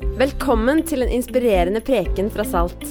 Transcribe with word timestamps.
Velkommen 0.00 0.78
til 0.88 1.02
en 1.04 1.10
inspirerende 1.12 1.82
preken 1.84 2.30
fra 2.32 2.44
Salt. 2.48 2.86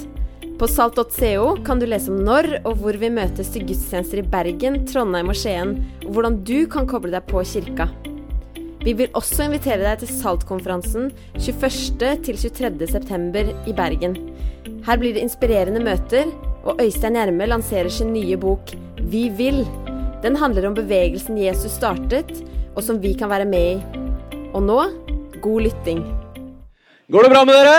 På 0.60 0.68
salt.co 0.70 1.56
kan 1.66 1.80
du 1.80 1.86
lese 1.90 2.12
om 2.12 2.20
når 2.22 2.46
og 2.60 2.76
hvor 2.78 2.94
vi 3.00 3.10
møtes 3.10 3.50
til 3.50 3.64
gudstjenester 3.66 4.20
i 4.20 4.28
Bergen, 4.30 4.76
Trondheim 4.86 5.32
og 5.32 5.38
Skien, 5.40 5.72
og 6.04 6.12
hvordan 6.14 6.36
du 6.46 6.68
kan 6.70 6.86
koble 6.86 7.10
deg 7.10 7.26
på 7.26 7.42
kirka. 7.42 7.88
Vi 8.84 8.94
vil 8.94 9.10
også 9.18 9.48
invitere 9.48 9.82
deg 9.88 10.04
til 10.04 10.12
Salt-konferansen 10.20 11.10
21. 11.34 12.14
til 12.28 12.40
23. 12.46 12.90
september 12.94 13.50
i 13.66 13.74
Bergen. 13.74 14.14
Her 14.86 15.02
blir 15.02 15.18
det 15.18 15.26
inspirerende 15.26 15.82
møter, 15.82 16.30
og 16.62 16.78
Øystein 16.78 17.18
Gjerme 17.18 17.50
lanserer 17.50 17.90
sin 17.90 18.14
nye 18.14 18.38
bok 18.38 18.70
Vi 19.10 19.26
vil. 19.34 19.64
Den 20.22 20.38
handler 20.38 20.70
om 20.70 20.78
bevegelsen 20.78 21.42
Jesus 21.42 21.74
startet, 21.74 22.36
og 22.76 22.84
som 22.86 23.02
vi 23.02 23.16
kan 23.18 23.34
være 23.34 23.50
med 23.50 23.70
i. 23.74 24.02
Og 24.54 24.62
nå 24.62 24.82
god 25.42 25.64
lytting. 25.66 26.04
Går 27.10 27.26
det 27.26 27.30
bra 27.32 27.40
med 27.42 27.56
dere? 27.58 27.78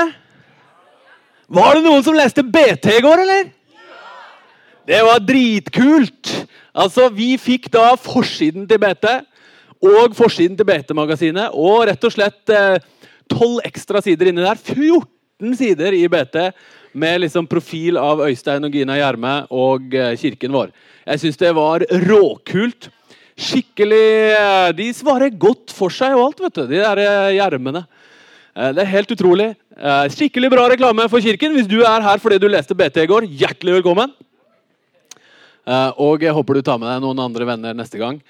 Var 1.47 1.77
det 1.77 1.81
noen 1.85 2.01
som 2.03 2.15
leste 2.17 2.43
BT 2.43 2.89
i 2.97 3.03
går, 3.03 3.21
eller? 3.23 3.45
Det 4.83 4.97
var 5.07 5.21
dritkult! 5.23 6.31
Altså, 6.75 7.07
Vi 7.15 7.37
fikk 7.39 7.69
da 7.71 7.93
forsiden 7.95 8.65
til 8.67 8.81
BT 8.81 9.07
og 9.87 10.17
forsiden 10.19 10.57
til 10.59 10.67
BT-magasinet 10.67 11.55
og 11.55 11.85
rett 11.87 12.03
og 12.03 12.11
slett 12.11 12.43
tolv 13.31 13.61
eh, 13.61 13.69
ekstra 13.71 14.03
sider 14.03 14.33
inni 14.33 14.43
der. 14.43 14.59
14 14.59 15.55
sider 15.61 15.95
i 15.95 16.03
BT 16.11 16.51
med 16.91 17.23
liksom 17.23 17.47
profil 17.47 18.01
av 18.03 18.25
Øystein 18.27 18.67
og 18.67 18.75
Gina 18.75 18.99
Gjerme 18.99 19.33
og 19.47 19.95
eh, 19.95 20.11
kirken 20.19 20.51
vår. 20.59 20.75
Jeg 21.07 21.23
syns 21.23 21.39
det 21.39 21.55
var 21.55 21.87
råkult. 22.03 22.91
Skikkelig 23.39 24.05
eh, 24.35 24.69
De 24.75 24.91
svarer 24.91 25.31
godt 25.31 25.71
for 25.71 25.87
seg 25.87 26.19
og 26.19 26.27
alt, 26.27 26.47
vet 26.49 26.59
du, 26.59 26.63
de 26.75 26.83
der 26.83 27.05
eh, 27.07 27.35
Gjermene. 27.39 27.87
Eh, 28.51 28.73
det 28.75 28.83
er 28.83 28.91
helt 28.97 29.13
utrolig. 29.15 29.53
Eh, 29.77 30.05
skikkelig 30.11 30.51
bra 30.51 30.67
reklame 30.71 31.07
for 31.11 31.23
kirken. 31.23 31.55
Hvis 31.55 31.69
du 31.71 31.79
er 31.87 32.03
her 32.03 32.21
fordi 32.21 32.39
du 32.41 32.49
leste 32.51 32.75
BT 32.75 33.05
i 33.05 33.09
går, 33.09 33.27
hjertelig 33.39 33.79
velkommen. 33.79 34.11
Eh, 35.67 35.91
og 36.01 36.23
jeg 36.25 36.35
håper 36.35 36.57
du 36.57 36.65
tar 36.65 36.81
med 36.81 36.89
deg 36.89 37.03
noen 37.03 37.23
andre 37.23 37.47
venner 37.47 37.77
neste 37.77 38.01
gang. 38.01 38.21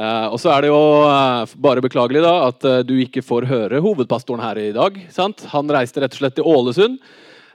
Og 0.00 0.36
så 0.40 0.48
er 0.54 0.62
det 0.62 0.68
jo 0.70 1.56
bare 1.60 1.82
beklagelig 1.84 2.20
da 2.22 2.30
at 2.46 2.64
du 2.86 2.92
ikke 3.02 3.24
får 3.26 3.44
høre 3.50 3.80
hovedpastoren 3.82 4.40
her 4.40 4.56
i 4.62 4.70
dag. 4.72 4.94
sant? 5.12 5.42
Han 5.50 5.68
reiste 5.68 6.00
rett 6.00 6.14
og 6.14 6.20
slett 6.22 6.36
til 6.38 6.46
Ålesund. 6.46 6.94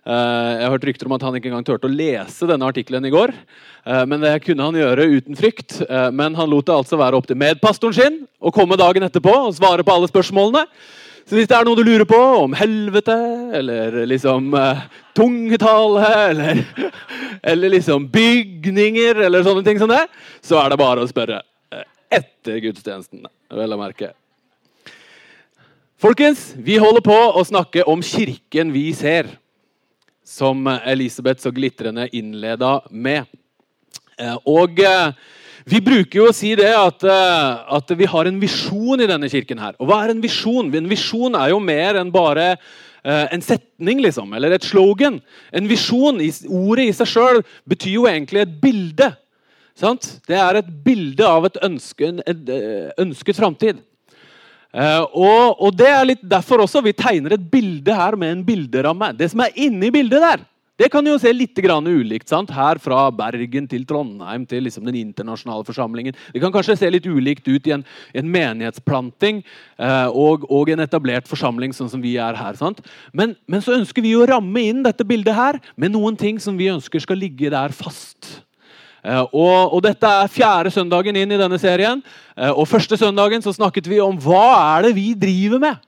Jeg 0.06 0.62
har 0.62 0.74
hørt 0.76 0.86
rykter 0.86 1.08
om 1.08 1.16
at 1.16 1.24
han 1.26 1.40
ikke 1.40 1.50
engang 1.50 1.66
turte 1.66 1.88
å 1.88 1.96
lese 1.96 2.46
denne 2.46 2.68
artikkelen 2.68 3.08
i 3.08 3.14
går. 3.16 3.34
Men 4.12 4.22
det 4.22 4.36
kunne 4.44 4.68
han 4.68 4.78
gjøre 4.78 5.08
uten 5.16 5.40
frykt. 5.40 5.80
Men 6.14 6.38
han 6.38 6.52
lot 6.52 6.68
det 6.68 6.76
altså 6.76 7.00
være 7.00 7.18
opp 7.18 7.32
til 7.32 7.40
medpastoren 7.40 7.98
sin 7.98 8.22
å 8.38 8.54
komme 8.54 8.78
dagen 8.78 9.08
etterpå 9.08 9.34
og 9.48 9.56
svare 9.56 9.88
på 9.88 9.96
alle 9.96 10.12
spørsmålene. 10.12 10.68
Så 11.26 11.40
hvis 11.40 11.48
det 11.50 11.56
er 11.58 11.66
noe 11.66 11.78
du 11.78 11.82
lurer 11.82 12.06
på 12.06 12.18
om 12.44 12.54
helvete, 12.54 13.16
eller 13.58 13.96
liksom 14.06 14.52
uh, 14.54 14.84
tungetale, 15.18 16.10
eller, 16.30 16.60
eller 17.54 17.74
liksom 17.74 18.06
bygninger, 18.14 19.24
eller 19.26 19.46
sånne 19.46 19.64
ting 19.66 19.82
som 19.82 19.90
det, 19.90 20.04
så 20.46 20.60
er 20.62 20.70
det 20.70 20.78
bare 20.78 21.02
å 21.02 21.10
spørre 21.10 21.40
uh, 21.74 21.82
etter 22.14 22.60
gudstjenesten, 22.68 23.26
vel 23.58 23.74
å 23.74 23.80
merke. 23.82 24.12
Folkens, 25.98 26.52
vi 26.62 26.78
holder 26.78 27.02
på 27.02 27.18
å 27.18 27.42
snakke 27.48 27.88
om 27.90 28.06
kirken 28.06 28.76
vi 28.76 28.92
ser. 28.94 29.32
Som 30.26 30.66
Elisabeth 30.66 31.42
så 31.42 31.52
glitrende 31.54 32.06
innleda 32.14 32.80
med. 32.90 33.26
Uh, 34.22 34.38
og 34.46 34.78
vi 35.66 35.82
bruker 35.82 36.20
jo 36.20 36.28
å 36.30 36.36
si 36.36 36.52
det 36.58 36.70
at, 36.78 37.04
eh, 37.10 37.62
at, 37.78 37.94
vi 37.98 38.06
har 38.10 38.28
en 38.30 38.38
visjon 38.42 39.02
i 39.02 39.08
denne 39.10 39.30
kirken. 39.32 39.58
her. 39.58 39.74
Og 39.80 39.90
hva 39.90 40.04
er 40.04 40.14
en 40.14 40.22
visjon? 40.22 40.70
En 40.70 40.90
visjon 40.90 41.34
er 41.36 41.50
jo 41.50 41.60
mer 41.60 41.98
enn 41.98 42.12
bare 42.14 42.54
uh, 43.06 43.26
en 43.34 43.42
setning, 43.42 44.02
liksom, 44.06 44.32
eller 44.38 44.54
et 44.54 44.64
slogan. 44.64 45.18
En 45.52 45.68
visjon, 45.68 46.22
ordet 46.46 46.86
i 46.86 46.94
seg 46.94 47.10
sjøl, 47.10 47.42
betyr 47.66 47.98
jo 47.98 48.06
egentlig 48.06 48.44
et 48.46 48.56
bilde. 48.62 49.10
Sant? 49.76 50.20
Det 50.30 50.38
er 50.38 50.62
et 50.62 50.70
bilde 50.86 51.26
av 51.26 51.50
et 51.50 51.58
ønske, 51.66 52.14
en, 52.14 52.22
eh, 52.24 52.94
ønsket 53.02 53.36
framtid. 53.36 53.82
Og, 54.76 55.56
og, 55.56 55.70
det 55.76 55.88
er 55.88 56.02
litt 56.04 56.24
derfor 56.24 56.60
også 56.64 56.82
vi 56.84 56.92
tegner 56.96 57.36
et 57.36 57.44
bilde 57.52 57.94
her 57.96 58.18
med 58.20 58.34
en 58.34 58.42
bilderamme. 58.44 59.14
Det 59.16 59.30
som 59.32 59.44
er 59.44 59.56
inni 59.56 59.88
bildet 59.92 60.20
der, 60.20 60.44
det 60.76 60.90
kan 60.92 61.06
jo 61.08 61.16
se 61.20 61.32
litt 61.32 61.56
ulikt 61.56 62.28
sant? 62.28 62.52
her 62.52 62.78
fra 62.84 63.10
Bergen 63.12 63.68
til 63.68 63.86
Trondheim 63.88 64.46
til 64.46 64.64
liksom 64.64 64.84
den 64.86 64.96
internasjonale 64.96 65.64
forsamlingen. 65.64 66.14
Det 66.34 66.42
kan 66.42 66.52
kanskje 66.52 66.76
se 66.76 66.90
litt 66.90 67.06
ulikt 67.06 67.48
ut 67.48 67.68
i 67.68 67.72
en, 67.72 67.86
en 68.14 68.32
menighetsplanting 68.32 69.44
eh, 69.80 70.08
og, 70.12 70.44
og, 70.52 70.70
en 70.70 70.84
etablert 70.84 71.28
forsamling, 71.28 71.72
sånn 71.72 71.90
som 71.90 72.02
vi 72.04 72.18
er 72.20 72.36
her. 72.36 72.60
Men, 73.14 73.38
men, 73.48 73.64
så 73.64 73.78
ønsker 73.78 74.04
vi 74.04 74.16
å 74.16 74.26
ramme 74.28 74.62
inn 74.68 74.84
dette 74.84 75.08
bildet 75.08 75.36
her 75.36 75.62
med 75.76 75.96
noen 75.96 76.18
ting 76.20 76.40
som 76.44 76.58
vi 76.60 76.72
ønsker 76.72 77.00
skal 77.00 77.24
ligge 77.24 77.52
der 77.54 77.72
fast. 77.72 78.42
Eh, 79.06 79.24
og, 79.32 79.72
og, 79.72 79.80
Dette 79.86 80.12
er 80.12 80.32
fjerde 80.32 80.76
søndagen 80.76 81.16
inn 81.16 81.32
i 81.32 81.40
denne 81.40 81.60
serien. 81.62 82.04
Eh, 82.36 82.52
og 82.52 82.68
Første 82.68 83.00
søndagen 83.00 83.44
så 83.46 83.56
snakket 83.56 83.88
vi 83.88 84.04
om 84.04 84.20
hva 84.20 84.76
er 84.76 84.90
det 84.90 84.96
vi 85.00 85.14
driver 85.16 85.62
med. 85.70 85.84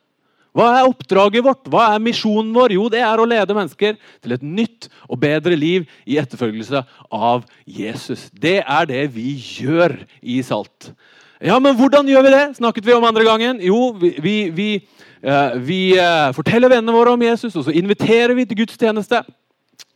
Hva 0.57 0.71
er 0.79 0.87
oppdraget 0.89 1.45
vårt? 1.45 1.67
Hva 1.69 1.91
er 1.93 2.01
misjonen 2.01 2.49
vår? 2.55 2.73
Jo, 2.73 2.87
det 2.89 3.03
er 3.05 3.21
å 3.21 3.27
lede 3.29 3.53
mennesker 3.53 3.97
til 4.23 4.33
et 4.33 4.41
nytt 4.45 4.87
og 5.05 5.19
bedre 5.21 5.53
liv 5.53 5.85
i 6.09 6.17
etterfølgelse 6.17 6.81
av 7.13 7.45
Jesus. 7.69 8.27
Det 8.33 8.59
er 8.63 8.89
det 8.89 9.03
vi 9.13 9.35
gjør 9.37 9.99
i 10.25 10.39
Salt. 10.45 10.89
Ja, 11.37 11.59
men 11.61 11.77
hvordan 11.77 12.07
gjør 12.09 12.25
vi 12.25 12.33
det? 12.33 12.45
snakket 12.57 12.87
vi 12.87 12.95
om 12.95 13.05
andre 13.05 13.27
gangen. 13.27 13.59
Jo, 13.61 13.91
vi, 14.01 14.15
vi, 14.17 14.37
vi, 14.49 14.69
uh, 15.21 15.53
vi 15.61 15.81
uh, 15.93 16.33
forteller 16.33 16.73
vennene 16.73 16.95
våre 16.95 17.13
om 17.13 17.21
Jesus, 17.21 17.53
og 17.53 17.67
så 17.67 17.75
inviterer 17.77 18.33
vi 18.33 18.47
til 18.49 18.63
gudstjeneste 18.63 19.21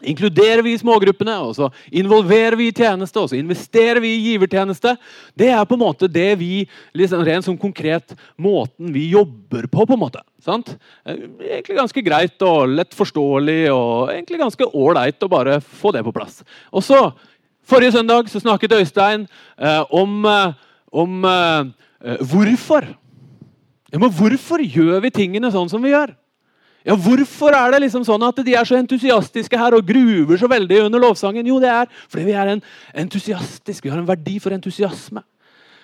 inkluderer 0.02 0.62
vi 0.66 0.74
i 0.74 0.80
smågruppene, 0.80 1.36
og 1.46 1.56
så 1.58 1.70
involverer 1.94 2.58
vi 2.60 2.70
i 2.70 2.76
tjeneste, 2.76 3.22
og 3.22 3.32
så 3.32 3.38
investerer 3.38 4.02
vi 4.04 4.14
i 4.16 4.24
givertjeneste. 4.32 4.96
Det 5.38 5.52
er 5.54 5.66
på 5.68 5.78
en 5.78 5.84
måte 5.84 6.10
det 6.12 6.34
vi, 6.42 6.66
liksom 6.98 7.24
rent 7.26 7.46
som 7.46 7.58
konkret 7.60 8.16
måten 8.36 8.92
vi 8.94 9.10
jobber 9.14 9.68
på. 9.68 9.86
på 9.86 9.98
en 9.98 10.02
måte. 10.02 10.24
Sant? 10.42 10.74
Eh, 11.06 11.28
egentlig 11.40 11.78
ganske 11.78 12.06
greit 12.06 12.42
og 12.46 12.72
lett 12.74 12.96
forståelig 12.98 13.62
og 13.74 14.14
egentlig 14.14 14.42
ganske 14.42 14.72
ålreit 14.74 15.22
å 15.22 15.32
bare 15.32 15.60
få 15.62 15.94
det 15.94 16.04
på 16.08 16.16
plass. 16.16 16.42
Og 16.72 16.86
så, 16.86 17.12
Forrige 17.72 17.94
søndag 17.94 18.28
så 18.28 18.40
snakket 18.42 18.74
Øystein 18.74 19.28
eh, 19.62 19.84
om, 19.94 20.26
eh, 20.26 20.54
om 20.92 21.26
eh, 21.26 21.70
eh, 22.04 22.24
hvorfor. 22.26 22.88
Ja, 23.94 24.00
men 24.00 24.12
hvorfor 24.12 24.64
gjør 24.66 25.00
vi 25.06 25.12
tingene 25.14 25.52
sånn 25.54 25.70
som 25.70 25.84
vi 25.84 25.94
gjør? 25.94 26.16
Ja, 26.86 26.96
Hvorfor 26.98 27.54
er 27.54 27.76
det 27.76 27.84
liksom 27.84 28.06
sånn 28.08 28.24
at 28.26 28.40
de 28.46 28.56
er 28.58 28.66
så 28.66 28.78
entusiastiske 28.80 29.58
her 29.58 29.76
og 29.78 29.86
gruver 29.86 30.40
så 30.42 30.50
veldig 30.50 30.86
under 30.88 31.04
lovsangen? 31.04 31.48
Jo, 31.48 31.60
det 31.62 31.70
er 31.70 31.92
fordi 32.08 32.26
vi 32.26 32.38
er 32.38 32.56
en 32.56 32.64
entusiastisk, 33.06 33.86
vi 33.86 33.94
har 33.94 34.02
en 34.02 34.10
verdi 34.10 34.40
for 34.42 34.56
entusiasme. 34.56 35.22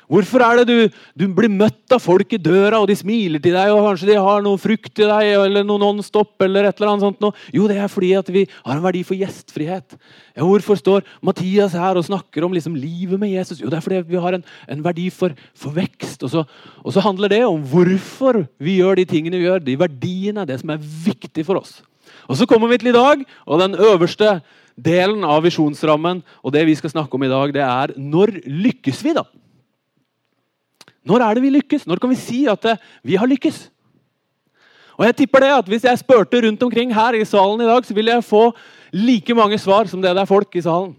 Hvorfor 0.07 0.39
er 0.39 0.61
det 0.61 0.65
du, 0.69 0.99
du, 1.19 1.25
blir 1.35 1.51
møtt 1.51 1.91
av 1.91 1.99
folk 1.99 2.31
i 2.31 2.39
døra, 2.39 2.79
og 2.79 2.87
de 2.87 2.95
smiler 2.95 3.41
til 3.43 3.57
deg, 3.57 3.73
og 3.73 3.83
kanskje 3.89 4.07
de 4.07 4.15
har 4.23 4.43
noe 4.45 4.59
frukt 4.61 4.93
til 4.95 5.09
deg, 5.11 5.33
eller 5.35 5.65
noe 5.67 5.81
Nonstop, 5.81 6.31
eller 6.45 6.69
et 6.69 6.77
eller 6.79 6.93
annet 6.93 7.03
sånt 7.03 7.23
noe? 7.23 7.35
Jo, 7.51 7.65
det 7.67 7.75
er 7.83 7.91
fordi 7.91 8.13
at 8.15 8.29
vi 8.31 8.45
har 8.47 8.77
en 8.77 8.85
verdi 8.85 9.01
for 9.07 9.19
gjestfrihet. 9.19 9.97
Ja, 10.31 10.45
hvorfor 10.47 10.79
står 10.79 11.03
Mathias 11.25 11.75
her 11.75 11.99
og 11.99 12.05
snakker 12.07 12.47
om 12.47 12.55
liksom 12.55 12.77
livet 12.79 13.19
med 13.19 13.33
Jesus? 13.33 13.59
Jo, 13.59 13.67
det 13.71 13.81
er 13.81 13.83
fordi 13.83 13.99
vi 14.07 14.21
har 14.23 14.37
en, 14.37 14.45
en 14.71 14.85
verdi 14.85 15.09
for, 15.11 15.35
for 15.57 15.75
vekst. 15.75 16.23
Og 16.23 16.31
så, 16.31 16.45
og 16.85 16.95
så, 16.95 17.03
handler 17.03 17.33
det 17.33 17.41
om 17.43 17.65
hvorfor 17.67 18.45
vi 18.63 18.77
gjør 18.79 19.01
de 19.01 19.07
tingene 19.11 19.41
vi 19.41 19.49
gjør, 19.49 19.65
de 19.65 19.75
verdiene, 19.79 20.45
det 20.47 20.61
som 20.61 20.71
er 20.71 20.79
viktig 20.79 21.43
for 21.47 21.59
oss. 21.59 21.81
Og 22.31 22.39
så 22.39 22.47
kommer 22.47 22.71
vi 22.71 22.79
til 22.79 22.93
i 22.93 22.95
dag, 22.95 23.27
og 23.43 23.59
den 23.59 23.75
øverste 23.75 24.37
delen 24.79 25.27
av 25.27 25.43
visjonsrammen, 25.43 26.21
og 26.45 26.55
det 26.55 26.63
vi 26.69 26.77
skal 26.79 26.93
snakke 26.95 27.19
om 27.19 27.27
i 27.27 27.31
dag, 27.33 27.51
det 27.55 27.65
er 27.65 27.93
når 27.99 28.37
lykkes 28.45 29.03
vi, 29.03 29.15
da? 29.17 29.25
Når 31.07 31.23
er 31.23 31.37
det 31.37 31.43
vi 31.45 31.55
lykkes? 31.55 31.87
Når 31.87 32.01
kan 32.03 32.11
vi 32.11 32.19
si 32.19 32.43
at 32.51 32.65
eh, 32.67 32.85
vi 33.03 33.15
har 33.19 33.29
lykkes? 33.29 33.67
Og 34.97 35.05
jeg 35.05 35.15
tipper 35.15 35.45
det 35.45 35.51
at 35.53 35.67
Hvis 35.69 35.85
jeg 35.85 35.99
spurte 35.99 36.41
rundt 36.43 36.63
omkring 36.63 36.93
her 36.93 37.15
i 37.15 37.25
salen 37.25 37.61
i 37.61 37.69
dag, 37.69 37.85
så 37.85 37.93
ville 37.93 38.11
jeg 38.11 38.23
få 38.23 38.51
like 38.91 39.35
mange 39.35 39.57
svar 39.57 39.87
som 39.87 40.01
det 40.01 40.15
det 40.15 40.21
er 40.21 40.29
folk 40.29 40.55
i 40.55 40.61
salen. 40.61 40.95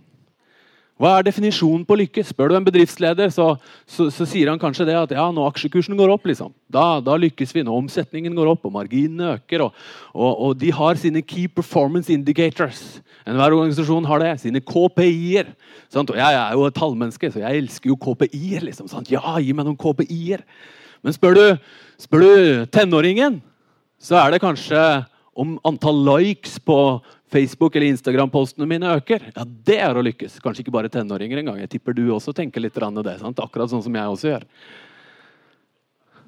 Hva 0.98 1.12
er 1.14 1.26
definisjonen 1.28 1.84
på 1.86 1.94
lykke? 2.00 2.24
Spør 2.26 2.50
du 2.50 2.56
en 2.58 2.64
bedriftsleder, 2.66 3.30
så, 3.30 3.52
så, 3.86 4.08
så, 4.10 4.24
sier 4.26 4.50
han 4.50 4.58
kanskje 4.58 4.88
det 4.88 4.96
at 4.98 5.12
ja, 5.14 5.28
når 5.34 5.52
aksjekursen 5.52 5.94
går 5.98 6.10
opp, 6.10 6.24
liksom, 6.26 6.50
da, 6.74 6.98
da, 7.04 7.14
lykkes 7.22 7.54
vi. 7.54 7.62
Når 7.66 7.84
omsetningen 7.84 8.34
går 8.34 8.50
opp 8.50 8.66
og 8.66 8.74
marginene 8.74 9.36
øker. 9.36 9.68
Og, 9.68 9.84
og, 10.10 10.32
og, 10.32 10.56
de 10.58 10.72
har 10.74 10.98
sine 10.98 11.22
Key 11.22 11.46
Performance 11.46 12.10
Indicators. 12.10 12.82
Enhver 13.22 13.54
organisasjon 13.54 14.08
har 14.10 14.24
det. 14.24 14.32
Sine 14.42 14.62
KPI-er. 14.64 15.52
Og 15.94 16.16
jeg, 16.18 16.40
er 16.40 16.56
jo 16.58 16.66
et 16.66 16.78
tallmenneske, 16.78 17.30
så 17.30 17.44
jeg 17.44 17.62
elsker 17.62 17.92
jo 17.92 18.00
KPI-er. 18.02 18.66
Liksom, 18.66 18.90
ja, 19.12 19.22
gi 19.38 19.54
meg 19.54 19.68
noen 19.68 19.78
KPI-er. 19.78 20.42
Men 21.06 21.14
spør 21.14 21.38
du, 21.38 21.44
spør 22.02 22.26
du 22.26 22.66
tenåringen, 22.74 23.38
så 24.02 24.18
er 24.18 24.34
det 24.34 24.42
kanskje 24.42 24.82
om 25.38 25.54
antall 25.66 26.02
likes 26.08 26.58
på 26.58 26.98
Facebook- 27.30 27.76
eller 27.76 27.92
Instagram-postene 27.92 28.66
mine 28.68 28.96
øker. 28.96 29.30
Ja, 29.34 29.44
Det 29.44 29.78
er 29.78 29.94
å 29.94 30.04
lykkes. 30.04 30.40
Kanskje 30.40 30.64
ikke 30.64 30.74
bare 30.74 30.88
tenåringer 30.88 31.38
engang. 31.38 31.58
Jeg 31.60 31.70
tipper 31.76 31.94
du 31.94 32.08
også 32.10 32.34
tenker 32.34 32.60
litt 32.60 32.74
det. 32.74 33.18
Sant? 33.20 33.38
Akkurat 33.38 33.70
sånn 33.70 33.82
som 33.82 33.94
jeg 33.94 34.04
også 34.04 34.28
gjør. 34.32 34.44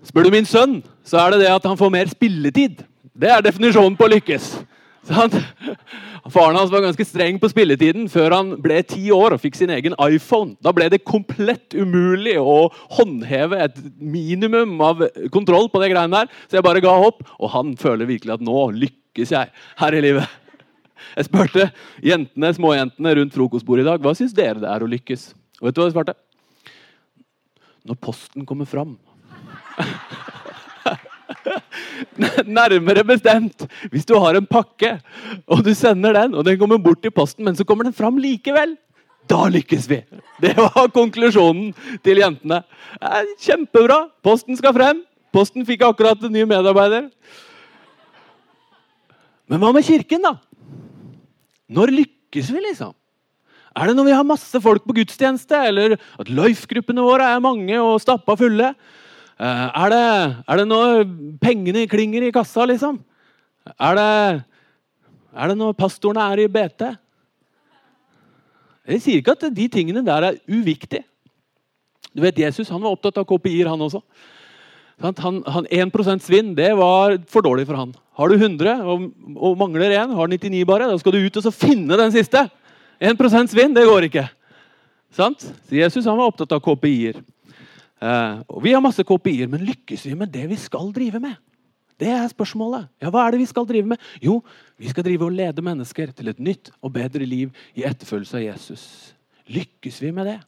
Spør 0.03 0.25
du 0.25 0.31
min 0.31 0.47
sønn, 0.49 0.83
så 1.05 1.19
er 1.21 1.33
det 1.33 1.41
det 1.45 1.53
at 1.53 1.65
han 1.65 1.77
får 1.77 1.91
mer 1.93 2.07
spilletid. 2.07 2.85
Det 3.13 3.29
er 3.29 3.43
definisjonen 3.43 3.97
på 3.97 4.07
å 4.07 4.13
lykkes. 4.15 4.65
Sant? 5.09 5.35
Faren 6.31 6.57
hans 6.59 6.71
var 6.73 6.83
ganske 6.85 7.05
streng 7.09 7.39
på 7.41 7.49
spilletiden 7.49 8.09
før 8.13 8.35
han 8.37 8.51
ble 8.61 8.83
ti 8.87 9.07
år 9.15 9.35
og 9.35 9.41
fikk 9.43 9.57
sin 9.57 9.73
egen 9.73 9.97
iPhone. 10.05 10.55
Da 10.61 10.73
ble 10.77 10.91
det 10.93 11.03
komplett 11.09 11.73
umulig 11.77 12.37
å 12.41 12.69
håndheve 12.99 13.63
et 13.65 13.81
minimum 13.97 14.77
av 14.85 15.07
kontroll 15.33 15.71
på 15.73 15.81
det 15.83 15.93
greiene 15.95 16.21
der. 16.21 16.33
Så 16.47 16.59
jeg 16.59 16.67
bare 16.67 16.85
ga 16.85 16.93
opp, 17.09 17.25
og 17.41 17.53
han 17.55 17.73
føler 17.81 18.09
virkelig 18.11 18.37
at 18.37 18.45
nå 18.45 18.67
lykkes 18.77 19.33
jeg 19.33 19.53
her 19.81 19.97
i 19.97 20.05
livet. 20.05 20.40
Jeg 21.17 21.29
spurte 21.29 21.69
jentene, 22.05 22.53
småjentene 22.57 23.15
rundt 23.19 23.37
frokostbordet 23.37 23.85
i 23.85 23.91
dag 23.91 24.03
hva 24.05 24.15
syns 24.17 24.35
dere 24.37 24.63
det 24.63 24.71
er 24.71 24.85
å 24.85 24.91
lykkes. 24.91 25.31
Og 25.61 25.69
vet 25.69 25.77
du 25.77 25.81
hva 25.83 25.89
de 25.89 25.95
svarte? 25.97 26.17
Når 27.89 27.97
posten 28.03 28.47
kommer 28.49 28.69
fram. 28.69 28.99
Nærmere 32.61 33.05
bestemt 33.07 33.65
hvis 33.93 34.07
du 34.09 34.15
har 34.21 34.37
en 34.37 34.47
pakke, 34.49 34.99
og 35.49 35.65
du 35.65 35.73
sender 35.77 36.17
den, 36.17 36.35
og 36.37 36.45
den 36.47 36.59
kommer 36.61 36.81
bort 36.83 37.05
i 37.07 37.13
posten, 37.15 37.45
men 37.47 37.57
så 37.57 37.65
kommer 37.69 37.89
den 37.89 37.97
fram 37.97 38.19
likevel. 38.21 38.77
Da 39.31 39.47
lykkes 39.53 39.87
vi! 39.91 40.01
Det 40.43 40.57
var 40.59 40.91
konklusjonen 40.95 41.71
til 42.05 42.19
jentene. 42.23 42.63
Kjempebra! 43.41 44.09
Posten 44.25 44.59
skal 44.59 44.75
frem. 44.75 45.05
Posten 45.31 45.67
fikk 45.67 45.85
akkurat 45.87 46.23
en 46.27 46.33
ny 46.35 46.43
medarbeider. 46.49 47.11
Men 49.51 49.63
hva 49.63 49.71
med 49.75 49.87
kirken, 49.87 50.25
da? 50.25 50.35
Når 51.71 51.93
lykkes 51.95 52.51
vi, 52.51 52.63
liksom? 52.67 52.95
Er 53.79 53.87
det 53.87 53.95
når 53.95 54.09
vi 54.09 54.15
har 54.17 54.27
masse 54.27 54.61
folk 54.63 54.83
på 54.87 54.97
gudstjeneste, 54.97 55.59
eller 55.71 55.95
at 55.95 56.31
life-gruppene 56.33 57.05
våre 57.07 57.29
er 57.31 57.43
mange 57.45 57.77
og 57.79 58.01
stappa 58.03 58.35
fulle? 58.39 58.73
Eh, 59.41 59.67
er 59.69 59.93
det, 59.93 60.07
er 60.51 60.61
det 60.61 60.67
når 60.69 61.05
pengene 61.43 61.87
klinger 61.91 62.27
i 62.27 62.33
kassa, 62.35 62.67
liksom? 62.67 62.99
Er 63.79 63.95
det, 63.97 64.09
er 65.31 65.53
det 65.53 65.57
når 65.61 65.79
pastorene 65.79 66.27
er 66.33 66.43
i 66.43 66.51
BT? 66.51 66.89
Jeg 68.91 69.05
sier 69.05 69.23
ikke 69.23 69.37
at 69.37 69.47
de 69.55 69.69
tingene 69.71 70.03
der 70.05 70.27
er 70.33 70.43
uviktige. 70.51 71.05
Du 72.11 72.25
vet, 72.25 72.41
Jesus 72.43 72.73
han 72.73 72.83
var 72.83 72.97
opptatt 72.97 73.21
av 73.23 73.27
KPI-er, 73.29 73.71
han 73.71 73.87
også. 73.87 74.03
Han, 75.01 75.41
han, 75.49 75.67
1 75.73 76.21
svinn 76.21 76.55
det 76.55 76.75
var 76.77 77.17
for 77.31 77.45
dårlig 77.45 77.67
for 77.69 77.79
han. 77.79 77.95
Har 78.21 78.29
du 78.29 78.37
100 78.37 78.83
og, 78.85 79.07
og 79.37 79.57
mangler 79.61 79.95
1, 79.97 80.13
har 80.13 80.29
99 80.29 80.65
bare, 80.69 80.91
da 80.91 80.99
skal 81.01 81.17
du 81.17 81.25
ut 81.25 81.39
og 81.41 81.55
finne 81.57 81.97
den 81.97 82.13
siste. 82.13 82.45
1% 83.01 83.53
svinn, 83.53 83.73
det 83.77 83.87
går 83.89 84.11
ikke. 84.11 84.27
Sant? 85.17 85.41
Så 85.41 85.79
Jesus 85.79 86.05
han 86.05 86.19
var 86.21 86.29
opptatt 86.29 86.53
av 86.53 86.61
KPI-er. 86.65 87.23
Eh, 88.01 88.43
vi 88.65 88.75
har 88.75 88.85
masse 88.85 89.05
KPI-er, 89.07 89.49
men 89.49 89.65
lykkes 89.65 90.05
vi 90.11 90.19
med 90.21 90.33
det 90.33 90.45
vi 90.51 90.59
skal 90.61 90.93
drive 90.93 91.21
med? 91.23 91.39
Det 92.01 92.09
er 92.13 92.29
spørsmålet. 92.33 92.89
Ja, 93.01 93.11
Hva 93.13 93.27
er 93.27 93.35
det 93.35 93.43
vi 93.43 93.49
skal 93.49 93.67
drive 93.69 93.93
med? 93.93 94.05
Jo, 94.25 94.39
vi 94.81 94.89
skal 94.93 95.05
drive 95.05 95.27
og 95.27 95.35
lede 95.37 95.65
mennesker 95.65 96.13
til 96.17 96.33
et 96.33 96.41
nytt 96.41 96.73
og 96.81 96.95
bedre 96.95 97.27
liv 97.29 97.51
i 97.77 97.85
etterfølgelse 97.89 98.39
av 98.39 98.47
Jesus. 98.47 98.85
Lykkes 99.49 100.01
vi 100.01 100.13
med 100.17 100.31
det? 100.31 100.39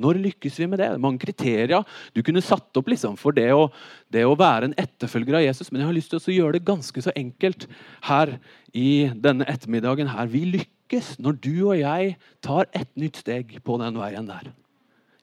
Når 0.00 0.20
lykkes 0.24 0.58
vi 0.60 0.68
med 0.70 0.80
det? 0.82 0.88
Mange 1.02 1.20
kriterier 1.22 1.84
du 2.16 2.22
kunne 2.26 2.42
satt 2.44 2.76
opp 2.80 2.90
liksom, 2.90 3.18
for 3.20 3.36
det 3.36 3.48
å, 3.54 3.68
det 4.12 4.24
å, 4.26 4.36
være 4.38 4.70
en 4.70 4.76
etterfølger 4.80 5.38
av 5.38 5.44
Jesus. 5.44 5.70
Men 5.70 5.82
jeg 5.82 5.90
har 5.90 5.98
lyst 5.98 6.14
til 6.14 6.20
å 6.20 6.36
gjøre 6.36 6.58
det 6.58 6.68
ganske 6.68 7.04
så 7.04 7.14
enkelt 7.18 7.68
her 8.08 8.36
i 8.76 9.10
denne 9.14 9.46
ettermiddagen. 9.50 10.10
her. 10.14 10.30
Vi 10.32 10.46
lykkes 10.56 11.18
når 11.20 11.38
du 11.44 11.54
og 11.68 11.76
jeg 11.78 12.16
tar 12.44 12.70
et 12.72 12.90
nytt 12.96 13.20
steg 13.22 13.58
på 13.64 13.78
den 13.82 14.00
veien 14.00 14.28
der. 14.28 14.50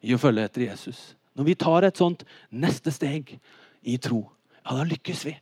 I 0.05 0.13
å 0.13 0.21
følge 0.21 0.45
etter 0.45 0.67
Jesus. 0.69 1.17
Når 1.37 1.51
vi 1.51 1.57
tar 1.59 1.85
et 1.85 1.99
sånt 1.99 2.23
neste 2.49 2.93
steg 2.93 3.35
i 3.85 3.97
tro, 4.01 4.23
ja, 4.63 4.77
da 4.77 4.85
lykkes 4.87 5.25
vi. 5.27 5.35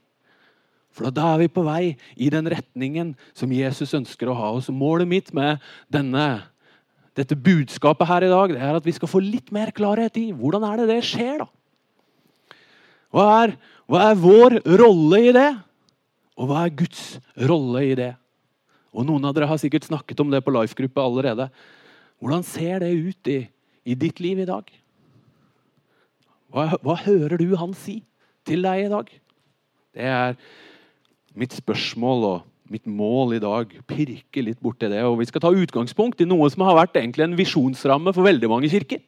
For 0.96 1.12
da 1.12 1.34
er 1.34 1.44
vi 1.44 1.52
på 1.52 1.64
vei 1.66 1.96
i 2.16 2.30
den 2.32 2.48
retningen 2.52 3.14
som 3.36 3.52
Jesus 3.52 3.92
ønsker 3.98 4.32
å 4.32 4.38
ha 4.38 4.52
oss. 4.56 4.70
Målet 4.72 5.10
mitt 5.12 5.34
med 5.36 5.64
denne, 5.92 6.46
dette 7.16 7.38
budskapet 7.40 8.10
her 8.10 8.26
i 8.28 8.32
dag 8.32 8.54
det 8.56 8.62
er 8.62 8.78
at 8.78 8.88
vi 8.88 8.94
skal 8.96 9.10
få 9.10 9.22
litt 9.24 9.54
mer 9.56 9.72
klarhet 9.76 10.18
i 10.20 10.32
hvordan 10.36 10.66
er 10.68 10.82
det 10.82 10.90
det 10.92 11.00
skjer. 11.08 11.46
da? 11.46 11.48
Hva 13.16 13.26
er, 13.46 13.56
hva 13.88 14.10
er 14.10 14.20
vår 14.20 14.60
rolle 14.82 15.22
i 15.30 15.34
det? 15.36 15.50
Og 16.36 16.50
hva 16.50 16.66
er 16.66 16.76
Guds 16.76 17.04
rolle 17.48 17.86
i 17.88 17.94
det? 17.96 18.12
Og 18.96 19.08
Noen 19.08 19.28
av 19.28 19.36
dere 19.36 19.48
har 19.48 19.60
sikkert 19.60 19.88
snakket 19.88 20.20
om 20.24 20.32
det 20.32 20.44
på 20.44 20.54
life-gruppe 20.56 21.04
allerede. 21.04 21.48
Hvordan 22.20 22.44
ser 22.48 22.84
det 22.84 22.92
ut 22.92 23.32
i, 23.32 23.40
i 23.88 23.96
ditt 24.00 24.20
liv 24.24 24.40
i 24.44 24.48
dag? 24.48 24.68
Hva, 26.52 26.70
hva, 26.80 26.96
hører 27.04 27.36
du 27.40 27.56
han 27.60 27.74
si 27.76 28.02
til 28.48 28.64
deg 28.64 28.86
i 28.86 28.92
dag? 28.92 29.10
Det 29.96 30.12
er 30.12 30.38
mitt 31.36 31.56
spørsmål 31.56 32.28
og 32.30 32.38
mitt 32.72 32.86
mål 32.90 33.36
i 33.38 33.42
dag. 33.44 33.72
Pirke 33.88 34.44
litt 34.44 34.62
borti 34.64 34.90
det. 34.92 35.04
Og 35.06 35.20
vi 35.20 35.28
skal 35.30 35.44
ta 35.44 35.54
utgangspunkt 35.54 36.22
i 36.22 36.28
noe 36.30 36.50
som 36.52 36.66
har 36.66 36.78
vært 36.80 36.98
egentlig 37.00 37.26
en 37.28 37.38
visjonsramme 37.38 38.14
for 38.16 38.26
veldig 38.28 38.50
mange 38.52 38.72
kirker. 38.72 39.02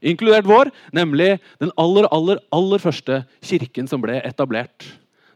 Inkludert 0.00 0.48
vår, 0.48 0.70
nemlig 0.96 1.34
den 1.60 1.72
aller, 1.80 2.08
aller, 2.14 2.40
aller 2.54 2.80
første 2.80 3.22
kirken 3.44 3.90
som 3.90 4.00
ble 4.02 4.20
etablert. 4.24 4.86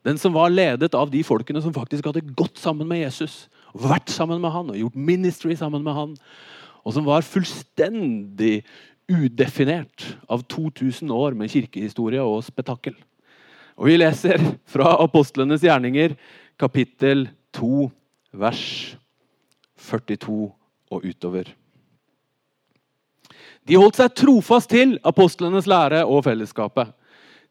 Den 0.04 0.20
som 0.20 0.34
var 0.36 0.52
ledet 0.52 0.94
av 0.96 1.12
de 1.12 1.20
folkene 1.24 1.60
som 1.64 1.74
faktisk 1.74 2.08
hadde 2.08 2.24
gått 2.36 2.60
sammen 2.60 2.88
med 2.88 3.02
Jesus. 3.02 3.44
Vært 3.74 4.12
sammen 4.12 4.40
med 4.40 4.52
han 4.54 4.72
og 4.72 4.80
gjort 4.80 4.96
ministry 4.96 5.56
sammen 5.58 5.84
med 5.84 5.96
han. 5.96 6.16
Og 6.84 6.96
som 6.96 7.06
var 7.08 7.26
fullstendig 7.26 8.62
udefinert 9.10 10.14
av 10.32 10.44
2000 10.48 11.10
år 11.12 11.36
med 11.36 11.52
kirkehistorie 11.52 12.22
og 12.24 12.44
spetakkel. 12.46 12.96
Og 13.76 13.90
Vi 13.90 13.96
leser 13.98 14.40
fra 14.70 14.94
apostlenes 15.02 15.64
gjerninger, 15.64 16.14
kapittel 16.60 17.26
2, 17.26 17.43
vers 18.32 18.96
42 19.78 20.52
og 20.90 21.04
utover. 21.04 21.50
De 23.64 23.78
holdt 23.80 24.00
seg 24.00 24.12
trofast 24.18 24.70
til 24.72 24.98
apostlenes 25.06 25.68
lære 25.70 26.02
og 26.04 26.24
fellesskapet, 26.26 26.90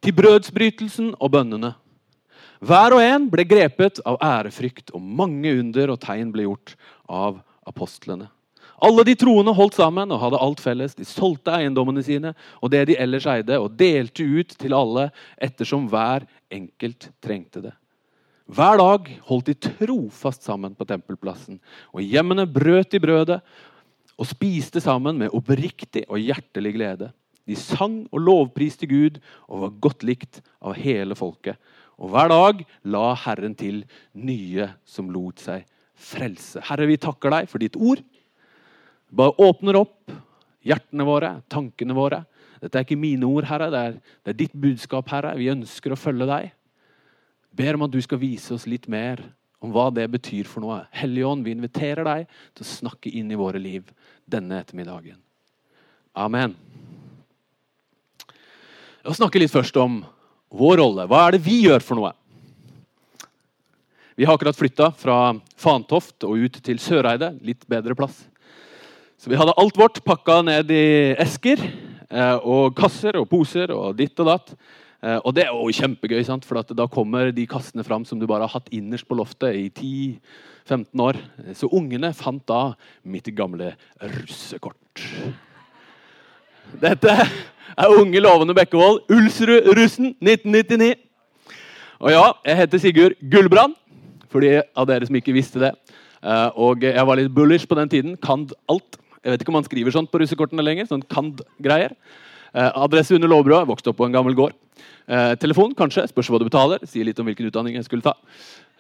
til 0.04 0.14
brødsbrytelsen 0.18 1.14
og 1.18 1.32
bønnene. 1.34 1.74
Hver 2.64 2.96
og 2.96 3.02
en 3.04 3.26
ble 3.32 3.44
grepet 3.48 4.00
av 4.08 4.20
ærefrykt, 4.24 4.94
og 4.94 5.02
mange 5.02 5.52
under 5.60 5.96
og 5.96 6.00
tegn 6.04 6.32
ble 6.32 6.46
gjort 6.46 6.76
av 7.10 7.42
apostlene. 7.68 8.30
Alle 8.84 9.06
de 9.08 9.16
troende 9.16 9.54
holdt 9.56 9.78
sammen 9.80 10.12
og 10.12 10.20
hadde 10.20 10.40
alt 10.44 10.62
felles. 10.64 10.96
De 10.96 11.06
solgte 11.08 11.54
eiendommene 11.56 12.04
sine 12.04 12.34
og 12.60 12.72
det 12.74 12.86
de 12.90 12.98
ellers 13.00 13.28
eide, 13.32 13.60
og 13.60 13.78
delte 13.80 14.26
ut 14.26 14.56
til 14.60 14.76
alle 14.76 15.08
ettersom 15.42 15.88
hver 15.92 16.28
enkelt 16.52 17.10
trengte 17.24 17.64
det. 17.64 17.74
Hver 18.54 18.78
dag 18.78 19.08
holdt 19.26 19.48
de 19.50 19.54
trofast 19.66 20.44
sammen 20.46 20.76
på 20.78 20.86
tempelplassen, 20.86 21.58
og 21.90 22.06
hjemmene 22.06 22.44
brøt 22.46 22.94
i 22.94 23.02
brødet 23.02 23.40
og 24.14 24.28
spiste 24.30 24.82
sammen 24.84 25.18
med 25.18 25.34
oppriktig 25.34 26.04
og 26.06 26.22
hjertelig 26.22 26.74
glede. 26.76 27.10
De 27.50 27.58
sang 27.58 28.04
og 28.12 28.22
lovpriste 28.22 28.86
Gud 28.92 29.18
og 29.48 29.64
var 29.66 29.74
godt 29.88 30.06
likt 30.06 30.42
av 30.62 30.78
hele 30.78 31.18
folket. 31.18 31.58
Og 31.98 32.14
hver 32.14 32.30
dag 32.30 32.62
la 32.94 33.08
Herren 33.24 33.58
til 33.58 33.84
nye 34.14 34.70
som 34.86 35.10
lot 35.14 35.42
seg 35.42 35.66
frelse. 35.98 36.62
Herre, 36.68 36.86
vi 36.90 37.02
takker 37.02 37.34
deg 37.34 37.50
for 37.50 37.64
ditt 37.64 37.78
ord. 37.80 38.04
Bare 39.14 39.34
åpner 39.42 39.82
opp 39.82 40.14
hjertene 40.64 41.08
våre, 41.08 41.38
tankene 41.50 41.98
våre. 41.98 42.22
Dette 42.62 42.80
er 42.80 42.86
ikke 42.86 43.02
mine 43.02 43.26
ord, 43.28 43.48
Herre. 43.50 43.72
Det 43.74 43.88
er, 43.88 44.02
det 44.22 44.34
er 44.36 44.44
ditt 44.46 44.54
budskap, 44.54 45.10
Herre. 45.10 45.34
Vi 45.40 45.52
ønsker 45.54 45.96
å 45.96 46.00
følge 46.00 46.30
deg. 46.30 46.54
Ber 47.54 47.78
om 47.78 47.86
at 47.86 47.94
du 47.94 48.02
skal 48.02 48.22
vise 48.22 48.54
oss 48.56 48.66
litt 48.70 48.88
mer 48.90 49.22
om 49.64 49.72
hva 49.72 49.88
det 49.94 50.08
betyr 50.12 50.48
for 50.50 50.64
noe. 50.64 50.82
Hellige 50.92 51.30
Ånd, 51.30 51.46
vi 51.46 51.54
inviterer 51.56 52.04
deg 52.08 52.26
til 52.52 52.66
å 52.66 52.72
snakke 52.72 53.12
inn 53.14 53.30
i 53.32 53.40
våre 53.40 53.62
liv 53.62 53.88
denne 54.26 54.60
ettermiddagen. 54.60 55.20
Amen. 56.14 56.58
Jeg 59.04 59.20
snakke 59.20 59.40
litt 59.42 59.54
først 59.54 59.78
om 59.80 60.02
vår 60.54 60.78
rolle. 60.82 61.08
Hva 61.10 61.26
er 61.28 61.36
det 61.36 61.46
vi 61.46 61.62
gjør 61.66 61.84
for 61.86 62.00
noe? 62.00 62.12
Vi 64.14 64.28
har 64.28 64.38
akkurat 64.38 64.58
flytta 64.58 64.92
fra 64.96 65.34
Fantoft 65.58 66.26
og 66.28 66.44
ut 66.44 66.60
til 66.64 66.78
Søreide. 66.82 67.32
Litt 67.42 67.66
bedre 67.70 67.96
plass. 67.98 68.20
Så 69.18 69.32
vi 69.32 69.40
hadde 69.40 69.56
alt 69.58 69.78
vårt 69.80 70.02
pakka 70.06 70.42
ned 70.46 70.72
i 70.76 70.86
esker 71.24 71.62
eh, 71.64 72.38
og 72.44 72.76
kasser 72.78 73.18
og 73.18 73.30
poser 73.32 73.72
og 73.74 73.96
ditt 73.98 74.20
og 74.22 74.30
datt. 74.30 74.54
Eh, 75.04 75.20
og 75.20 75.34
det 75.36 75.44
er 75.44 75.52
jo 75.52 75.72
kjempegøy, 75.76 76.22
sant? 76.24 76.46
for 76.48 76.62
da 76.64 76.88
kommer 76.88 77.34
de 77.36 77.48
kassene 77.50 77.84
fram 77.84 78.06
som 78.08 78.20
du 78.20 78.28
bare 78.30 78.48
har 78.48 78.56
hatt 78.56 78.72
innerst 78.72 79.08
på 79.10 79.18
loftet 79.20 79.58
i 79.60 79.66
10-15 80.70 81.04
år. 81.04 81.20
Så 81.60 81.68
ungene 81.68 82.14
fant 82.16 82.44
da 82.48 82.74
mitt 83.04 83.28
gamle 83.36 83.74
russekort. 84.00 84.80
Dette 86.80 87.12
er 87.12 87.98
unge, 88.00 88.22
lovende 88.24 88.56
Bekkevold. 88.56 89.04
Ulsrud-russen 89.12 90.16
1999. 90.24 90.96
Og 92.04 92.12
ja, 92.12 92.24
jeg 92.48 92.60
heter 92.64 92.82
Sigurd 92.84 93.20
Gullbrand, 93.32 93.76
for 94.32 94.44
de 94.44 94.62
av 94.76 94.88
dere 94.88 95.08
som 95.08 95.20
ikke 95.20 95.36
visste 95.36 95.60
det. 95.62 95.76
Eh, 96.24 96.50
og 96.56 96.84
jeg 96.88 97.08
var 97.08 97.20
litt 97.20 97.34
bullish 97.36 97.68
på 97.68 97.76
den 97.80 97.92
tiden. 97.92 98.16
Kand 98.24 98.56
alt. 98.72 99.00
Jeg 99.24 99.36
vet 99.36 99.44
ikke 99.44 99.52
om 99.52 99.60
man 99.60 99.68
skriver 99.68 99.96
sånt 99.96 100.12
på 100.12 100.20
russekortene 100.24 100.64
lenger. 100.64 100.88
sånn 100.88 101.04
kand-greier. 101.12 101.92
Eh, 102.54 102.72
adresse 102.78 103.16
under 103.16 103.32
lårbrua. 103.32 103.64
Vokste 103.66 103.90
opp 103.90 103.98
på 103.98 104.06
en 104.06 104.14
gammel 104.14 104.36
gård. 104.38 104.54
Eh, 105.08 105.34
telefon, 105.42 105.74
kanskje. 105.76 106.06
Spørs 106.12 106.30
hva 106.30 106.40
du 106.42 106.46
betaler. 106.46 106.84
Sier 106.86 107.08
litt 107.08 107.20
om 107.20 107.26
hvilken 107.26 107.50
utdanning 107.50 107.80
jeg 107.80 107.88
skulle 107.88 108.06
ta. 108.06 108.14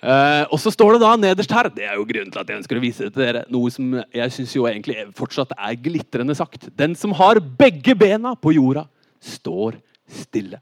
Eh, 0.04 0.44
og 0.52 0.60
så 0.60 0.70
står 0.74 0.98
det 0.98 1.00
da 1.00 1.14
nederst 1.16 1.52
her 1.56 1.70
Det 1.72 1.86
er 1.88 1.96
jo 1.96 2.04
grunnen 2.04 2.32
til 2.32 2.42
at 2.42 2.50
jeg 2.52 2.60
ønsker 2.60 2.76
å 2.76 2.84
vise 2.84 3.08
det 3.08 3.14
til 3.16 3.24
dere. 3.24 3.46
Noe 3.54 3.72
som 3.72 3.96
jeg 4.14 4.36
syns 4.36 4.54
jo 4.54 4.68
egentlig 4.70 4.98
fortsatt 5.18 5.56
er 5.56 5.80
glitrende 5.80 6.36
sagt. 6.38 6.68
Den 6.78 6.94
som 7.00 7.16
har 7.18 7.40
begge 7.40 7.96
bena 7.98 8.36
på 8.36 8.54
jorda, 8.54 8.86
står 9.24 9.80
stille. 10.12 10.60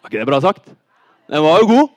Var 0.00 0.12
ikke 0.12 0.22
det 0.22 0.30
bra 0.30 0.38
sagt? 0.40 0.70
Den 1.28 1.42
var 1.42 1.60
jo 1.60 1.66
god. 1.68 1.96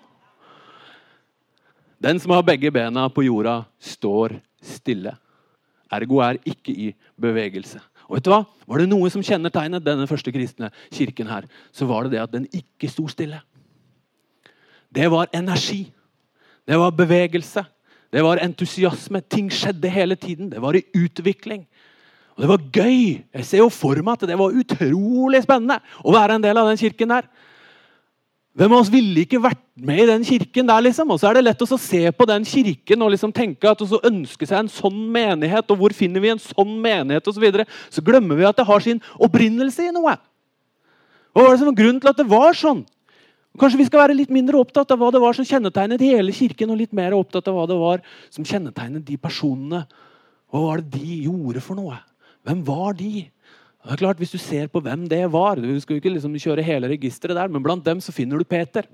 Den 2.04 2.20
som 2.20 2.34
har 2.36 2.44
begge 2.44 2.74
bena 2.74 3.06
på 3.14 3.24
jorda, 3.24 3.62
står 3.80 4.40
stille. 4.60 5.14
Ergo 5.94 6.20
er 6.26 6.42
ikke 6.50 6.74
i 6.74 6.90
bevegelse. 7.22 7.80
Og 8.10 8.18
vet 8.18 8.26
du 8.26 8.32
hva? 8.34 8.44
Var 8.68 8.82
det 8.84 8.90
noe 8.92 9.10
som 9.14 9.24
kjennetegnet 9.24 9.86
denne 9.86 10.08
første 10.10 10.32
kristne 10.34 10.70
kirken, 10.94 11.30
her, 11.32 11.48
så 11.76 11.88
var 11.90 12.06
det 12.06 12.16
det 12.16 12.24
at 12.24 12.34
den 12.34 12.48
ikke 12.52 12.90
sto 12.92 13.08
stille. 13.12 13.40
Det 14.94 15.10
var 15.12 15.32
energi. 15.34 15.88
Det 16.68 16.78
var 16.80 16.96
bevegelse. 16.96 17.64
Det 18.14 18.22
var 18.24 18.42
entusiasme. 18.44 19.24
Ting 19.26 19.50
skjedde 19.52 19.90
hele 19.90 20.16
tiden. 20.16 20.52
Det 20.52 20.62
var 20.62 20.78
i 20.78 20.86
utvikling. 20.94 21.66
Og 22.36 22.44
det 22.44 22.50
var 22.50 22.68
gøy. 22.74 23.24
Jeg 23.34 23.46
ser 23.46 23.64
jo 23.64 23.72
for 23.74 23.98
meg 24.06 24.18
at 24.18 24.30
det 24.30 24.38
var 24.38 24.54
utrolig 24.58 25.44
spennende 25.46 25.80
å 26.02 26.14
være 26.14 26.38
en 26.38 26.46
del 26.46 26.60
av 26.62 26.70
den 26.70 26.80
kirken 26.82 27.14
der. 27.14 27.28
Hvem 28.54 28.74
av 28.76 28.84
oss 28.84 28.92
ville 28.94 29.24
ikke 29.24 29.42
vært 29.42 29.62
med 29.82 30.04
i 30.04 30.10
den 30.12 30.26
kirken 30.28 30.68
der? 30.70 30.84
liksom? 30.86 31.10
Og 31.10 31.18
så 31.18 31.30
er 31.30 31.40
det 31.40 31.46
lett 31.48 31.64
å 31.66 31.68
se 31.74 32.02
på 32.14 32.28
den 32.30 32.44
kirken 32.46 33.02
og 33.02 33.10
liksom 33.16 33.32
tenke 33.34 33.66
at, 33.70 33.82
og 33.82 33.90
så 33.90 34.00
ønske 34.06 34.46
seg 34.46 34.60
en 34.60 34.70
sånn 34.70 35.00
menighet. 35.16 35.66
Og 35.74 35.80
hvor 35.80 35.96
finner 35.98 36.22
vi 36.22 36.30
en 36.30 36.42
sånn 36.42 36.76
menighet? 36.84 37.26
Og 37.26 37.34
så, 37.34 37.42
videre. 37.42 37.66
så 37.90 38.04
glemmer 38.06 38.38
vi 38.38 38.46
at 38.46 38.60
det 38.60 38.68
har 38.70 38.86
sin 38.86 39.02
opprinnelse 39.18 39.88
i 39.90 39.96
noe. 39.96 40.14
Hva 41.34 41.48
var 41.48 41.56
det 41.56 41.64
som 41.64 41.72
var 41.72 41.80
grunnen 41.80 42.04
til 42.04 42.14
at 42.14 42.22
det 42.22 42.30
var 42.30 42.54
sånn? 42.58 42.84
Kanskje 43.58 43.80
vi 43.82 43.86
skal 43.90 44.04
være 44.04 44.18
litt 44.18 44.34
mindre 44.34 44.62
opptatt 44.62 44.94
av 44.94 45.02
hva 45.02 45.10
det 45.14 45.22
var 45.22 45.38
som 45.38 45.46
kjennetegnet 45.46 46.02
hele 46.06 46.34
kirken, 46.34 46.72
og 46.74 46.80
litt 46.80 46.94
mer 46.94 47.14
opptatt 47.18 47.50
av 47.50 47.58
hva 47.58 47.68
det 47.70 47.78
var 47.78 48.06
som 48.34 48.46
kjennetegnet 48.46 49.06
de 49.06 49.18
personene. 49.22 49.84
Hva 50.54 50.62
var 50.62 50.82
det 50.82 51.02
de 51.02 51.24
gjorde 51.26 51.62
for 51.62 51.78
noe? 51.78 51.98
Hvem 52.46 52.62
var 52.70 52.98
de? 52.98 53.28
Det 53.84 53.92
er 53.92 54.00
klart, 54.00 54.18
Hvis 54.18 54.32
du 54.32 54.38
ser 54.38 54.68
på 54.68 54.80
hvem 54.80 55.08
det 55.10 55.26
var 55.32 55.56
Du 55.56 55.80
skal 55.80 55.96
jo 55.96 56.02
ikke 56.02 56.14
liksom 56.14 56.36
kjøre 56.40 56.64
hele 56.64 56.88
registeret 56.88 57.36
der, 57.36 57.48
men 57.52 57.64
blant 57.64 57.86
dem 57.86 58.00
så 58.02 58.12
finner 58.16 58.38
du 58.38 58.44
Peter. 58.44 58.88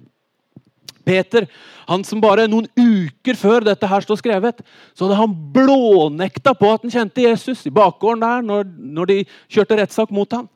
Peter, 1.05 1.47
han 1.87 2.03
som 2.05 2.21
bare 2.21 2.47
noen 2.49 2.67
uker 2.77 3.37
før 3.39 3.65
dette 3.65 3.87
her 3.89 4.03
står 4.03 4.19
skrevet, 4.19 4.61
så 4.93 5.07
hadde 5.07 5.17
han 5.17 5.33
blånekta 5.55 6.53
på 6.57 6.69
at 6.69 6.85
han 6.85 6.93
kjente 6.93 7.23
Jesus 7.23 7.65
i 7.65 7.73
bakgården 7.73 8.21
der 8.21 8.45
når, 8.45 8.67
når 8.77 9.09
de 9.09 9.17
kjørte 9.49 9.79
rettssak 9.79 10.13
mot 10.13 10.31
ham. 10.37 10.49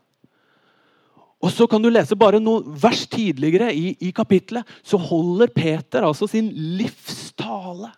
Og 1.43 1.51
så 1.51 1.65
kan 1.67 1.81
du 1.83 1.89
lese 1.91 2.15
bare 2.15 2.39
noen 2.39 2.75
vers 2.79 3.03
tidligere 3.11 3.71
i, 3.75 3.95
i 3.99 4.13
kapittelet, 4.15 4.67
så 4.85 4.99
holder 4.99 5.51
Peter 5.55 6.05
altså 6.05 6.29
sin 6.29 6.51
livstale 6.53 7.89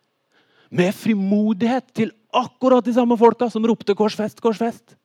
med 0.76 0.96
frimodighet 0.98 1.92
til 1.94 2.14
akkurat 2.36 2.86
de 2.86 2.96
samme 2.96 3.18
folka 3.20 3.50
som 3.52 3.66
ropte 3.68 3.94
'korsfest, 3.94 4.42
korsfest'. 4.42 4.96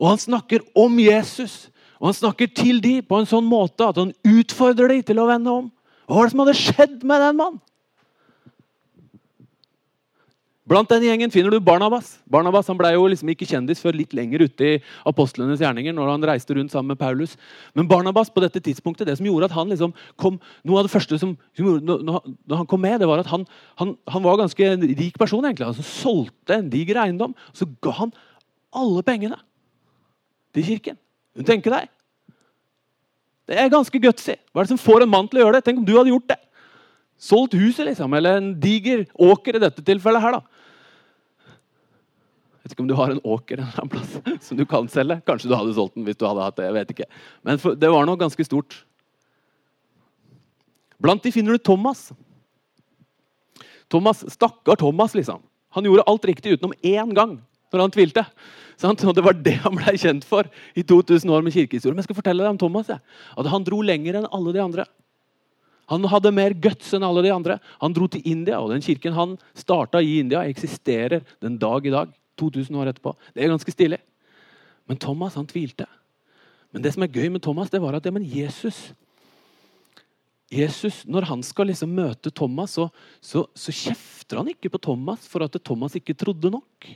Og 0.00 0.08
han 0.12 0.20
snakker 0.20 0.64
om 0.78 0.98
Jesus. 1.02 1.68
Og 2.00 2.10
han 2.10 2.18
snakker 2.18 2.50
til 2.50 2.80
dem 2.82 3.04
på 3.06 3.20
en 3.20 3.28
sånn 3.28 3.46
måte 3.46 3.86
at 3.86 4.00
han 4.00 4.14
utfordrer 4.26 4.90
dem 4.96 5.04
til 5.06 5.20
å 5.22 5.28
vende 5.28 5.52
om. 5.62 5.68
Hva 6.06 6.18
var 6.18 6.26
det 6.26 6.34
som 6.34 6.42
hadde 6.42 6.58
skjedd 6.58 7.04
med 7.06 7.22
den 7.22 7.38
mannen? 7.38 7.60
Blant 10.72 10.88
den 10.88 11.02
gjengen 11.04 11.32
finner 11.34 11.50
du 11.50 11.58
Barnabas. 11.60 12.14
Barnabas 12.30 12.68
han 12.70 12.78
ble 12.78 12.92
jo 12.94 13.02
liksom 13.10 13.28
ikke 13.32 13.48
kjendis 13.50 13.80
før 13.82 13.96
litt 13.98 14.14
lenger 14.14 14.44
ute 14.46 14.68
i 14.68 14.76
apostlenes 15.10 15.60
gjerninger. 15.60 15.92
når 15.92 16.10
han 16.12 16.26
reiste 16.30 16.54
rundt 16.54 16.72
sammen 16.72 16.94
med 16.94 17.00
Paulus. 17.00 17.34
Men 17.74 17.88
Barnabas 17.90 18.30
på 18.30 18.40
dette 18.40 18.62
tidspunktet, 18.62 19.06
det 19.06 19.18
som 19.18 19.26
gjorde 19.26 19.50
at 19.50 19.56
han 19.58 19.68
liksom 19.68 19.92
kom, 20.16 20.38
noe 20.64 20.78
av 20.78 20.86
det 20.86 20.94
første 20.94 21.18
som, 21.18 21.36
når 21.58 22.56
han 22.56 22.66
kom 22.70 22.80
med, 22.80 23.00
det 23.02 23.10
var 23.10 23.20
at 23.20 23.30
han, 23.30 23.44
han, 23.76 23.96
han 24.08 24.22
var 24.22 24.38
ganske 24.38 24.70
en 24.70 24.86
rik 24.86 25.18
person. 25.18 25.44
egentlig. 25.44 25.66
Han 25.66 25.90
solgte 25.90 26.56
en 26.56 26.70
diger 26.70 27.02
eiendom. 27.04 27.34
Så 27.52 27.66
ga 27.82 27.98
han 27.98 28.14
alle 28.72 29.02
pengene 29.02 29.42
til 30.52 30.66
kirken. 30.66 30.98
Hun 31.36 31.48
tenker 31.48 31.74
deg. 31.74 31.90
Det 33.48 33.58
er 33.58 33.72
ganske 33.72 34.00
gutsy. 34.00 34.36
Hva 34.52 34.62
er 34.62 34.68
det 34.68 34.74
som 34.74 34.80
får 34.80 35.04
en 35.04 35.12
mann 35.12 35.28
til 35.28 35.40
å 35.40 35.46
gjøre 35.46 35.58
det? 35.58 35.66
Tenk 35.66 35.80
om 35.82 35.86
du 35.86 35.94
hadde 35.96 36.12
gjort 36.12 36.30
det. 36.30 36.38
Solgt 37.22 37.56
huset, 37.58 37.86
liksom. 37.88 38.14
Eller 38.16 38.38
en 38.38 38.52
diger 38.60 39.04
åker 39.14 39.58
i 39.58 39.62
dette 39.62 39.84
tilfellet 39.86 40.22
her, 40.22 40.38
da. 40.38 40.42
Jeg 42.62 42.68
vet 42.68 42.74
ikke 42.76 42.84
om 42.84 42.90
du 42.92 42.98
har 42.98 43.10
en 43.10 43.20
åker 43.26 43.58
en 43.58 43.66
eller 43.66 43.82
annen 43.82 43.90
plass 43.90 44.12
som 44.46 44.58
du 44.58 44.64
kan 44.68 44.86
selge. 44.90 45.18
Kanskje 45.26 45.50
du 45.50 45.56
hadde 45.58 45.74
solgt 45.76 45.96
den 45.98 46.06
hvis 46.06 46.18
du 46.18 46.26
hadde 46.28 46.46
hatt 46.46 46.58
det. 46.60 46.68
jeg 46.68 46.76
vet 46.78 46.92
ikke. 46.94 47.08
Men 47.42 47.58
det 47.58 47.90
var 47.90 48.06
noe 48.06 48.20
ganske 48.20 48.46
stort. 48.46 48.76
Blant 51.02 51.24
de 51.24 51.32
finner 51.34 51.58
du 51.58 51.62
Thomas. 51.62 52.12
Thomas, 53.90 54.22
Stakkar 54.30 54.78
Thomas, 54.78 55.16
liksom. 55.18 55.42
Han 55.74 55.88
gjorde 55.88 56.06
alt 56.06 56.28
riktig 56.28 56.54
utenom 56.54 56.76
én 56.86 57.10
gang 57.16 57.40
når 57.72 57.86
han 57.86 57.94
tvilte. 57.94 58.24
Sant? 58.80 59.04
Og 59.04 59.14
Det 59.14 59.24
var 59.24 59.36
det 59.38 59.58
han 59.64 59.76
ble 59.78 59.94
kjent 59.98 60.26
for 60.26 60.48
i 60.74 60.82
2000 60.82 61.30
år 61.30 61.44
med 61.44 61.54
kirkehistorie. 61.54 61.94
Men 61.94 62.02
jeg 62.02 62.10
skal 62.10 62.20
fortelle 62.20 62.44
deg 62.44 62.54
om 62.54 62.60
Thomas. 62.60 62.90
Ja. 62.90 62.98
At 63.38 63.50
Han 63.52 63.64
dro 63.64 63.82
lenger 63.82 64.18
enn 64.18 64.30
alle 64.30 64.54
de 64.54 64.62
andre. 64.62 64.86
Han 65.92 66.06
hadde 66.08 66.32
mer 66.32 66.54
guts 66.54 66.94
enn 66.94 67.04
alle 67.04 67.24
de 67.24 67.32
andre. 67.34 67.58
Han 67.82 67.92
dro 67.92 68.06
til 68.08 68.24
India, 68.24 68.60
og 68.60 68.70
den 68.72 68.84
kirken 68.84 69.12
han 69.16 69.36
starta 69.58 70.00
i 70.00 70.20
India, 70.22 70.44
eksisterer 70.48 71.24
den 71.42 71.58
dag 71.58 71.86
i 71.86 71.92
dag. 71.92 72.12
2000 72.40 72.78
år 72.80 72.88
etterpå. 72.90 73.12
Det 73.34 73.44
er 73.44 73.52
ganske 73.52 73.74
stilig. 73.74 73.98
Men 74.88 74.98
Thomas 74.98 75.36
han 75.36 75.46
tvilte. 75.46 75.86
Men 76.72 76.82
det 76.82 76.94
som 76.94 77.04
er 77.04 77.12
gøy 77.12 77.28
med 77.28 77.42
Thomas, 77.44 77.70
det 77.70 77.82
var 77.82 77.98
at 77.98 78.04
det, 78.06 78.12
men 78.14 78.24
Jesus 78.24 78.92
Jesus, 80.52 81.06
Når 81.08 81.24
han 81.30 81.42
skal 81.42 81.70
liksom 81.70 81.94
møte 81.96 82.28
Thomas, 82.28 82.74
så, 82.76 82.90
så, 83.24 83.46
så 83.56 83.72
kjefter 83.72 84.36
han 84.36 84.50
ikke 84.52 84.68
på 84.72 84.80
Thomas 84.84 85.24
for 85.24 85.44
at 85.46 85.56
Thomas 85.64 85.96
ikke 85.96 86.16
trodde 86.18 86.50
nok. 86.52 86.88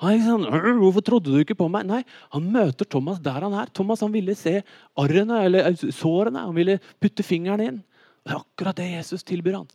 Han 0.00 0.22
sånn, 0.24 0.46
'Hvorfor 0.48 1.04
trodde 1.04 1.28
du 1.28 1.38
ikke 1.42 1.58
på 1.58 1.68
meg?' 1.68 1.84
Nei, 1.86 2.04
Han 2.32 2.50
møter 2.52 2.88
Thomas 2.88 3.18
der 3.20 3.40
han 3.40 3.52
er. 3.52 3.66
Thomas 3.66 4.00
han 4.00 4.12
ville 4.12 4.34
se 4.34 4.62
arrene, 4.96 5.44
eller 5.44 5.66
eh, 5.68 5.74
sårene. 5.74 6.46
Han 6.46 6.54
ville 6.54 6.80
putte 7.00 7.22
fingeren 7.22 7.60
inn. 7.60 7.82
Det 8.24 8.32
er 8.32 8.40
akkurat 8.40 8.76
det 8.76 8.90
Jesus 8.96 9.22
tilbyr 9.22 9.56
han. 9.58 9.68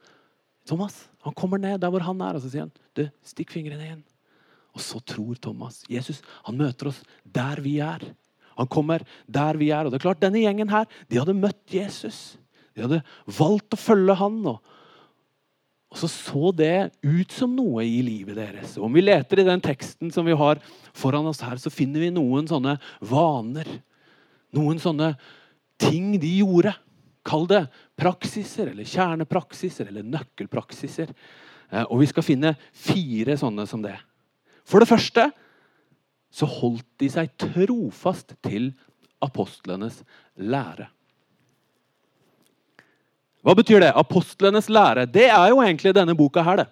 Thomas 0.66 1.08
han 1.22 1.34
kommer 1.34 1.60
ned 1.60 1.80
der 1.82 1.90
hvor 1.90 2.02
han 2.02 2.22
er, 2.22 2.36
og 2.36 2.42
så 2.42 2.50
sier 2.50 2.66
han, 2.66 2.72
du, 2.96 3.10
'Stikk 3.24 3.54
fingrene 3.54 3.92
inn.' 3.92 4.04
Og 4.76 4.82
så 4.82 5.00
tror 5.06 5.36
Thomas. 5.40 5.84
Jesus 5.88 6.22
han 6.44 6.58
møter 6.58 6.88
oss 6.88 7.04
der 7.24 7.62
vi 7.62 7.80
er. 7.80 8.02
Han 8.58 8.68
kommer 8.68 9.06
der 9.28 9.56
vi 9.58 9.70
er. 9.70 9.86
Og 9.86 9.92
det 9.92 10.00
er 10.00 10.08
klart, 10.10 10.20
Denne 10.20 10.42
gjengen 10.42 10.70
her, 10.70 10.86
de 11.08 11.20
hadde 11.20 11.38
møtt 11.38 11.72
Jesus. 11.72 12.38
De 12.76 12.84
hadde 12.84 13.04
valgt 13.38 13.76
å 13.76 13.80
følge 13.80 14.16
han. 14.20 14.42
og 14.46 14.60
og 15.96 16.02
så 16.02 16.10
så 16.12 16.50
det 16.52 16.92
ut 17.08 17.32
som 17.32 17.54
noe 17.56 17.86
i 17.88 18.02
livet 18.04 18.36
deres. 18.36 18.74
Og 18.76 18.90
om 18.90 18.98
vi 18.98 19.06
leter 19.06 19.40
i 19.40 19.48
den 19.48 19.62
teksten 19.64 20.10
som 20.12 20.28
vi 20.28 20.36
har 20.36 20.60
foran 20.92 21.30
oss 21.30 21.40
her, 21.40 21.56
så 21.56 21.72
finner 21.72 22.04
vi 22.04 22.12
noen 22.12 22.50
sånne 22.50 22.74
vaner. 23.00 23.70
Noen 24.56 24.82
sånne 24.84 25.14
ting 25.80 26.18
de 26.20 26.34
gjorde. 26.42 26.74
Kall 27.26 27.48
det 27.48 27.62
praksiser 27.96 28.74
eller 28.74 28.84
kjernepraksiser 28.92 29.88
eller 29.88 30.04
nøkkelpraksiser. 30.18 31.16
Eh, 31.72 31.88
og 31.88 32.04
vi 32.04 32.10
skal 32.12 32.28
finne 32.28 32.52
fire 32.76 33.38
sånne 33.40 33.64
som 33.70 33.86
det. 33.86 33.96
For 34.68 34.84
det 34.84 34.92
første 34.92 35.30
så 36.36 36.50
holdt 36.58 36.90
de 37.00 37.08
seg 37.16 37.32
trofast 37.40 38.36
til 38.44 38.74
apostlenes 39.24 40.02
lære. 40.36 40.90
Hva 43.46 43.54
betyr 43.54 43.84
det? 43.84 43.92
Apostlenes 43.94 44.72
lære. 44.74 45.06
Det 45.06 45.28
er 45.30 45.52
jo 45.52 45.62
egentlig 45.62 45.94
denne 45.94 46.16
boka 46.18 46.42
her. 46.42 46.64
Det 46.66 46.72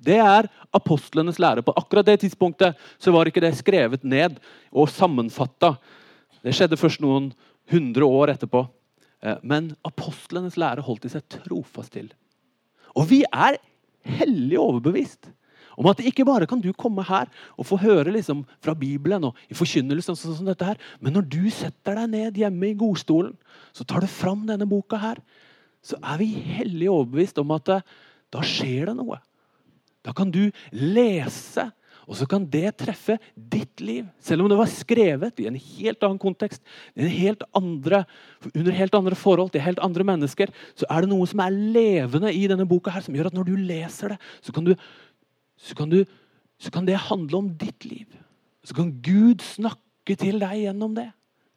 Det 0.00 0.16
er 0.16 0.48
apostlenes 0.72 1.38
lære. 1.38 1.62
På 1.62 1.74
akkurat 1.76 2.06
det 2.06 2.20
tidspunktet 2.20 2.76
så 2.98 3.12
var 3.12 3.28
ikke 3.28 3.40
det 3.40 3.56
skrevet 3.56 4.04
ned 4.04 4.38
og 4.72 4.88
sammenfatta. 4.88 5.76
Det 6.42 6.54
skjedde 6.56 6.78
først 6.80 7.00
noen 7.00 7.32
hundre 7.70 8.04
år 8.04 8.32
etterpå. 8.32 8.68
Eh, 9.22 9.36
men 9.42 9.76
apostlenes 9.84 10.56
lære 10.56 10.80
holdt 10.80 11.02
de 11.02 11.12
seg 11.12 11.26
trofast 11.28 11.92
til. 11.92 12.08
Og 12.96 13.10
vi 13.10 13.24
er 13.28 13.58
hellig 14.00 14.58
overbevist 14.58 15.28
om 15.76 15.86
at 15.86 16.00
ikke 16.00 16.24
bare 16.24 16.46
kan 16.46 16.60
du 16.60 16.72
komme 16.72 17.02
her 17.02 17.28
og 17.56 17.66
få 17.66 17.76
høre 17.76 18.12
liksom 18.12 18.46
fra 18.60 18.74
Bibelen 18.74 19.24
og 19.24 19.36
i 19.48 19.54
forkynnelsen, 19.54 20.16
sånn 20.16 20.36
som 20.36 20.48
dette 20.48 20.64
her, 20.64 20.80
men 21.00 21.12
når 21.12 21.28
du 21.28 21.44
setter 21.52 21.96
deg 21.96 22.10
ned 22.10 22.40
hjemme 22.40 22.72
i 22.72 22.76
godstolen, 22.76 23.36
så 23.72 23.84
tar 23.84 24.00
du 24.00 24.08
fram 24.10 24.46
denne 24.48 24.68
boka 24.68 24.96
her 25.00 25.20
så 25.84 25.98
er 26.00 26.20
vi 26.20 26.30
hellig 26.58 26.88
overbevist 26.92 27.40
om 27.40 27.52
at 27.56 27.74
eh, 27.76 27.84
da 28.30 28.44
skjer 28.46 28.90
det 28.90 28.96
noe. 28.98 29.18
Da 30.06 30.14
kan 30.16 30.30
du 30.32 30.46
lese, 30.72 31.66
og 32.10 32.16
så 32.18 32.26
kan 32.26 32.46
det 32.50 32.72
treffe 32.80 33.18
ditt 33.34 33.82
liv. 33.84 34.06
Selv 34.22 34.42
om 34.42 34.50
det 34.50 34.58
var 34.58 34.70
skrevet 34.70 35.42
i 35.42 35.46
en 35.50 35.58
helt 35.58 36.02
annen 36.06 36.20
kontekst, 36.20 36.62
helt 36.96 37.44
andre, 37.56 38.02
under 38.50 38.74
helt 38.74 38.96
andre 38.98 39.18
forhold, 39.18 39.52
til 39.54 39.62
helt 39.62 39.82
andre 39.84 40.06
mennesker, 40.08 40.50
så 40.78 40.88
er 40.90 41.04
det 41.04 41.12
noe 41.12 41.28
som 41.30 41.42
er 41.44 41.54
levende 41.54 42.32
i 42.34 42.46
denne 42.50 42.66
boka 42.68 42.94
her, 42.94 43.04
som 43.04 43.14
gjør 43.14 43.30
at 43.30 43.36
når 43.36 43.50
du 43.50 43.54
leser 43.68 44.14
det, 44.14 44.18
så 44.42 44.56
kan, 44.56 44.66
du, 44.66 44.74
så 45.60 45.76
kan, 45.78 45.92
du, 45.92 46.02
så 46.58 46.72
kan 46.74 46.88
det 46.88 46.98
handle 47.10 47.44
om 47.44 47.52
ditt 47.60 47.86
liv. 47.86 48.08
Så 48.66 48.76
kan 48.76 48.90
Gud 49.04 49.44
snakke 49.44 50.16
til 50.18 50.40
deg 50.42 50.64
gjennom 50.64 50.96
det. 50.96 51.10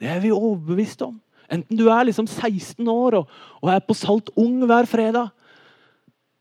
Det 0.04 0.12
er 0.12 0.22
vi 0.22 0.36
overbevist 0.36 1.02
om. 1.06 1.18
Enten 1.54 1.78
du 1.78 1.86
er 1.92 2.08
liksom 2.08 2.28
16 2.28 2.88
år 2.90 3.20
og, 3.22 3.32
og 3.62 3.72
er 3.74 3.84
på 3.86 3.96
Salt 3.98 4.32
Ung 4.40 4.64
hver 4.70 4.90
fredag, 4.90 5.32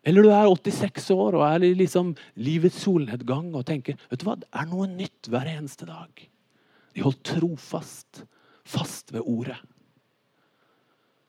eller 0.02 0.26
du 0.26 0.32
er 0.34 0.48
86 0.50 1.10
år 1.14 1.36
og 1.38 1.44
er 1.46 1.68
i 1.68 1.74
liksom 1.78 2.14
livets 2.42 2.80
solnedgang 2.82 3.52
og 3.54 3.66
tenker 3.68 3.98
vet 4.10 4.22
du 4.22 4.26
hva, 4.26 4.34
det 4.40 4.48
er 4.50 4.66
noe 4.70 4.88
nytt 4.90 5.30
hver 5.30 5.46
eneste 5.52 5.86
dag. 5.86 6.24
De 6.92 7.04
holdt 7.04 7.22
trofast 7.28 8.24
fast 8.66 9.12
ved 9.14 9.22
ordet. 9.26 9.58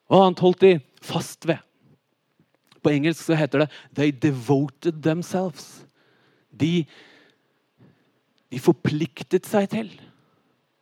Hva 0.09 0.25
annet 0.25 0.41
holdt 0.43 0.65
de 0.65 0.73
fast 1.05 1.47
ved? 1.49 1.61
På 2.83 2.91
engelsk 2.91 3.23
så 3.23 3.37
heter 3.39 3.63
det 3.63 3.69
'they 3.95 4.11
devoted 4.11 5.01
themselves'. 5.05 5.85
De, 6.51 6.85
de 8.51 8.59
forpliktet 8.59 9.47
seg 9.47 9.69
til. 9.69 9.89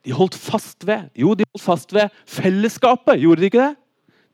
De 0.05 0.13
holdt 0.17 0.35
fast 0.35 0.85
ved 0.87 1.09
Jo, 1.17 1.35
de 1.37 1.45
holdt 1.51 1.63
fast 1.63 1.93
ved 1.93 2.09
fellesskapet. 2.25 3.19
Gjorde 3.21 3.43
de 3.43 3.51
ikke 3.51 3.61
det? 3.61 3.75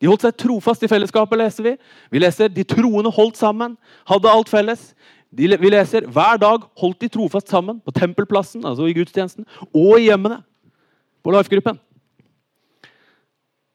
De 0.02 0.10
holdt 0.10 0.28
seg 0.28 0.36
trofast 0.38 0.84
i 0.86 0.90
fellesskapet, 0.92 1.40
leser 1.42 1.66
vi. 1.66 1.74
Vi 2.14 2.22
leser 2.22 2.52
de 2.54 2.64
troende 2.68 3.12
holdt 3.14 3.40
sammen, 3.40 3.74
hadde 4.08 4.30
alt 4.30 4.52
felles. 4.52 4.92
De, 5.34 5.50
vi 5.60 5.72
leser 5.74 6.06
hver 6.14 6.38
dag 6.40 6.68
holdt 6.80 7.02
de 7.02 7.10
trofast 7.12 7.50
sammen 7.52 7.82
på 7.84 7.92
tempelplassen, 7.98 8.64
altså 8.66 8.88
i 8.88 8.96
gudstjenesten, 8.96 9.48
og 9.74 9.98
i 9.98 10.08
hjemmene. 10.08 10.44
På 11.26 11.34
Life-gruppen. 11.34 11.80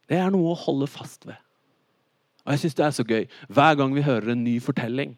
Det 0.08 0.20
er 0.20 0.30
noe 0.32 0.54
å 0.54 0.60
holde 0.62 0.86
fast 0.88 1.26
ved. 1.26 1.41
Og 2.42 2.50
jeg 2.50 2.62
synes 2.64 2.74
det 2.74 2.84
er 2.84 2.94
så 2.96 3.04
gøy 3.06 3.26
hver 3.54 3.76
gang 3.78 3.92
vi 3.94 4.02
hører 4.02 4.32
en 4.32 4.40
ny 4.42 4.56
fortelling 4.62 5.12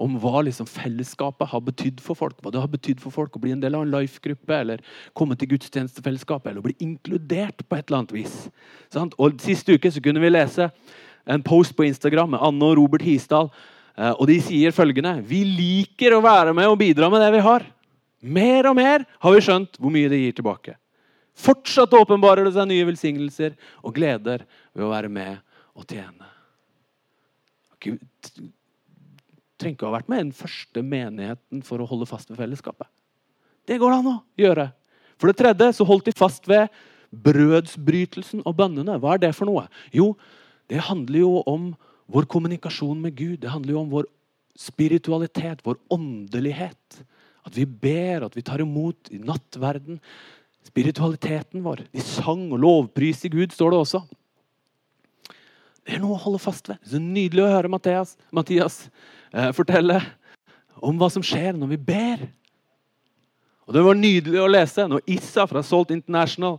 om 0.00 0.14
hva 0.22 0.40
liksom 0.46 0.68
fellesskapet 0.68 1.50
har 1.50 1.60
betydd 1.66 2.00
for 2.00 2.16
folk. 2.16 2.38
Hva 2.40 2.52
det 2.54 2.62
har 2.62 2.70
betydd 2.72 3.02
for 3.02 3.12
folk 3.12 3.36
å 3.36 3.42
bli 3.42 3.52
en 3.52 3.60
del 3.60 3.76
av 3.76 3.84
en 3.84 3.92
life-gruppe 3.92 4.56
eller 4.56 4.80
komme 5.16 5.36
til 5.36 5.50
gudstjenestefellesskapet 5.52 6.52
eller 6.52 6.64
bli 6.64 6.76
inkludert 6.80 7.66
på 7.68 7.76
et 7.76 7.84
eller 7.84 8.00
annet 8.00 8.16
vis. 8.16 8.38
Og 9.20 9.36
Siste 9.44 9.76
uke 9.76 9.92
så 9.92 10.00
kunne 10.04 10.24
vi 10.24 10.32
lese 10.32 10.70
en 11.28 11.44
post 11.44 11.76
på 11.76 11.84
Instagram 11.84 12.32
med 12.32 12.46
Anne 12.48 12.72
og 12.72 12.80
Robert 12.80 13.04
Hisdal. 13.04 13.52
Eh, 13.98 14.14
og 14.16 14.24
De 14.32 14.38
sier 14.40 14.72
følgende 14.72 15.18
Vi 15.20 15.44
liker 15.44 16.16
å 16.16 16.24
være 16.24 16.56
med 16.56 16.72
og 16.72 16.80
bidra 16.80 17.12
med 17.12 17.20
det 17.26 17.30
vi 17.36 17.44
har. 17.44 17.68
Mer 18.24 18.72
og 18.72 18.80
mer 18.80 19.04
har 19.20 19.36
vi 19.36 19.44
skjønt 19.44 19.76
hvor 19.76 19.92
mye 19.92 20.08
det 20.08 20.24
gir 20.24 20.40
tilbake. 20.40 20.78
Fortsatt 21.36 21.92
åpenbarer 21.96 22.48
det 22.48 22.56
seg 22.56 22.72
nye 22.72 22.88
velsignelser 22.88 23.52
og 23.84 23.96
gleder 24.00 24.48
ved 24.72 24.88
å 24.88 24.92
være 24.96 25.12
med 25.12 25.40
og 25.76 25.84
tjene 25.84 26.39
ikke, 27.80 27.96
trenger 29.60 29.76
ikke 29.76 29.86
å 29.86 29.90
ha 29.90 29.98
vært 29.98 30.10
med 30.12 30.20
i 30.20 30.26
den 30.28 30.36
første 30.36 30.84
menigheten 30.84 31.64
for 31.66 31.82
å 31.82 31.88
holde 31.88 32.08
fast 32.08 32.30
ved 32.30 32.40
fellesskapet. 32.40 32.88
Det 33.68 33.78
går 33.80 33.92
det 33.92 33.98
an 34.00 34.12
å 34.12 34.16
gjøre. 34.40 34.70
For 35.20 35.30
det 35.30 35.40
tredje 35.40 35.72
så 35.76 35.86
holdt 35.88 36.08
de 36.08 36.16
fast 36.16 36.48
ved 36.48 36.70
brødsbrytelsen 37.10 38.44
og 38.46 38.56
bønnene. 38.58 38.96
Hva 39.02 39.16
er 39.16 39.24
det 39.26 39.34
for 39.36 39.50
noe? 39.50 39.66
Jo, 39.94 40.14
det 40.70 40.80
handler 40.86 41.24
jo 41.24 41.32
om 41.50 41.70
vår 42.10 42.26
kommunikasjon 42.30 43.00
med 43.02 43.16
Gud. 43.18 43.40
Det 43.42 43.52
handler 43.52 43.74
jo 43.74 43.82
om 43.82 43.92
vår 43.92 44.08
spiritualitet, 44.58 45.62
vår 45.66 45.78
åndelighet. 45.92 47.00
At 47.46 47.56
vi 47.56 47.66
ber, 47.66 48.26
at 48.26 48.36
vi 48.36 48.44
tar 48.46 48.62
imot 48.62 49.10
i 49.14 49.20
nattverden. 49.22 50.00
Spiritualiteten 50.66 51.64
vår. 51.64 51.84
De 51.92 52.04
sang 52.04 52.48
og 52.50 52.60
lovpriste 52.62 53.30
Gud, 53.32 53.54
står 53.54 53.74
det 53.74 53.82
også. 53.84 54.02
Det 55.86 55.96
er 55.96 56.02
noe 56.02 56.16
å 56.16 56.22
holde 56.24 56.40
fast 56.42 56.68
ved. 56.68 56.80
Det 56.82 56.90
er 56.90 56.98
så 56.98 57.02
nydelig 57.02 57.44
å 57.44 57.52
høre 57.54 57.70
Mathias, 57.72 58.16
Mathias 58.34 58.82
eh, 59.32 59.50
fortelle 59.56 60.00
om 60.80 61.00
hva 61.00 61.08
som 61.12 61.24
skjer 61.24 61.56
når 61.56 61.74
vi 61.74 61.80
ber. 61.90 62.28
Og 63.66 63.74
Det 63.74 63.82
var 63.86 63.98
nydelig 63.98 64.40
å 64.42 64.50
lese 64.50 64.86
når 64.90 65.04
Issa 65.06 65.46
fra 65.46 65.62
Salt 65.62 65.92
International 65.94 66.58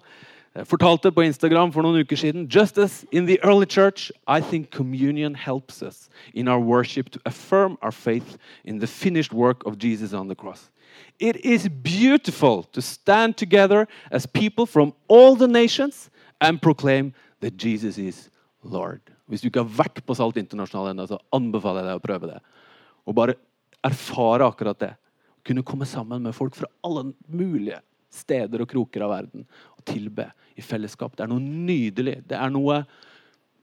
eh, 0.55 0.65
fortalte 0.65 1.11
på 1.11 1.25
Instagram 1.27 1.73
for 1.75 1.85
noen 1.85 2.01
uker 2.05 2.17
siden 2.17 2.47
Just 2.49 2.77
as 2.77 3.05
in 3.11 3.27
the 3.27 3.39
early 3.43 3.67
church, 3.67 4.11
I 4.27 4.41
think 4.41 4.71
communion 4.71 5.35
helps 5.35 5.81
us 5.83 6.09
in 6.33 6.47
our 6.47 6.59
worship 6.59 7.11
to 7.11 7.19
affirm 7.25 7.77
our 7.81 7.91
faith 7.91 8.37
in 8.63 8.79
the 8.79 8.87
finished 8.87 9.33
work 9.33 9.65
of 9.65 9.77
Jesus 9.77 10.13
on 10.13 10.29
the 10.29 10.35
cross. 10.35 10.69
It 11.19 11.37
is 11.45 11.69
beautiful 11.69 12.63
to 12.71 12.81
stand 12.81 13.37
together 13.37 13.87
as 14.09 14.25
people 14.25 14.65
from 14.65 14.93
all 15.07 15.35
the 15.35 15.47
nations 15.47 16.09
and 16.39 16.61
proclaim 16.61 17.13
that 17.41 17.57
Jesus 17.57 17.97
is 17.97 18.29
Lord. 18.63 19.11
Hvis 19.29 19.43
du 19.43 19.49
ikke 19.49 19.63
har 19.63 19.77
vært 19.85 20.01
på 20.05 20.15
Salt 20.17 20.37
Internasjonal 20.41 20.91
ennå, 20.91 21.07
så 21.09 21.19
anbefaler 21.33 21.85
jeg 21.85 21.89
deg 21.89 22.01
å 22.01 22.05
prøve 22.05 22.29
det. 22.33 22.41
Og 23.09 23.17
bare 23.17 23.37
erfare 23.85 24.45
akkurat 24.45 24.79
det. 24.81 24.91
Kunne 25.47 25.65
komme 25.65 25.87
sammen 25.89 26.21
med 26.27 26.35
folk 26.37 26.57
fra 26.57 26.69
alle 26.85 27.09
mulige 27.31 27.79
steder 28.11 28.61
og 28.61 28.69
kroker 28.69 29.05
av 29.05 29.13
verden 29.15 29.45
og 29.77 29.83
tilbe 29.87 30.27
i 30.59 30.63
fellesskap. 30.65 31.15
Det 31.15 31.25
er 31.25 31.31
noe 31.31 31.41
nydelig. 31.41 32.19
Det 32.27 32.37
er 32.37 32.53
noe, 32.53 32.81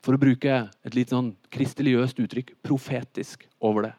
for 0.02 0.16
å 0.16 0.20
bruke 0.20 0.60
et 0.66 0.96
litt 0.96 1.12
sånn 1.12 1.32
kristeliøst 1.52 2.18
uttrykk, 2.22 2.54
profetisk 2.64 3.44
over 3.60 3.88
det. 3.88 3.94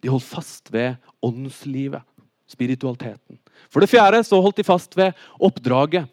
De 0.00 0.08
holdt 0.08 0.24
fast 0.24 0.70
ved 0.72 0.96
åndslivet, 1.24 2.06
spiritualiteten. 2.50 3.38
For 3.70 3.84
det 3.84 3.90
fjerde 3.92 4.22
så 4.26 4.40
holdt 4.42 4.58
de 4.58 4.66
fast 4.66 4.96
ved 4.98 5.14
oppdraget. 5.38 6.08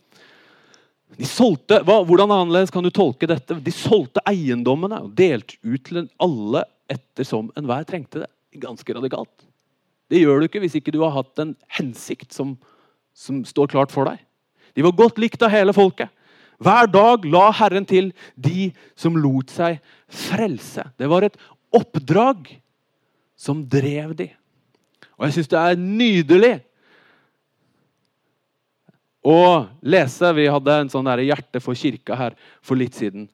De 1.18 1.26
solgte, 1.26 1.82
hva, 1.86 2.02
Hvordan 2.06 2.32
annerledes 2.34 2.72
kan 2.74 2.86
du 2.86 2.92
tolke 2.94 3.30
dette? 3.30 3.58
De 3.64 3.74
solgte 3.74 4.22
eiendommene 4.30 5.00
og 5.06 5.14
delte 5.18 5.58
ut 5.66 5.84
til 5.88 6.06
alle 6.22 6.64
ettersom 6.92 7.50
enhver 7.58 7.88
trengte 7.90 8.24
det. 8.24 8.30
Ganske 8.62 8.94
radikalt. 8.96 9.34
Det 10.08 10.22
gjør 10.22 10.40
du 10.40 10.48
ikke 10.48 10.62
hvis 10.64 10.78
ikke 10.80 10.94
du 10.96 11.02
har 11.04 11.16
hatt 11.18 11.42
en 11.42 11.56
hensikt 11.80 12.32
som, 12.36 12.56
som 13.18 13.42
står 13.48 13.74
klart 13.74 13.94
for 13.94 14.08
deg. 14.08 14.22
De 14.78 14.86
var 14.86 14.96
godt 14.96 15.20
likt 15.20 15.42
av 15.42 15.52
hele 15.52 15.74
folket. 15.76 16.14
Hver 16.62 16.90
dag 16.90 17.26
la 17.30 17.50
Herren 17.54 17.86
til 17.86 18.12
de 18.34 18.72
som 18.98 19.18
lot 19.18 19.52
seg 19.54 19.82
frelse. 20.10 20.86
Det 20.98 21.10
var 21.10 21.26
et 21.26 21.38
oppdrag 21.76 22.50
som 23.38 23.62
drev 23.70 24.16
de. 24.18 24.30
Og 25.18 25.28
jeg 25.28 25.38
syns 25.38 25.52
det 25.52 25.60
er 25.62 25.82
nydelig 25.82 26.54
og 29.28 29.68
lese. 29.84 30.32
Vi 30.38 30.48
hadde 30.52 30.78
en 30.82 30.92
sånn 30.92 31.10
hjerte 31.20 31.62
for 31.64 31.78
kirka 31.78 32.16
her 32.16 32.38
for 32.64 32.80
litt 32.80 32.96
siden. 32.96 33.28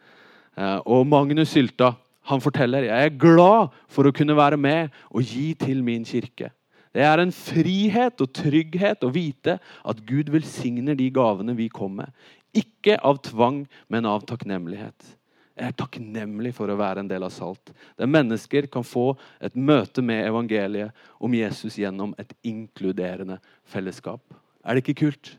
Eh, 0.57 0.79
og 0.85 1.05
Magnus 1.09 1.53
Sylta 1.53 1.93
han 2.29 2.39
forteller 2.39 2.87
jeg 2.87 3.07
er 3.09 3.17
glad 3.19 3.73
for 3.91 4.07
å 4.07 4.13
kunne 4.15 4.35
være 4.37 4.59
med 4.59 4.93
og 5.11 5.25
gi 5.27 5.51
til 5.59 5.83
min 5.83 6.05
kirke. 6.07 6.53
Det 6.93 7.03
er 7.03 7.19
en 7.19 7.33
frihet 7.33 8.21
og 8.21 8.31
trygghet 8.37 9.03
å 9.03 9.11
vite 9.11 9.57
at 9.59 10.03
Gud 10.07 10.29
velsigner 10.31 10.95
de 10.95 11.09
gavene 11.13 11.55
vi 11.57 11.67
kom 11.73 11.97
med. 11.99 12.11
Ikke 12.53 12.99
av 13.01 13.17
tvang, 13.25 13.63
men 13.89 14.05
av 14.05 14.27
takknemlighet. 14.29 15.09
Jeg 15.57 15.69
er 15.69 15.77
takknemlig 15.77 16.53
for 16.57 16.69
å 16.69 16.77
være 16.77 17.01
en 17.01 17.09
del 17.09 17.25
av 17.25 17.33
Salt. 17.33 17.73
Der 17.97 18.09
mennesker 18.09 18.69
kan 18.71 18.85
få 18.85 19.11
et 19.41 19.57
møte 19.57 20.05
med 20.05 20.25
evangeliet 20.29 20.93
om 21.21 21.33
Jesus 21.33 21.77
gjennom 21.81 22.13
et 22.21 22.33
inkluderende 22.45 23.39
fellesskap. 23.69 24.21
Er 24.63 24.77
det 24.77 24.85
ikke 24.85 25.01
kult? 25.05 25.35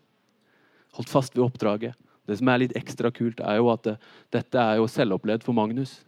Holdt 0.96 1.12
fast 1.12 1.36
ved 1.36 1.44
oppdraget. 1.46 1.94
Det 2.24 2.38
som 2.38 2.48
er 2.48 2.62
litt 2.62 2.76
ekstra 2.78 3.10
kult, 3.12 3.42
er 3.44 3.58
jo 3.60 3.68
at 3.72 3.84
det, 3.84 3.94
dette 4.32 4.60
er 4.60 4.80
jo 4.80 4.88
selvopplevd 4.88 5.44
for 5.44 5.56
Magnus. 5.56 5.98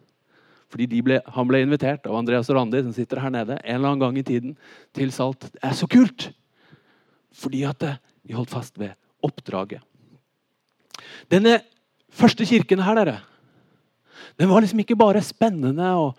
Fordi 0.73 1.03
ble, 1.05 1.21
Han 1.35 1.49
ble 1.49 1.61
invitert 1.63 2.07
av 2.09 2.17
Andreas 2.19 2.51
Randi, 2.51 2.81
som 2.83 2.95
sitter 2.97 3.21
her 3.23 3.33
nede, 3.35 3.59
en 3.63 3.77
eller 3.77 3.93
annen 3.93 4.03
gang 4.03 4.19
i 4.19 4.27
tiden, 4.27 4.57
til 4.97 5.13
Salt. 5.15 5.49
Det 5.53 5.63
er 5.63 5.77
så 5.77 5.89
kult! 5.91 6.31
Fordi 7.37 7.63
at 7.69 7.85
de 7.85 8.35
holdt 8.35 8.51
fast 8.51 8.79
ved 8.81 8.97
oppdraget. 9.25 9.85
Denne 11.31 11.61
første 12.11 12.47
kirken 12.49 12.81
her, 12.83 12.97
dere, 12.97 13.19
den 14.41 14.49
var 14.51 14.65
liksom 14.65 14.81
ikke 14.83 14.99
bare 14.99 15.23
spennende 15.25 15.91
og, 16.01 16.17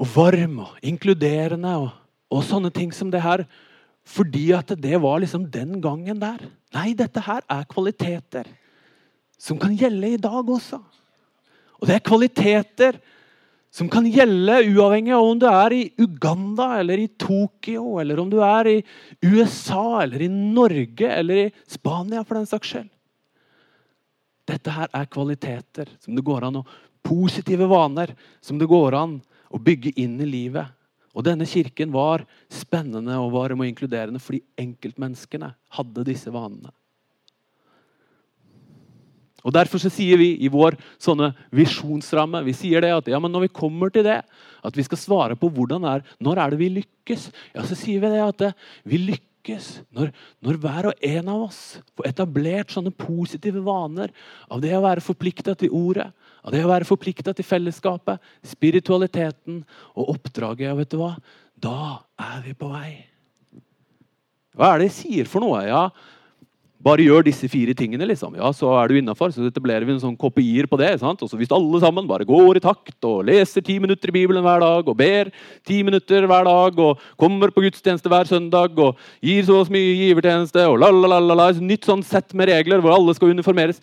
og 0.00 0.08
varm 0.14 0.62
og 0.64 0.78
inkluderende 0.86 1.74
og, 1.84 1.90
og 2.32 2.44
sånne 2.46 2.72
ting 2.74 2.92
som 2.96 3.12
det 3.12 3.22
her. 3.24 3.44
Fordi 4.06 4.50
at 4.56 4.72
det 4.80 4.96
var 5.02 5.20
liksom 5.22 5.46
den 5.52 5.78
gangen 5.82 6.20
der. 6.20 6.42
Nei, 6.74 6.92
dette 6.98 7.22
her 7.24 7.44
er 7.50 7.68
kvaliteter 7.70 8.48
som 9.40 9.58
kan 9.60 9.74
gjelde 9.76 10.14
i 10.14 10.20
dag 10.20 10.50
også. 10.50 10.80
Og 11.80 11.88
det 11.88 11.96
er 11.96 12.04
kvaliteter 12.04 12.98
som 13.72 13.88
kan 13.88 14.04
gjelde 14.10 14.58
uavhengig 14.74 15.14
av 15.14 15.24
om 15.24 15.38
du 15.38 15.46
er 15.48 15.74
i 15.76 15.82
Uganda 16.02 16.72
eller 16.80 17.00
i 17.00 17.08
Tokyo, 17.08 18.00
eller 18.02 18.18
om 18.20 18.30
du 18.30 18.40
er 18.42 18.68
i 18.68 18.78
USA 19.22 20.02
eller 20.02 20.26
i 20.26 20.28
Norge 20.28 21.06
eller 21.06 21.44
i 21.46 21.50
Spania, 21.70 22.24
for 22.26 22.40
den 22.40 22.50
saks 22.50 22.74
skyld. 22.74 22.90
Dette 24.50 24.74
her 24.74 24.90
er 24.96 25.06
kvaliteter 25.06 25.92
som 26.02 26.16
det 26.16 26.26
går 26.26 26.48
an 26.48 26.62
å 26.62 26.68
Positive 27.00 27.64
vaner 27.64 28.10
som 28.44 28.58
det 28.60 28.68
går 28.68 28.94
an 28.98 29.14
å 29.48 29.58
bygge 29.62 29.94
inn 30.02 30.18
i 30.20 30.26
livet. 30.28 30.68
Og 31.10 31.26
denne 31.26 31.46
kirken 31.48 31.90
var 31.94 32.22
spennende 32.52 33.16
og 33.18 33.32
varm 33.34 33.64
og 33.64 33.70
inkluderende 33.70 34.22
fordi 34.22 34.44
enkeltmenneskene 34.60 35.50
hadde 35.76 36.06
disse 36.06 36.30
vanene. 36.34 36.70
Og 39.40 39.54
Derfor 39.56 39.80
så 39.80 39.88
sier 39.92 40.20
vi 40.20 40.34
i 40.44 40.50
vår 40.52 40.76
sånne 41.00 41.30
visjonsramme 41.56 42.42
vi 42.44 42.54
sier 42.56 42.84
det 42.84 42.92
at 42.92 43.08
ja, 43.08 43.20
men 43.22 43.32
når 43.32 43.46
vi 43.46 43.56
kommer 43.56 43.92
til 43.92 44.04
det, 44.04 44.20
at 44.60 44.76
vi 44.76 44.84
skal 44.84 45.00
svare 45.00 45.38
på 45.40 45.48
hvordan 45.48 45.86
er, 45.88 46.04
når 46.20 46.42
er 46.42 46.52
det 46.52 46.60
vi 46.60 46.70
lykkes, 46.76 47.30
ja, 47.54 47.64
så 47.64 47.78
sier 47.78 48.02
vi 48.04 48.12
det 48.12 48.20
at 48.20 48.40
det, 48.42 48.50
vi 48.84 49.00
lykkes 49.08 49.70
når, 49.96 50.10
når 50.44 50.58
hver 50.60 50.90
og 50.90 51.06
en 51.08 51.30
av 51.32 51.46
oss 51.46 51.62
får 51.96 52.10
etablert 52.10 52.74
sånne 52.74 52.92
positive 52.92 53.62
vaner 53.64 54.12
av 54.52 54.60
det 54.60 54.74
å 54.76 54.84
være 54.84 55.04
forplikta 55.04 55.56
til 55.56 55.72
ordet, 55.72 56.10
av 56.44 56.54
det 56.54 56.62
å 56.64 56.70
være 56.70 56.88
forplikta 56.88 57.34
til 57.36 57.46
fellesskapet, 57.46 58.20
spiritualiteten 58.46 59.62
og 59.94 60.14
oppdraget. 60.16 60.72
Og 60.72 60.80
vet 60.82 60.94
du 60.94 61.00
hva? 61.00 61.14
Da 61.60 62.00
er 62.20 62.40
vi 62.46 62.56
på 62.56 62.70
vei. 62.72 62.94
Hva 64.56 64.72
er 64.72 64.80
det 64.80 64.90
jeg 64.90 64.98
sier 64.98 65.30
for 65.30 65.44
noe? 65.44 65.60
Ja, 65.68 65.84
bare 66.80 67.04
gjør 67.04 67.26
disse 67.26 67.44
fire 67.52 67.74
tingene, 67.76 68.06
liksom. 68.08 68.38
Ja, 68.40 68.48
så 68.56 68.70
er 68.80 68.88
du 68.88 68.96
innafor. 68.96 69.28
Så 69.34 69.44
etablerer 69.44 69.84
vi 69.84 69.92
en 69.92 70.00
sånn 70.00 70.16
kopier 70.18 70.64
på 70.68 70.78
det. 70.80 70.94
sant? 71.02 71.20
Og 71.20 71.28
så 71.28 71.36
Hvis 71.36 71.52
alle 71.52 71.80
sammen 71.82 72.08
bare 72.08 72.24
går 72.24 72.56
i 72.56 72.64
takt 72.64 73.04
og 73.04 73.26
leser 73.28 73.60
ti 73.60 73.78
minutter 73.78 74.08
i 74.08 74.16
Bibelen 74.16 74.42
hver 74.42 74.64
dag 74.64 74.88
og 74.88 74.96
ber 74.96 75.28
ti 75.68 75.82
minutter 75.84 76.24
hver 76.24 76.48
dag 76.48 76.78
og 76.80 76.98
kommer 77.20 77.52
på 77.52 77.66
gudstjeneste 77.66 78.08
hver 78.08 78.24
søndag 78.24 78.78
og 78.80 78.96
gir 79.20 79.44
så 79.44 79.60
mye 79.68 79.92
givertjeneste 79.92 80.64
og 80.72 80.80
la, 80.80 80.90
la, 80.90 81.20
la, 81.20 81.34
la, 81.34 81.48
Et 81.50 81.60
nytt 81.60 81.84
sånn 81.84 82.02
sett 82.02 82.32
med 82.32 82.48
regler 82.48 82.80
hvor 82.80 82.96
alle 82.96 83.12
skal 83.14 83.36
uniformeres 83.36 83.82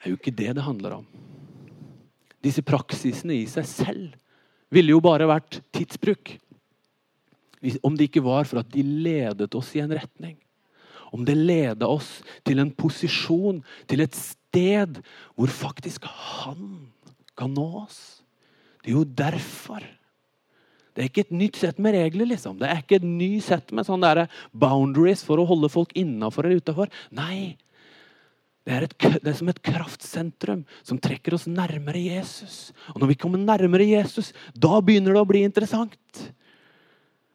Det 0.00 0.08
er 0.08 0.14
jo 0.14 0.18
ikke 0.18 0.36
det 0.36 0.54
det 0.56 0.64
handler 0.64 0.98
om. 1.00 1.06
Disse 2.40 2.64
praksisene 2.64 3.36
i 3.36 3.46
seg 3.50 3.66
selv 3.68 4.14
ville 4.72 4.94
jo 4.94 5.02
bare 5.04 5.28
vært 5.28 5.60
tidsbruk. 5.76 6.38
Om 7.84 7.96
det 7.98 8.08
ikke 8.08 8.24
var 8.24 8.48
for 8.48 8.62
at 8.62 8.70
de 8.72 8.80
ledet 8.80 9.52
oss 9.58 9.74
i 9.76 9.82
en 9.84 9.92
retning 9.92 10.38
om 11.10 11.24
det 11.26 11.34
leda 11.34 11.88
oss 11.90 12.20
til 12.46 12.62
en 12.62 12.70
posisjon, 12.70 13.60
til 13.90 14.04
et 14.04 14.16
sted 14.16 15.00
hvor 15.34 15.50
faktisk 15.52 16.06
Han 16.06 16.90
kan 17.38 17.54
nå 17.54 17.66
oss. 17.84 18.22
Det 18.82 18.92
er 18.92 18.98
jo 18.98 19.04
derfor. 19.04 19.82
Det 20.94 21.02
er 21.02 21.10
ikke 21.10 21.24
et 21.26 21.34
nytt 21.34 21.58
sett 21.60 21.78
med 21.78 21.94
regler. 21.96 22.26
liksom. 22.26 22.58
Det 22.58 22.68
er 22.68 22.82
ikke 22.82 23.00
et 23.00 23.06
ny 23.06 23.40
sett 23.40 23.72
med 23.72 23.86
sånne 23.86 24.28
boundaries 24.52 25.24
for 25.24 25.40
å 25.40 25.48
holde 25.48 25.70
folk 25.72 25.94
innafor 25.98 26.46
eller 26.46 26.62
utafor. 26.62 26.90
Nei. 27.10 27.56
Det 28.68 28.74
er, 28.76 28.84
et, 28.84 28.94
det 29.24 29.30
er, 29.30 29.36
som 29.38 29.48
et 29.48 29.62
kraftsentrum 29.64 30.66
som 30.84 30.98
trekker 31.00 31.34
oss 31.34 31.46
nærmere 31.48 32.02
Jesus. 32.02 32.74
Og 32.92 33.00
når 33.00 33.14
vi 33.14 33.16
kommer 33.22 33.40
nærmere 33.40 33.86
Jesus, 33.88 34.34
da 34.52 34.82
begynner 34.84 35.16
det 35.16 35.22
å 35.22 35.28
bli 35.28 35.40
interessant. 35.46 35.96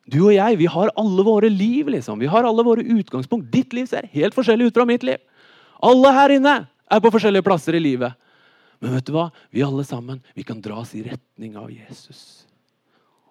Du 0.06 0.20
og 0.28 0.36
jeg 0.36 0.60
vi 0.62 0.70
har 0.70 0.94
alle 1.02 1.26
våre 1.26 1.50
liv. 1.50 1.90
liksom. 1.90 2.22
Vi 2.22 2.30
har 2.30 2.46
alle 2.46 2.64
våre 2.64 2.86
utgangspunkt. 2.86 3.50
Ditt 3.52 3.74
liv 3.74 3.90
ser 3.90 4.06
helt 4.14 4.38
forskjellig 4.38 4.70
ut 4.70 4.78
fra 4.78 4.86
mitt 4.86 5.04
liv. 5.04 5.18
Alle 5.82 6.14
her 6.14 6.36
inne 6.38 6.56
er 6.70 7.02
på 7.02 7.12
forskjellige 7.12 7.46
plasser 7.46 7.76
i 7.76 7.82
livet. 7.82 8.14
Men 8.80 8.94
vet 8.94 9.08
du 9.08 9.16
hva? 9.16 9.32
vi 9.50 9.66
alle 9.66 9.84
sammen 9.88 10.22
vi 10.36 10.46
kan 10.46 10.62
dras 10.62 10.94
i 10.94 11.02
retning 11.08 11.58
av 11.58 11.72
Jesus. 11.74 12.46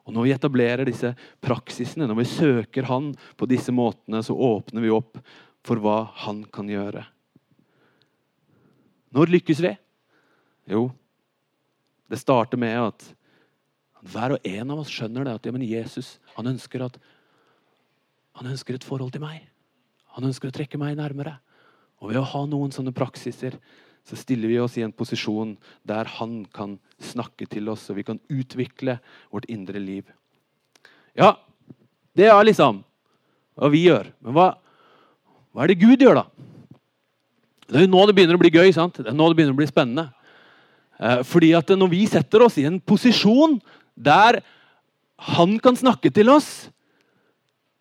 Og 0.04 0.12
Når 0.12 0.26
vi 0.26 0.34
etablerer 0.34 0.84
disse 0.88 1.14
praksisene, 1.40 2.08
når 2.10 2.24
vi 2.24 2.28
søker 2.28 2.90
Han 2.90 3.14
på 3.38 3.46
disse 3.48 3.72
måtene, 3.72 4.20
så 4.20 4.34
åpner 4.34 4.82
vi 4.82 4.92
opp 4.92 5.20
for 5.64 5.80
hva 5.80 6.10
Han 6.26 6.42
kan 6.52 6.68
gjøre. 6.68 7.06
Når 9.14 9.30
lykkes 9.30 9.62
vi? 9.62 9.70
Jo, 10.74 10.88
det 12.10 12.18
starter 12.18 12.58
med 12.60 12.74
at 12.80 13.04
hver 14.04 14.34
og 14.36 14.46
en 14.48 14.72
av 14.74 14.82
oss 14.82 14.92
skjønner 14.92 15.24
det 15.24 15.36
at 15.38 15.46
ja, 15.48 15.52
Jesus 15.78 16.16
han 16.34 16.50
ønsker, 16.50 16.84
at, 16.84 16.98
han 18.36 18.50
ønsker 18.50 18.76
et 18.76 18.84
forhold 18.84 19.14
til 19.14 19.22
meg. 19.22 19.46
Han 20.16 20.28
ønsker 20.28 20.50
å 20.50 20.54
trekke 20.54 20.80
meg 20.80 20.98
nærmere. 20.98 21.38
Og 22.02 22.10
ved 22.10 22.20
å 22.20 22.26
ha 22.34 22.42
noen 22.48 22.74
sånne 22.74 22.92
praksiser 22.96 23.56
så 24.04 24.18
stiller 24.20 24.50
vi 24.50 24.58
oss 24.60 24.74
i 24.76 24.84
en 24.84 24.92
posisjon 24.92 25.54
der 25.88 26.10
han 26.18 26.42
kan 26.52 26.76
snakke 27.00 27.46
til 27.48 27.70
oss, 27.72 27.86
og 27.88 27.96
vi 27.96 28.04
kan 28.04 28.20
utvikle 28.28 28.98
vårt 29.32 29.48
indre 29.48 29.80
liv. 29.80 30.10
Ja, 31.16 31.38
det 32.12 32.28
er 32.28 32.44
liksom 32.44 32.82
hva 33.54 33.70
vi 33.72 33.86
gjør. 33.86 34.10
Men 34.20 34.36
hva, 34.36 34.48
hva 35.54 35.64
er 35.64 35.72
det 35.72 35.80
Gud 35.80 36.04
gjør, 36.04 36.20
da? 36.20 36.52
Det 37.68 37.78
er 37.78 37.86
jo 37.86 37.92
nå 37.92 38.04
det 38.06 38.14
begynner 38.16 38.36
å 38.36 38.42
bli 38.42 38.52
gøy. 38.52 38.72
sant? 38.74 38.98
Det 39.00 39.10
er 39.10 39.16
nå 39.16 39.28
det 39.30 39.38
begynner 39.38 39.56
å 39.56 39.60
bli 39.60 39.70
spennende. 39.70 40.08
Eh, 41.00 41.22
fordi 41.26 41.54
at 41.56 41.68
Når 41.68 41.90
vi 41.90 42.06
setter 42.06 42.42
oss 42.42 42.58
i 42.58 42.66
en 42.68 42.80
posisjon 42.80 43.60
der 43.96 44.42
han 45.18 45.58
kan 45.58 45.76
snakke 45.76 46.12
til 46.12 46.28
oss, 46.28 46.68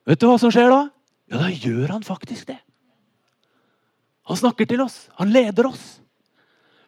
vet 0.06 0.20
du 0.20 0.28
hva 0.28 0.38
som 0.40 0.52
skjer 0.54 0.70
da? 0.70 0.90
Ja, 1.32 1.42
da 1.42 1.50
gjør 1.50 1.92
han 1.96 2.04
faktisk 2.04 2.48
det. 2.48 2.60
Han 4.30 4.38
snakker 4.38 4.68
til 4.70 4.82
oss. 4.82 5.10
Han 5.20 5.34
leder 5.34 5.68
oss. 5.68 6.00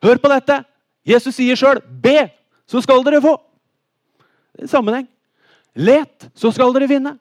Hør 0.04 0.22
på 0.22 0.32
dette! 0.32 0.64
Jesus 1.06 1.36
sier 1.36 1.56
sjøl 1.56 1.82
'Be, 1.86 2.32
så 2.66 2.82
skal 2.82 3.04
dere 3.06 3.22
få'. 3.22 3.38
Det 4.56 4.66
er 4.66 4.72
sammenheng. 4.72 5.08
Let, 5.76 6.30
så 6.34 6.52
skal 6.54 6.74
dere 6.74 6.88
vinne. 6.88 7.18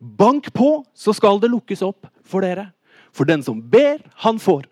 Bank 0.00 0.52
på, 0.52 0.84
så 0.92 1.14
skal 1.14 1.40
det 1.40 1.50
lukkes 1.50 1.82
opp 1.86 2.08
for 2.24 2.44
dere. 2.44 2.72
For 3.12 3.24
den 3.24 3.42
som 3.42 3.62
ber, 3.62 4.02
han 4.26 4.38
får. 4.38 4.66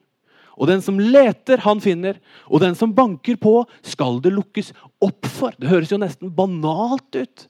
Og 0.55 0.71
den 0.71 0.83
som 0.85 1.01
leter, 1.01 1.63
han 1.65 1.81
finner. 1.83 2.21
Og 2.47 2.63
den 2.63 2.77
som 2.79 2.95
banker 2.95 3.39
på, 3.41 3.57
skal 3.83 4.21
det 4.23 4.35
lukkes 4.35 4.73
opp 5.03 5.27
for. 5.27 5.55
Det 5.59 5.71
høres 5.71 5.93
jo 5.93 5.99
nesten 6.01 6.31
banalt 6.35 7.19
ut. 7.19 7.47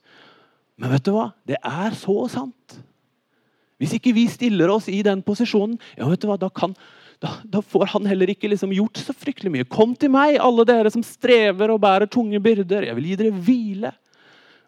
Men 0.80 0.94
vet 0.96 1.06
du 1.06 1.12
hva? 1.14 1.28
Det 1.46 1.58
er 1.60 1.96
så 1.98 2.16
sant. 2.32 2.78
Hvis 3.82 3.96
ikke 3.98 4.14
vi 4.16 4.24
stiller 4.30 4.70
oss 4.72 4.88
i 4.88 5.02
den 5.04 5.22
posisjonen, 5.26 5.76
ja, 5.98 6.08
vet 6.08 6.22
du 6.22 6.28
hva? 6.30 6.38
Da, 6.40 6.48
kan, 6.48 6.72
da, 7.22 7.36
da 7.44 7.60
får 7.60 7.92
han 7.92 8.08
heller 8.08 8.30
ikke 8.32 8.48
liksom 8.50 8.72
gjort 8.74 9.02
så 9.02 9.14
fryktelig 9.16 9.52
mye. 9.52 9.68
Kom 9.68 9.92
til 9.98 10.12
meg, 10.14 10.38
alle 10.40 10.66
dere 10.68 10.92
som 10.94 11.04
strever 11.04 11.74
og 11.74 11.82
bærer 11.84 12.10
tunge 12.10 12.40
byrder. 12.42 12.88
Jeg 12.88 12.98
vil 12.98 13.10
gi 13.10 13.20
dere 13.20 13.44
hvile. 13.46 13.94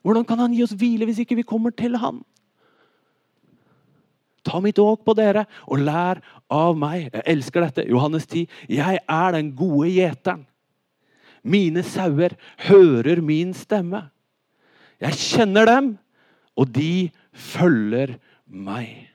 Hvordan 0.07 0.27
kan 0.29 0.45
han 0.45 0.55
gi 0.55 0.63
oss 0.67 0.77
hvile 0.79 1.09
hvis 1.09 1.23
ikke 1.25 1.39
vi 1.41 1.47
kommer 1.47 1.75
til 1.75 1.97
han? 1.99 2.21
Ta 4.47 4.61
mitt 4.63 4.79
åk 4.79 5.03
på 5.03 5.15
dere 5.19 5.43
og 5.67 5.81
lær 5.83 6.21
av 6.53 6.77
meg. 6.79 7.09
Jeg 7.11 7.25
elsker 7.33 7.65
dette. 7.67 7.87
Johannes 7.91 8.27
10. 8.29 8.47
Jeg 8.71 9.01
er 9.03 9.35
den 9.37 9.53
gode 9.59 9.91
gjeteren. 9.93 10.45
Mine 11.47 11.85
sauer 11.87 12.35
hører 12.67 13.21
min 13.23 13.53
stemme. 13.55 14.09
Jeg 15.03 15.19
kjenner 15.21 15.69
dem, 15.69 15.93
og 16.57 16.73
de 16.75 17.13
følger 17.31 18.17
meg. 18.47 19.07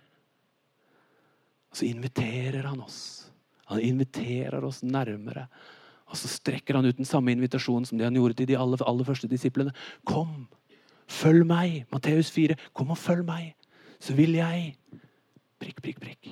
Så 1.76 1.88
inviterer 1.88 2.70
han 2.70 2.80
oss. 2.84 3.02
Han 3.72 3.82
inviterer 3.84 4.64
oss 4.68 4.82
nærmere. 4.84 5.48
Og 6.12 6.20
så 6.20 6.28
strekker 6.28 6.76
han 6.76 6.88
ut 6.88 6.98
den 7.00 7.08
samme 7.08 7.32
invitasjonen 7.32 7.88
som 7.88 8.00
det 8.00 8.08
han 8.08 8.16
gjorde 8.20 8.40
til 8.40 8.50
de 8.52 8.60
aller, 8.60 8.84
aller 8.88 9.08
første 9.08 9.30
disiplene. 9.32 9.72
Kom, 10.08 10.48
følg 11.08 11.48
meg. 11.48 11.86
Matteus 11.92 12.32
4. 12.36 12.60
Kom 12.76 12.92
og 12.92 13.00
følg 13.00 13.24
meg, 13.28 13.54
så 14.00 14.16
vil 14.18 14.36
jeg 14.40 14.76
Prikk, 15.62 15.78
prikk, 15.86 16.00
prikk. 16.02 16.30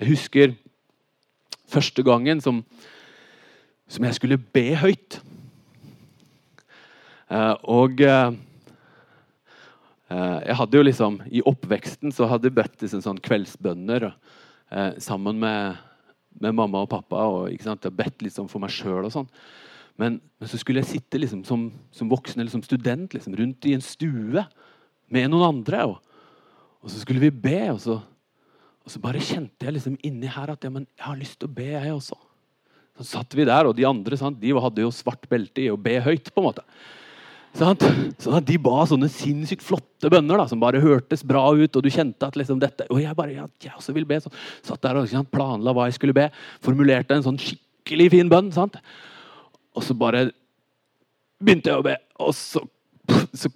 Jeg 0.00 0.14
husker 0.14 0.52
første 1.68 2.00
gangen 2.06 2.38
som, 2.40 2.62
som 3.84 4.06
jeg 4.06 4.16
skulle 4.16 4.38
be 4.40 4.70
høyt. 4.80 5.18
Eh, 7.28 7.52
og 7.68 8.00
eh, 8.00 8.32
jeg 10.08 10.56
hadde 10.58 10.80
jo 10.80 10.86
liksom 10.88 11.20
I 11.28 11.44
oppveksten 11.46 12.16
så 12.16 12.26
hadde 12.30 12.48
jeg 12.48 12.56
bedt 12.56 12.80
til 12.80 12.90
sånn 12.96 13.20
kveldsbønner 13.22 14.08
eh, 14.08 14.96
sammen 15.04 15.36
med, 15.44 15.76
med, 16.40 16.56
mamma 16.56 16.86
og 16.86 16.90
pappa. 16.96 17.20
og 17.28 17.52
ikke 17.52 17.68
sant, 17.68 17.84
Jeg 17.84 17.98
bedt 18.00 18.24
liksom 18.24 18.48
for 18.48 18.64
meg 18.64 18.72
sjøl 18.72 19.04
og 19.04 19.12
sånn. 19.12 19.28
Men, 20.00 20.16
men, 20.40 20.48
så 20.48 20.56
skulle 20.56 20.80
jeg 20.80 20.94
sitte 20.96 21.20
liksom 21.20 21.44
som, 21.44 21.68
som 21.92 22.08
voksen 22.08 22.40
eller 22.40 22.56
som 22.56 22.64
student 22.64 23.12
liksom, 23.12 23.36
rundt 23.36 23.68
i 23.68 23.76
en 23.76 23.84
stue 23.84 24.48
med 25.12 25.28
noen 25.28 25.60
andre. 25.60 25.84
og 25.92 26.00
og 26.80 26.88
så 26.88 27.00
skulle 27.02 27.20
vi 27.20 27.28
be, 27.28 27.58
og 27.74 27.80
så, 27.82 27.98
og 28.84 28.92
så 28.92 29.00
bare 29.02 29.22
kjente 29.22 29.66
jeg 29.66 29.76
liksom 29.76 29.98
inni 30.06 30.30
her 30.30 30.52
at 30.54 30.64
ja, 30.64 30.70
men 30.72 30.86
jeg 30.96 31.06
har 31.06 31.18
lyst 31.20 31.38
til 31.40 31.50
å 31.50 31.54
be, 31.54 31.68
jeg 31.74 31.92
også. 31.92 32.16
Så 33.00 33.06
satt 33.14 33.36
vi 33.36 33.46
der, 33.48 33.68
og 33.68 33.76
de 33.76 33.86
andre 33.88 34.16
sant, 34.18 34.40
de 34.40 34.54
hadde 34.56 34.82
jo 34.82 34.90
svart 34.92 35.28
belte 35.30 35.62
i 35.64 35.70
å 35.72 35.78
be 35.80 35.98
høyt. 36.04 36.32
på 36.32 36.42
en 36.42 36.48
måte. 36.50 36.64
Sant? 37.56 37.82
At 38.30 38.46
De 38.46 38.58
ba 38.62 38.82
sånne 38.86 39.08
sinnssykt 39.10 39.64
flotte 39.64 40.10
bønner 40.12 40.38
da, 40.38 40.46
som 40.50 40.60
bare 40.62 40.82
hørtes 40.82 41.24
bra 41.26 41.46
ut. 41.56 41.76
Og 41.76 41.84
du 41.84 41.90
kjente 41.92 42.28
at 42.28 42.36
liksom 42.38 42.60
dette, 42.62 42.86
og 42.90 43.00
jeg 43.02 43.16
bare, 43.16 43.36
ja, 43.36 43.46
jeg 43.62 43.76
også 43.76 43.94
vil 43.96 44.08
be. 44.08 44.20
Så 44.22 44.32
satt 44.66 44.82
der 44.84 45.00
og 45.00 45.08
sant, 45.10 45.30
planla 45.32 45.74
hva 45.76 45.88
jeg 45.88 45.98
skulle 45.98 46.16
be. 46.16 46.28
Formulerte 46.64 47.16
en 47.16 47.26
sånn 47.26 47.40
skikkelig 47.40 48.10
fin 48.16 48.32
bønn. 48.32 48.52
sant? 48.54 48.76
Og 49.76 49.86
så 49.86 49.96
bare 49.96 50.28
begynte 51.40 51.72
jeg 51.72 51.80
å 51.80 51.86
be, 51.86 51.96
og 52.20 52.36
så 52.36 52.64
så 53.34 53.48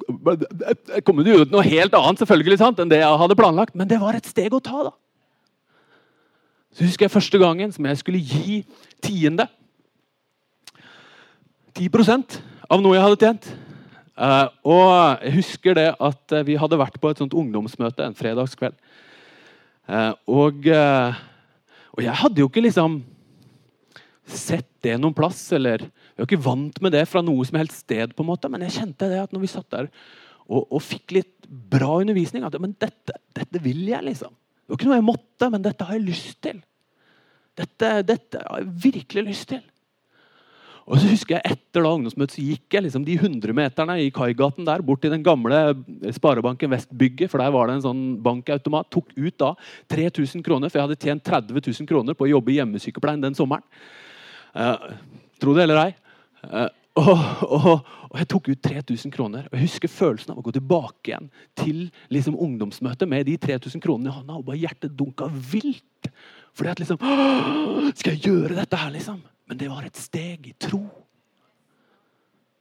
kom 1.06 1.20
det 1.22 1.34
ut 1.36 1.52
noe 1.52 1.62
helt 1.62 1.94
annet 1.94 2.22
selvfølgelig 2.22 2.58
sant, 2.58 2.80
enn 2.82 2.90
det 2.90 2.98
jeg 2.98 3.18
hadde 3.20 3.36
planlagt. 3.38 3.76
Men 3.78 3.86
det 3.90 4.00
var 4.02 4.16
et 4.18 4.26
steg 4.26 4.54
å 4.56 4.62
ta. 4.62 4.88
da. 4.88 4.92
Så 6.74 6.86
husker 6.88 7.06
jeg 7.06 7.14
første 7.14 7.38
gangen 7.38 7.70
som 7.74 7.86
jeg 7.86 8.00
skulle 8.00 8.18
gi 8.18 8.62
tiende. 9.04 9.46
10% 11.74 12.40
av 12.70 12.82
noe 12.82 12.96
jeg 12.96 13.04
hadde 13.04 13.20
tjent. 13.22 13.48
Uh, 14.14 14.46
og 14.66 15.22
jeg 15.24 15.34
husker 15.40 15.78
det 15.78 15.88
at 16.02 16.34
vi 16.46 16.58
hadde 16.58 16.78
vært 16.78 17.00
på 17.02 17.10
et 17.10 17.22
sånt 17.22 17.34
ungdomsmøte 17.34 18.06
en 18.06 18.18
fredagskveld. 18.18 18.76
Uh, 19.90 20.12
og, 20.30 20.66
uh, 20.70 21.14
og, 21.94 22.02
jeg 22.02 22.18
hadde 22.22 22.42
jo 22.42 22.50
ikke 22.50 22.62
liksom 22.64 23.02
sett 24.24 24.70
det 24.86 24.94
noen 24.98 25.14
plass, 25.16 25.46
eller 25.54 25.82
jeg 25.84 26.22
var 26.22 26.28
ikke 26.30 26.44
vant 26.46 26.78
med 26.82 26.94
det 26.94 27.04
fra 27.10 27.22
noe 27.22 27.44
som 27.46 27.58
helst 27.60 27.84
sted, 27.84 28.14
på 28.14 28.24
en 28.24 28.30
måte, 28.30 28.50
men 28.50 28.62
jeg 28.64 28.78
kjente 28.78 29.10
det 29.10 29.20
at 29.20 29.34
når 29.34 29.44
vi 29.44 29.50
satt 29.52 29.68
der 29.74 29.90
og, 30.44 30.62
og 30.68 30.80
fikk 30.84 31.14
litt 31.16 31.46
bra 31.48 31.98
undervisning. 32.00 32.44
At 32.46 32.56
men 32.60 32.74
dette, 32.80 33.18
dette 33.36 33.60
vil 33.64 33.84
jeg, 33.88 34.04
liksom. 34.04 34.34
Det 34.64 34.72
var 34.72 34.80
ikke 34.80 34.88
noe 34.88 34.98
jeg 34.98 35.06
måtte, 35.10 35.50
men 35.52 35.64
dette 35.64 35.86
har 35.86 35.98
jeg 35.98 36.08
lyst 36.08 36.40
til. 36.44 36.60
Dette, 37.54 37.90
dette 38.08 38.40
har 38.40 38.62
jeg 38.62 38.74
virkelig 38.88 39.24
lyst 39.28 39.48
til. 39.52 39.62
Og 40.84 41.00
så 41.00 41.08
husker 41.08 41.38
jeg 41.38 41.54
Etter 41.54 41.84
da 41.84 41.90
ungdomsmøtet 41.96 42.36
så 42.36 42.44
gikk 42.44 42.76
jeg 42.76 42.84
liksom 42.84 43.04
de 43.06 43.14
100 43.16 43.56
meterne 43.56 43.96
i 44.04 44.10
Kaigaten 44.12 44.66
der, 44.68 44.82
bort 44.84 45.00
til 45.00 45.14
den 45.14 45.24
gamle 45.24 45.60
Sparebanken 46.12 46.72
Vest-bygget. 46.74 47.30
for 47.30 47.40
Der 47.40 47.52
var 47.54 47.68
det 47.68 47.78
en 47.78 47.86
sånn 47.86 48.02
bankautomat. 48.24 48.90
Tok 48.92 49.12
ut 49.16 49.36
da 49.40 49.54
3000 49.92 50.44
kroner, 50.44 50.68
for 50.68 50.80
jeg 50.80 50.88
hadde 50.88 51.00
tjent 51.00 51.24
30 51.24 51.56
000 51.56 51.88
kroner 51.88 52.16
på 52.16 52.28
å 52.28 52.32
jobbe 52.34 52.52
i 52.52 52.58
hjemmesykepleien 52.60 53.24
den 53.24 53.36
sommeren. 53.36 53.64
Uh, 54.54 54.92
tro 55.40 55.56
det 55.56 55.64
eller 55.64 55.80
ei. 55.86 55.94
Uh, 56.44 56.68
og, 56.94 57.10
og, 57.42 57.68
og, 58.10 58.16
jeg 58.20 58.28
tok 58.30 58.48
ut 58.52 58.60
3000 58.62 59.12
kroner. 59.14 59.48
Og 59.50 59.56
jeg 59.56 59.66
husker 59.66 59.90
følelsen 59.90 60.34
av 60.34 60.40
å 60.40 60.44
gå 60.46 60.54
tilbake 60.54 61.10
igjen 61.10 61.30
til 61.58 61.80
liksom 62.14 62.38
ungdomsmøtet 62.38 63.10
med 63.10 63.26
de 63.26 63.34
3000 63.40 63.82
kronene 63.82 64.12
i 64.12 64.14
hånda, 64.14 64.38
og 64.38 64.46
bare 64.46 64.60
hjertet 64.62 64.94
dunka 64.94 65.28
vilt. 65.32 66.10
Fordi 66.54 66.70
at 66.70 66.82
liksom 66.84 67.00
Skal 67.98 68.14
jeg 68.14 68.28
gjøre 68.28 68.60
dette 68.60 68.78
her, 68.78 68.92
liksom? 68.94 69.18
Men 69.50 69.58
det 69.60 69.72
var 69.72 69.84
et 69.86 69.98
steg 69.98 70.46
i 70.48 70.54
tro. 70.54 70.84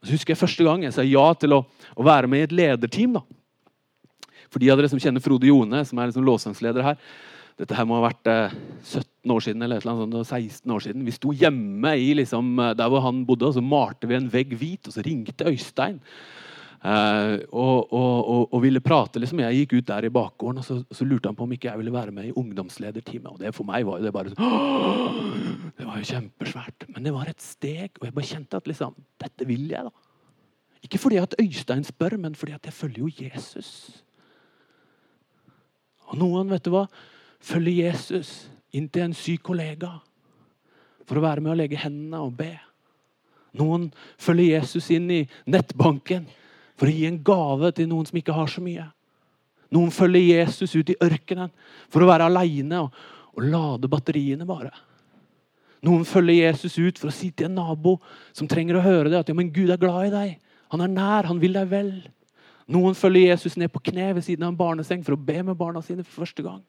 Så 0.04 0.12
husker 0.12 0.34
jeg 0.34 0.42
første 0.42 0.66
gang 0.66 0.82
jeg 0.84 0.96
sa 0.96 1.06
ja 1.06 1.24
til 1.38 1.56
å, 1.56 1.62
å 1.96 2.04
være 2.04 2.28
med 2.28 2.42
i 2.42 2.48
et 2.48 2.58
lederteam. 2.58 3.16
da. 3.16 3.22
For 4.50 4.60
de 4.60 4.68
av 4.70 4.78
dere 4.78 4.90
som 4.92 5.00
kjenner 5.00 5.22
Frode 5.24 5.48
Jone, 5.48 5.80
som 5.86 5.98
er 5.98 6.10
liksom 6.10 6.26
låsangsleder 6.26 6.84
her 6.84 6.98
Dette 7.54 7.76
her 7.78 7.86
må 7.86 7.94
ha 8.00 8.08
vært 8.08 8.26
eh, 8.26 8.54
17 8.82 9.13
år 9.32 9.44
siden 9.46 9.62
eller 9.62 9.80
et 9.80 9.86
eller 9.86 10.04
annet, 10.04 10.26
16 10.26 10.70
år 10.74 10.84
siden. 10.84 11.04
Vi 11.06 11.14
sto 11.16 11.32
hjemme 11.32 11.94
i 11.96 12.12
liksom, 12.18 12.56
der 12.76 12.88
hvor 12.92 13.04
han 13.06 13.24
bodde, 13.26 13.48
og 13.48 13.56
så 13.56 13.64
malte 13.64 14.10
vi 14.10 14.18
en 14.18 14.32
vegg 14.32 14.56
hvit. 14.60 14.88
Og 14.88 14.96
så 14.96 15.04
ringte 15.04 15.48
Øystein 15.48 16.00
Uh, 16.84 17.40
og, 17.48 17.92
og, 17.96 18.28
og, 18.28 18.42
og, 18.52 18.58
ville 18.60 18.80
prate. 18.84 19.16
liksom. 19.16 19.40
Jeg 19.40 19.62
gikk 19.62 19.78
ut 19.78 19.86
der 19.88 20.04
i 20.04 20.12
bakgården 20.12 20.60
og 20.60 20.64
så, 20.66 20.74
så, 20.92 21.06
lurte 21.08 21.30
han 21.30 21.36
på 21.38 21.46
om 21.46 21.52
ikke 21.56 21.70
jeg 21.70 21.80
ville 21.80 21.92
være 21.94 22.12
med 22.12 22.26
i 22.28 22.34
ungdomslederteamet. 22.36 23.30
Og 23.30 23.38
det 23.40 23.54
For 23.56 23.64
meg 23.64 23.86
var 23.88 24.02
jo 24.02 24.04
det 24.04 24.12
bare 24.12 24.34
sånn 24.34 25.70
Det 25.78 25.86
var 25.88 25.96
jo 25.96 26.10
kjempesvært. 26.10 26.84
Men 26.92 27.08
det 27.08 27.14
var 27.14 27.30
et 27.32 27.40
steg, 27.40 27.96
og 27.96 28.04
jeg 28.04 28.16
bare 28.18 28.28
kjente 28.28 28.60
at 28.60 28.68
liksom, 28.68 28.98
dette 29.24 29.48
vil 29.48 29.64
jeg. 29.72 29.88
da. 29.88 30.84
Ikke 30.84 31.00
fordi 31.00 31.22
at 31.22 31.38
Øystein 31.40 31.88
spør, 31.88 32.18
men 32.20 32.36
fordi 32.36 32.52
at 32.52 32.68
jeg 32.68 32.76
følger 32.76 33.00
jo 33.00 33.30
Jesus. 33.30 33.70
Og 36.12 36.20
noen 36.20 36.52
vet 36.52 36.68
du 36.68 36.74
hva, 36.74 36.84
følger 37.40 37.88
Jesus 37.88 38.42
inn 38.74 38.88
til 38.90 39.06
en 39.06 39.16
syk 39.16 39.42
kollega 39.46 39.92
for 41.04 41.20
å 41.20 41.24
være 41.24 41.44
med 41.44 41.52
å 41.52 41.58
legge 41.58 41.80
hendene 41.80 42.22
og 42.24 42.34
be. 42.38 42.52
Noen 43.58 43.90
følger 44.18 44.56
Jesus 44.56 44.88
inn 44.94 45.06
i 45.14 45.20
nettbanken 45.50 46.26
for 46.74 46.90
å 46.90 46.94
gi 46.94 47.06
en 47.06 47.20
gave 47.22 47.70
til 47.76 47.88
noen 47.90 48.08
som 48.08 48.18
ikke 48.18 48.34
har 48.34 48.50
så 48.50 48.62
mye. 48.64 48.88
Noen 49.74 49.92
følger 49.94 50.40
Jesus 50.40 50.74
ut 50.74 50.90
i 50.90 50.98
ørkenen 51.02 51.52
for 51.92 52.02
å 52.02 52.08
være 52.08 52.28
aleine 52.30 52.82
og, 52.84 52.98
og, 53.34 53.46
lade 53.46 53.90
batteriene 53.90 54.46
bare. 54.48 54.72
Noen 55.84 56.06
følger 56.08 56.48
Jesus 56.48 56.78
ut 56.78 56.98
for 56.98 57.10
å 57.10 57.14
si 57.14 57.30
til 57.30 57.50
en 57.50 57.58
nabo 57.60 57.98
som 58.32 58.48
trenger 58.48 58.78
å 58.78 58.84
høre 58.84 59.10
det, 59.10 59.20
at 59.20 59.30
ja, 59.30 59.36
men 59.36 59.52
Gud 59.52 59.70
er 59.70 59.80
glad 59.80 60.08
i 60.08 60.14
deg. 60.14 60.36
Han 60.72 60.82
er 60.82 60.92
nær, 60.92 61.28
han 61.28 61.42
vil 61.42 61.54
deg 61.54 61.68
vel. 61.70 61.90
Noen 62.72 62.96
følger 62.96 63.34
Jesus 63.34 63.58
ned 63.60 63.70
på 63.72 63.82
kne 63.90 64.14
ved 64.16 64.24
siden 64.24 64.46
av 64.46 64.54
en 64.54 64.58
barneseng 64.58 65.02
for 65.04 65.16
å 65.16 65.20
be 65.20 65.42
med 65.44 65.58
barna 65.58 65.82
sine 65.84 66.06
for 66.06 66.24
første 66.24 66.46
gang. 66.46 66.62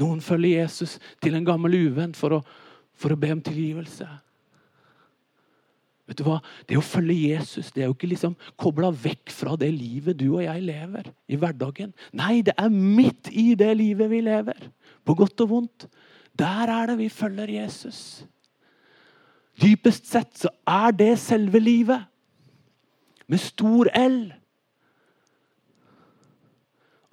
Noen 0.00 0.22
følger 0.24 0.62
Jesus 0.62 0.96
til 1.22 1.36
en 1.36 1.46
gammel 1.46 1.76
uvenn 1.90 2.16
for 2.16 2.38
å, 2.38 2.40
for 2.96 3.12
å 3.12 3.20
be 3.20 3.32
om 3.34 3.42
tilgivelse. 3.44 4.08
Vet 6.10 6.18
du 6.18 6.24
hva? 6.26 6.40
Det 6.66 6.74
å 6.74 6.82
følge 6.82 7.14
Jesus 7.30 7.68
det 7.70 7.84
er 7.84 7.90
jo 7.90 7.94
ikke 7.94 8.10
liksom 8.10 8.32
kobla 8.58 8.88
vekk 8.90 9.30
fra 9.30 9.54
det 9.60 9.68
livet 9.70 10.18
du 10.18 10.32
og 10.32 10.42
jeg 10.42 10.64
lever 10.66 11.06
i 11.30 11.38
hverdagen. 11.38 11.92
Nei, 12.18 12.40
det 12.42 12.56
er 12.58 12.72
midt 12.72 13.30
i 13.30 13.52
det 13.58 13.70
livet 13.78 14.10
vi 14.10 14.18
lever, 14.26 14.58
på 15.06 15.14
godt 15.20 15.44
og 15.46 15.52
vondt. 15.52 15.86
Der 16.34 16.72
er 16.72 16.90
det 16.90 16.98
vi 16.98 17.08
følger 17.12 17.52
Jesus. 17.60 18.24
Dypest 19.60 20.10
sett 20.10 20.34
så 20.40 20.50
er 20.66 20.96
det 20.98 21.12
selve 21.22 21.62
livet. 21.62 22.08
Med 23.30 23.38
stor 23.38 23.86
L. 23.94 24.20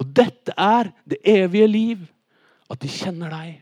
Og 0.02 0.10
dette 0.18 0.54
er 0.58 0.90
det 1.06 1.22
evige 1.22 1.68
liv. 1.70 2.06
At 2.72 2.82
de 2.84 2.92
kjenner 2.92 3.32
deg, 3.32 3.62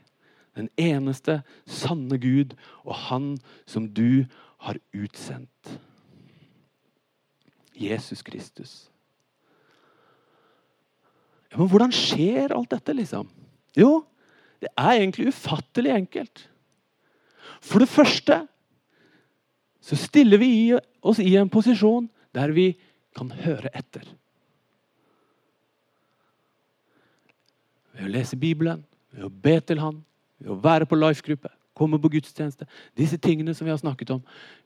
den 0.55 0.69
eneste 0.79 1.41
sanne 1.67 2.17
Gud, 2.21 2.55
og 2.87 2.95
Han 3.09 3.35
som 3.67 3.89
du 3.93 4.25
har 4.65 4.79
utsendt. 4.95 5.75
Jesus 7.75 8.23
Kristus. 8.23 8.87
Ja, 11.51 11.59
men 11.59 11.69
hvordan 11.71 11.93
skjer 11.93 12.55
alt 12.55 12.71
dette, 12.71 12.95
liksom? 12.95 13.27
Jo, 13.75 14.05
det 14.63 14.71
er 14.79 14.95
egentlig 14.95 15.29
ufattelig 15.29 15.91
enkelt. 15.91 16.47
For 17.61 17.83
det 17.83 17.91
første 17.91 18.45
så 19.85 19.97
stiller 19.99 20.41
vi 20.41 20.73
oss 21.05 21.19
i 21.21 21.35
en 21.37 21.51
posisjon 21.51 22.07
der 22.35 22.55
vi 22.55 22.71
kan 23.15 23.29
høre 23.43 23.69
etter. 23.75 24.07
Ved 27.95 28.07
å 28.07 28.11
lese 28.11 28.39
Bibelen, 28.39 28.81
ved 29.15 29.27
å 29.27 29.31
be 29.31 29.55
til 29.63 29.81
Han, 29.83 30.01
ved 30.41 30.51
å 30.51 30.59
være 30.63 30.87
på 30.89 30.99
life-gruppe, 30.99 31.51
komme 31.75 31.99
på 32.01 32.11
gudstjeneste. 32.13 32.67
Disse 32.95 33.19
tingene 33.21 33.55
som 33.55 33.67
vi 33.67 33.73
har 33.73 33.79
snakket 33.81 34.13
om. 34.15 34.21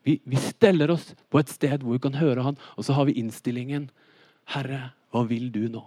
Vi, 0.06 0.18
vi 0.24 0.42
steller 0.42 0.92
oss 0.94 1.10
på 1.30 1.40
et 1.40 1.50
sted 1.50 1.82
hvor 1.82 1.96
vi 1.96 2.02
kan 2.02 2.18
høre 2.18 2.44
Han, 2.46 2.58
og 2.76 2.86
så 2.86 2.98
har 2.98 3.08
vi 3.08 3.18
innstillingen. 3.22 3.88
Herre, 4.54 4.90
hva 5.10 5.24
vil 5.30 5.50
du 5.54 5.64
nå? 5.70 5.82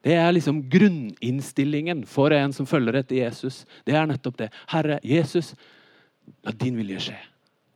Det 0.00 0.14
er 0.16 0.30
liksom 0.32 0.62
grunninnstillingen 0.72 2.06
for 2.08 2.32
en 2.32 2.54
som 2.56 2.68
følger 2.68 3.02
etter 3.02 3.18
Jesus. 3.18 3.66
Det 3.84 3.96
er 3.96 4.08
nettopp 4.08 4.38
det. 4.40 4.48
Herre, 4.72 4.96
Jesus, 5.04 5.52
la 6.46 6.54
din 6.56 6.78
vilje 6.80 7.02
skje. 7.10 7.18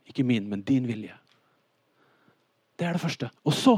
Ikke 0.09 0.25
min, 0.25 0.47
men 0.49 0.63
din 0.65 0.87
vilje. 0.89 1.13
Det 2.75 2.87
er 2.87 2.97
det 2.97 3.03
første. 3.03 3.29
Og 3.45 3.53
så, 3.53 3.75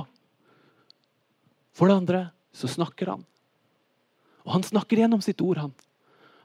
for 1.76 1.92
det 1.92 2.00
andre, 2.00 2.22
så 2.56 2.72
snakker 2.72 3.12
han. 3.14 3.26
Og 4.48 4.56
han 4.56 4.64
snakker 4.64 5.04
gjennom 5.04 5.22
sitt 5.24 5.44
ord, 5.44 5.60
han. 5.60 5.76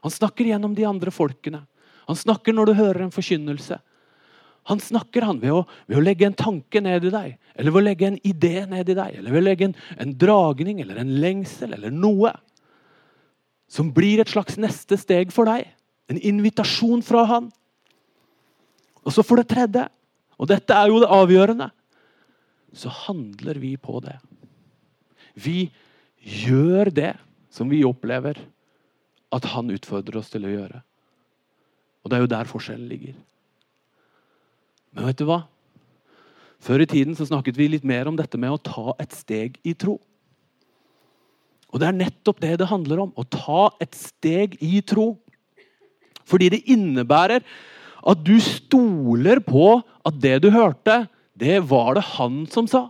Han 0.03 0.11
snakker 0.11 0.49
gjennom 0.51 0.75
de 0.75 0.83
andre 0.85 1.11
folkene. 1.15 1.63
Han 2.09 2.19
snakker 2.19 2.55
når 2.55 2.69
du 2.69 2.73
hører 2.75 3.05
en 3.05 3.15
forkynnelse. 3.15 3.77
Han 4.67 4.79
snakker 4.79 5.23
han 5.27 5.39
ved 5.39 5.55
å, 5.55 5.61
ved 5.87 5.99
å, 5.99 6.03
legge 6.03 6.27
en 6.27 6.35
tanke 6.35 6.79
ned 6.83 7.07
i 7.07 7.11
deg, 7.11 7.31
eller 7.55 7.71
ved 7.71 7.81
å 7.81 7.87
legge 7.87 8.09
en 8.09 8.19
idé 8.27 8.63
ned 8.67 8.91
i 8.91 8.95
deg, 8.95 9.17
eller 9.19 9.35
ved 9.35 9.41
å 9.41 9.47
legge 9.47 9.67
en, 9.69 9.75
en 9.99 10.13
dragning 10.19 10.79
eller 10.83 11.01
en 11.01 11.15
lengsel 11.23 11.75
eller 11.75 11.91
noe 11.91 12.31
som 13.71 13.89
blir 13.91 14.21
et 14.21 14.31
slags 14.31 14.59
neste 14.59 14.99
steg 14.99 15.33
for 15.35 15.49
deg. 15.49 15.67
En 16.11 16.19
invitasjon 16.19 17.03
fra 17.03 17.25
han. 17.27 17.49
Og 19.03 19.15
så 19.15 19.23
for 19.25 19.39
det 19.39 19.49
tredje, 19.51 19.87
og 20.39 20.51
dette 20.51 20.75
er 20.75 20.91
jo 20.91 21.01
det 21.03 21.11
avgjørende, 21.11 21.69
så 22.73 22.91
handler 23.07 23.59
vi 23.61 23.75
på 23.79 23.99
det. 24.03 24.15
Vi 25.35 25.67
gjør 26.23 26.91
det 26.93 27.13
som 27.53 27.69
vi 27.69 27.83
opplever 27.85 28.39
at 29.33 29.45
han 29.53 29.69
utfordrer 29.73 30.17
oss 30.19 30.31
til 30.33 30.45
å 30.47 30.53
gjøre. 30.53 30.81
Og 32.03 32.09
det 32.09 32.17
er 32.17 32.23
jo 32.23 32.31
der 32.33 32.49
forskjellen 32.49 32.89
ligger. 32.89 33.17
Men 34.93 35.09
vet 35.09 35.21
du 35.21 35.27
hva? 35.29 35.43
Før 36.63 36.83
i 36.83 36.87
tiden 36.89 37.15
så 37.17 37.27
snakket 37.27 37.57
vi 37.59 37.69
litt 37.71 37.85
mer 37.87 38.07
om 38.09 38.17
dette 38.17 38.39
med 38.39 38.53
å 38.53 38.61
ta 38.61 38.95
et 39.01 39.13
steg 39.15 39.57
i 39.67 39.75
tro. 39.77 39.97
Og 41.73 41.81
det 41.81 41.89
er 41.89 41.97
nettopp 41.97 42.41
det 42.43 42.55
det 42.61 42.69
handler 42.69 43.05
om. 43.05 43.13
Å 43.17 43.25
ta 43.25 43.67
et 43.83 43.95
steg 43.97 44.55
i 44.61 44.79
tro. 44.85 45.15
Fordi 46.29 46.51
det 46.53 46.63
innebærer 46.71 47.43
at 48.03 48.21
du 48.23 48.35
stoler 48.43 49.41
på 49.43 49.79
at 49.81 50.19
det 50.21 50.37
du 50.43 50.51
hørte, 50.53 51.03
det 51.39 51.63
var 51.71 51.97
det 51.97 52.05
han 52.13 52.43
som 52.51 52.67
sa. 52.69 52.85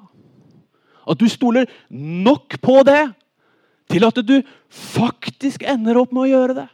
At 1.08 1.20
du 1.20 1.28
stoler 1.32 1.70
nok 1.90 2.60
på 2.64 2.82
det 2.88 3.08
til 3.92 4.06
at 4.08 4.22
du 4.26 4.38
faktisk 4.70 5.64
ender 5.68 6.00
opp 6.00 6.14
med 6.16 6.26
å 6.26 6.32
gjøre 6.32 6.58
det. 6.62 6.70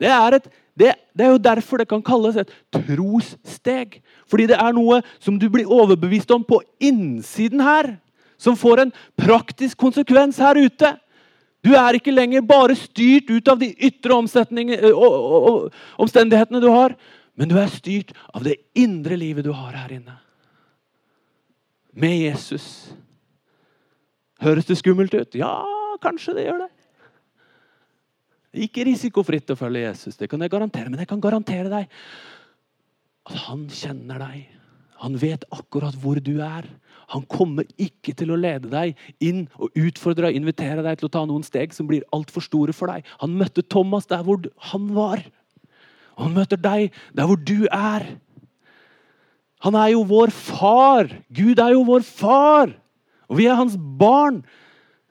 Det 0.00 0.08
er, 0.08 0.38
et, 0.38 0.46
det, 0.80 0.94
det 1.12 1.26
er, 1.26 1.32
jo 1.34 1.42
derfor 1.44 1.82
det 1.82 1.88
kan 1.90 2.02
kalles 2.04 2.38
et 2.40 2.52
trossteg. 2.72 3.98
Fordi 4.30 4.46
det 4.48 4.56
er 4.56 4.72
noe 4.72 5.02
som 5.20 5.36
du 5.38 5.48
blir 5.52 5.68
overbevist 5.68 6.30
om 6.32 6.44
på 6.46 6.62
innsiden 6.80 7.60
her. 7.64 7.98
Som 8.40 8.56
får 8.56 8.86
en 8.86 8.92
praktisk 9.20 9.76
konsekvens 9.82 10.40
her 10.40 10.56
ute. 10.56 10.94
Du 11.60 11.74
er 11.76 11.98
ikke 11.98 12.14
lenger 12.14 12.40
bare 12.46 12.76
styrt 12.78 13.28
ut 13.28 13.48
av 13.52 13.58
de 13.60 13.68
ytre 13.84 14.16
omstendighetene 16.00 16.60
du 16.62 16.70
har, 16.72 16.96
men 17.36 17.48
du 17.50 17.58
er 17.60 17.68
styrt 17.72 18.14
av 18.32 18.44
det 18.46 18.56
indre 18.72 19.16
livet 19.20 19.44
du 19.44 19.52
har 19.52 19.76
her 19.76 19.92
inne. 19.98 20.16
Med 21.92 22.16
Jesus. 22.22 22.94
Høres 24.40 24.68
det 24.68 24.78
skummelt 24.80 25.14
ut? 25.14 25.36
Ja, 25.36 25.54
kanskje 26.02 26.36
det 26.38 26.46
gjør 26.48 26.62
det. 26.64 26.70
Ikke 28.66 28.84
risikofritt 28.88 29.52
å 29.52 29.58
følge 29.58 29.84
Jesus, 29.84 30.16
det 30.18 30.26
kan 30.30 30.42
jeg 30.42 30.50
garantere, 30.50 30.90
men 30.90 30.98
jeg 31.02 31.10
kan 31.10 31.22
garantere 31.22 31.70
deg 31.70 31.90
at 33.30 33.42
han 33.46 33.68
kjenner 33.70 34.18
deg. 34.18 34.48
Han 35.00 35.16
vet 35.20 35.46
akkurat 35.54 35.94
hvor 36.02 36.18
du 36.20 36.40
er. 36.44 36.66
Han 37.14 37.22
kommer 37.30 37.68
ikke 37.80 38.12
til 38.16 38.32
å 38.34 38.38
lede 38.38 38.70
deg 38.72 38.98
inn 39.22 39.44
og 39.58 39.76
utfordre 39.78 40.28
og 40.28 40.36
invitere 40.36 40.82
deg 40.84 40.98
til 40.98 41.08
å 41.08 41.12
ta 41.14 41.22
noen 41.26 41.46
steg 41.46 41.72
som 41.74 41.88
blir 41.88 42.04
altfor 42.14 42.44
store 42.44 42.74
for 42.76 42.92
deg. 42.92 43.06
Han 43.22 43.38
møtte 43.38 43.64
Thomas 43.64 44.08
der 44.10 44.24
hvor 44.26 44.42
han 44.70 44.90
var. 44.96 45.22
Og 46.18 46.26
han 46.26 46.36
møter 46.36 46.60
deg 46.60 46.96
der 47.16 47.30
hvor 47.30 47.40
du 47.40 47.64
er. 47.70 48.06
Han 49.64 49.76
er 49.78 49.94
jo 49.94 50.04
vår 50.08 50.32
far. 50.34 51.10
Gud 51.32 51.60
er 51.62 51.74
jo 51.74 51.84
vår 51.88 52.04
far. 52.06 52.74
Og 53.30 53.38
vi 53.38 53.46
er 53.46 53.58
hans 53.58 53.76
barn. 53.78 54.42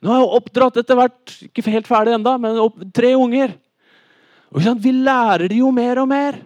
Nå 0.04 0.12
har 0.12 0.22
jeg 0.22 0.38
oppdratt 0.40 0.78
etter 0.82 1.00
hvert, 1.00 1.34
ikke 1.48 1.72
helt 1.72 1.90
ferdig 1.90 2.16
enda, 2.18 2.36
men 2.40 2.60
opp, 2.60 2.78
tre 2.96 3.14
unger. 3.16 3.56
Og 4.52 4.64
Vi 4.84 4.94
lærer 4.96 5.48
de 5.48 5.60
jo 5.62 5.72
mer 5.72 6.02
og 6.02 6.08
mer. 6.08 6.40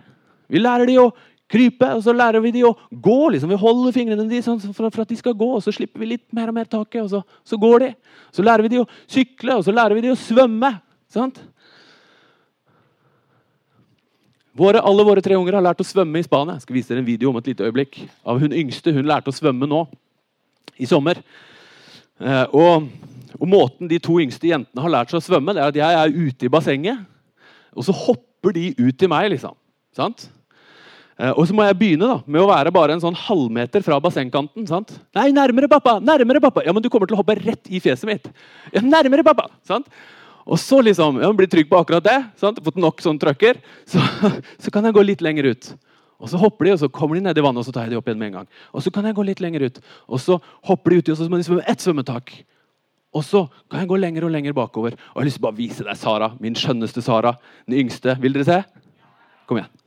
Vi 0.49 0.61
lærer 0.61 0.89
de 0.89 0.99
å 1.01 1.11
krype, 1.53 1.87
og 1.97 2.01
så 2.05 2.13
lærer 2.15 2.41
vi 2.41 2.51
de 2.55 2.63
å 2.65 2.73
gå. 2.89 3.19
Liksom. 3.33 3.51
Vi 3.51 3.61
holder 3.61 3.95
fingrene 3.95 4.25
de 4.29 4.41
sånn 4.41 4.61
for, 4.73 4.89
at 4.89 5.09
de 5.09 5.17
skal 5.19 5.35
gå, 5.37 5.49
og 5.57 5.63
så 5.63 5.73
slipper 5.75 6.01
vi 6.01 6.13
litt 6.15 6.25
mer 6.35 6.49
og 6.49 6.57
mer 6.57 6.69
taket, 6.69 7.03
og 7.05 7.09
så, 7.11 7.21
så, 7.45 7.59
går 7.61 7.85
de. 7.85 7.89
Så 8.33 8.45
lærer 8.45 8.65
vi 8.65 8.73
de 8.73 8.81
å 8.83 8.89
sykle, 9.05 9.59
og 9.59 9.65
så 9.67 9.75
lærer 9.75 9.97
vi 9.97 10.05
de 10.07 10.13
å 10.13 10.19
svømme. 10.19 10.73
Sant? 11.13 11.41
Våre, 14.57 14.81
alle 14.85 15.05
våre 15.05 15.21
tre 15.25 15.37
unger 15.37 15.57
har 15.57 15.65
lært 15.65 15.81
å 15.81 15.87
svømme 15.87 16.21
i 16.21 16.25
Spania. 16.25 16.57
Jeg 16.57 16.67
skal 16.67 16.77
vise 16.77 16.91
dere 16.91 17.01
en 17.01 17.09
video 17.09 17.31
om 17.31 17.39
et 17.39 17.49
lite 17.49 17.65
øyeblikk 17.65 18.03
av 18.29 18.41
hun 18.41 18.53
yngste. 18.53 18.93
Hun 18.93 19.09
lærte 19.09 19.33
å 19.33 19.35
svømme 19.35 19.69
nå 19.69 19.87
i 20.77 20.89
sommer. 20.89 21.21
Eh, 22.21 22.45
og, 22.53 22.89
og, 23.39 23.47
Måten 23.49 23.89
de 23.89 23.99
to 24.03 24.19
yngste 24.21 24.51
jentene 24.51 24.85
har 24.85 24.93
lært 24.93 25.13
seg 25.13 25.21
å 25.21 25.25
svømme, 25.25 25.55
det 25.55 25.63
er 25.63 25.73
at 25.73 25.81
jeg 25.81 25.99
er 25.99 26.29
ute 26.29 26.47
i 26.47 26.53
bassenget, 26.53 27.03
og 27.73 27.87
så 27.87 27.95
hopper 27.95 28.55
de 28.55 28.69
ut 28.77 28.97
til 28.99 29.09
meg. 29.11 29.31
liksom. 29.33 29.57
Sant? 29.95 30.27
Eh, 31.19 31.29
og 31.29 31.45
så 31.45 31.55
må 31.55 31.65
jeg 31.67 31.77
begynne 31.77 32.09
da, 32.09 32.17
med 32.25 32.41
å 32.41 32.49
være 32.49 32.73
bare 32.73 32.95
en 32.95 33.03
sånn 33.03 33.17
halvmeter 33.17 33.85
fra 33.85 33.99
bassengkanten. 34.01 34.65
sant? 34.69 34.95
Nei, 35.15 35.29
nærmere, 35.35 35.69
pappa! 35.69 35.99
Nærmere, 36.01 36.41
pappa! 36.41 36.65
Ja, 36.65 36.73
men 36.73 36.83
du 36.83 36.89
kommer 36.93 37.09
til 37.09 37.17
å 37.17 37.21
hoppe 37.21 37.37
rett 37.39 37.69
i 37.69 37.81
fjeset 37.83 38.09
mitt. 38.09 38.29
Ja, 38.73 38.81
nærmere, 38.81 39.25
pappa! 39.25 39.49
sant? 39.67 39.89
Og 40.43 40.59
så 40.59 40.81
liksom, 40.83 41.21
ja, 41.23 41.29
blir 41.35 41.47
trygg 41.47 41.69
på 41.69 41.79
akkurat 41.79 42.03
det. 42.03 42.17
sant? 42.41 42.59
Fått 42.65 42.79
nok 42.81 43.01
sånn 43.03 43.19
trøkker. 43.21 43.61
Så, 43.87 44.01
så, 44.63 44.73
kan 44.73 44.85
jeg 44.87 44.95
gå 44.97 45.05
litt 45.05 45.23
lenger 45.23 45.53
ut. 45.53 45.69
Og 46.19 46.29
Så 46.29 46.39
hopper 46.39 46.65
de, 46.65 46.73
og 46.73 46.79
så 46.79 46.89
kommer 46.89 47.15
de 47.15 47.21
ned 47.25 47.37
i 47.37 47.43
vannet, 47.43 47.59
og 47.59 47.65
så 47.65 47.73
tar 47.75 47.87
jeg 47.87 47.95
de 47.95 47.99
opp 47.99 48.07
igjen 48.07 48.19
med 48.19 48.31
en 48.31 48.39
gang. 48.41 48.49
Og 48.73 48.83
så 48.83 48.91
kan 48.93 49.05
jeg 49.05 49.15
gå 49.15 49.25
litt 49.27 49.41
lenger 49.43 49.67
ut. 49.67 49.79
Og 50.07 50.19
så 50.19 50.39
hopper 50.69 50.91
de 50.91 50.97
uti, 51.01 51.11
og 51.11 51.17
så 51.17 51.29
må 51.29 51.37
de 51.37 51.47
svømme 51.47 51.67
ett 51.67 51.83
svømmetak. 51.83 52.31
Og 53.13 53.25
så 53.27 53.43
kan 53.69 53.83
jeg 53.83 53.91
gå 53.91 53.99
lenger 53.99 54.25
og 54.25 54.33
lenger 54.33 54.55
bakover. 54.57 54.95
Og 54.97 55.19
jeg 55.19 55.21
har 55.21 55.29
lyst 55.29 55.37
til 55.41 55.43
å 55.43 55.49
bare 55.49 55.59
vise 55.59 55.85
deg 55.85 55.99
Sara, 55.99 56.31
min 56.41 56.57
skjønneste 56.57 57.03
Sara. 57.05 57.35
Den 57.67 57.83
yngste. 57.83 58.15
Vil 58.23 58.33
dere 58.33 58.47
se? 58.47 58.61
Kom 59.49 59.59
igjen. 59.59 59.82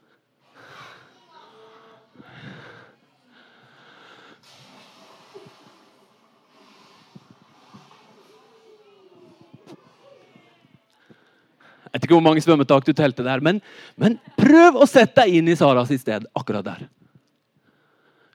Jeg 11.97 12.03
vet 12.03 12.11
ikke 12.11 12.17
hvor 12.19 12.27
mange 12.27 12.43
svømmetak 12.45 12.85
du 12.85 12.93
telte 12.93 13.25
der, 13.25 13.41
men, 13.41 13.63
men 13.97 14.19
prøv 14.37 14.75
å 14.77 14.85
sette 14.85 15.23
deg 15.23 15.39
inn 15.39 15.47
i 15.49 15.55
Saras 15.57 15.89
sted 15.97 16.27
akkurat 16.37 16.67
der. 16.67 16.83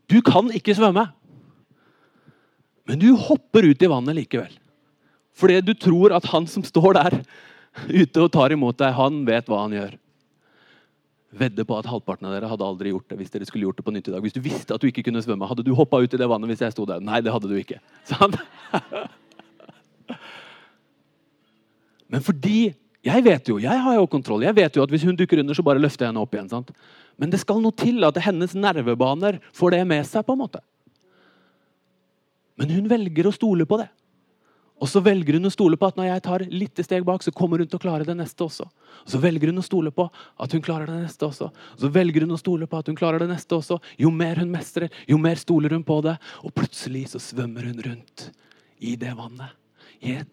Du 0.09 0.17
kan 0.25 0.49
ikke 0.49 0.73
svømme, 0.73 1.03
men 2.89 2.97
du 2.97 3.11
hopper 3.13 3.69
ut 3.69 3.85
i 3.85 3.91
vannet 3.91 4.17
likevel. 4.17 4.55
Fordi 5.37 5.59
du 5.61 5.75
tror 5.77 6.17
at 6.17 6.25
han 6.33 6.49
som 6.49 6.65
står 6.65 6.97
der 6.97 7.19
ute 7.85 8.25
og 8.25 8.33
tar 8.33 8.57
imot 8.57 8.81
deg, 8.81 8.97
han 8.97 9.21
vet 9.29 9.45
hva 9.45 9.61
han 9.67 9.77
gjør. 9.77 9.93
Vedde 11.37 11.69
på 11.69 11.77
at 11.77 11.87
halvparten 11.93 12.27
av 12.27 12.33
dere 12.33 12.49
hadde 12.49 12.65
aldri 12.65 12.95
gjort 12.95 13.13
det 13.13 13.21
hvis 13.21 13.37
dere 13.37 13.45
skulle 13.45 13.69
gjort 13.69 13.77
det 13.77 13.85
på 13.85 13.93
nytt 13.93 14.09
i 14.09 14.17
dag. 14.17 14.25
Hvis 14.25 14.35
du 14.35 14.41
visste 14.41 14.73
at 14.73 14.81
du 14.81 14.89
ikke 14.89 15.05
kunne 15.05 15.21
svømme, 15.21 15.45
hadde 15.47 15.69
du 15.69 15.75
hoppa 15.77 16.01
ut 16.01 16.17
i 16.17 16.19
det 16.19 16.33
vannet 16.33 16.49
hvis 16.49 16.65
jeg 16.65 16.73
sto 16.73 16.89
der? 16.89 17.05
Nei, 17.05 17.21
det 17.21 17.37
hadde 17.37 17.53
du 17.53 17.61
ikke. 17.61 17.77
Sånn? 18.09 18.33
Men 22.09 22.25
fordi 22.25 22.73
jeg 23.01 23.23
vet 23.25 23.47
jo, 23.49 23.57
jeg 23.61 23.81
har 23.81 23.95
jo 23.97 24.09
kontroll. 24.09 24.43
Jeg 24.45 24.53
vet 24.53 24.75
jo 24.77 24.83
at 24.83 24.91
Hvis 24.93 25.05
hun 25.07 25.15
dukker 25.17 25.41
under, 25.41 25.57
så 25.57 25.65
bare 25.65 25.81
løfter 25.81 26.05
jeg 26.05 26.11
henne 26.11 26.21
opp 26.21 26.35
igjen. 26.35 26.49
sant? 26.49 26.69
Men 27.17 27.31
det 27.31 27.39
skal 27.41 27.61
noe 27.61 27.73
til 27.73 28.03
at 28.05 28.17
hennes 28.21 28.53
nervebaner 28.53 29.39
får 29.53 29.71
det 29.71 29.87
med 29.87 30.05
seg. 30.05 30.25
på 30.25 30.33
en 30.33 30.43
måte. 30.43 30.61
Men 32.57 32.69
hun 32.69 32.87
velger 32.87 33.25
å 33.25 33.33
stole 33.33 33.65
på 33.65 33.79
det. 33.81 33.89
Og 34.81 34.89
så 34.89 35.01
velger 35.05 35.37
hun 35.37 35.45
å 35.45 35.53
stole 35.53 35.77
på 35.77 35.85
at 35.91 35.97
når 35.97 36.07
jeg 36.07 36.21
tar 36.25 36.43
litt 36.49 36.79
steg 36.81 37.03
bak, 37.05 37.21
så 37.21 37.33
kommer 37.33 37.61
hun 37.61 37.69
til 37.69 37.77
å 37.77 37.83
klare 37.83 38.05
det 38.05 38.15
neste 38.17 38.41
også. 38.47 38.65
Og 38.65 39.11
så 39.13 39.19
velger 39.21 39.51
hun 39.51 39.61
å 39.61 39.65
stole 39.65 39.91
på 39.93 40.07
at 40.41 40.55
hun 40.55 40.63
klarer 40.65 40.89
det 40.89 41.03
neste 41.03 41.27
også. 41.27 41.51
Og 41.53 41.83
så 41.83 41.91
velger 41.93 42.25
hun 42.25 42.33
å 42.33 42.39
stole 42.41 42.65
på 42.69 42.79
at 42.81 42.89
hun 42.89 42.97
klarer 42.97 43.21
det 43.21 43.29
neste 43.29 43.59
også. 43.59 43.77
Jo 44.01 44.09
mer 44.09 44.41
hun 44.41 44.49
mestrer, 44.49 44.89
jo 45.09 45.19
mer 45.21 45.37
stoler 45.41 45.77
hun 45.77 45.85
på 45.85 45.99
det. 46.05 46.17
Og 46.41 46.53
plutselig 46.57 47.11
så 47.13 47.21
svømmer 47.21 47.69
hun 47.69 47.81
rundt 47.85 48.31
i 48.81 48.95
det 48.97 49.13
vannet. 49.17 49.53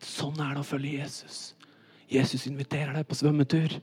Sånn 0.00 0.40
er 0.40 0.56
det 0.56 0.64
å 0.64 0.68
følge 0.68 0.96
Jesus. 0.96 1.57
Jesus 2.08 2.46
inviterer 2.48 2.94
deg 2.96 3.06
på 3.08 3.16
svømmetur. 3.18 3.78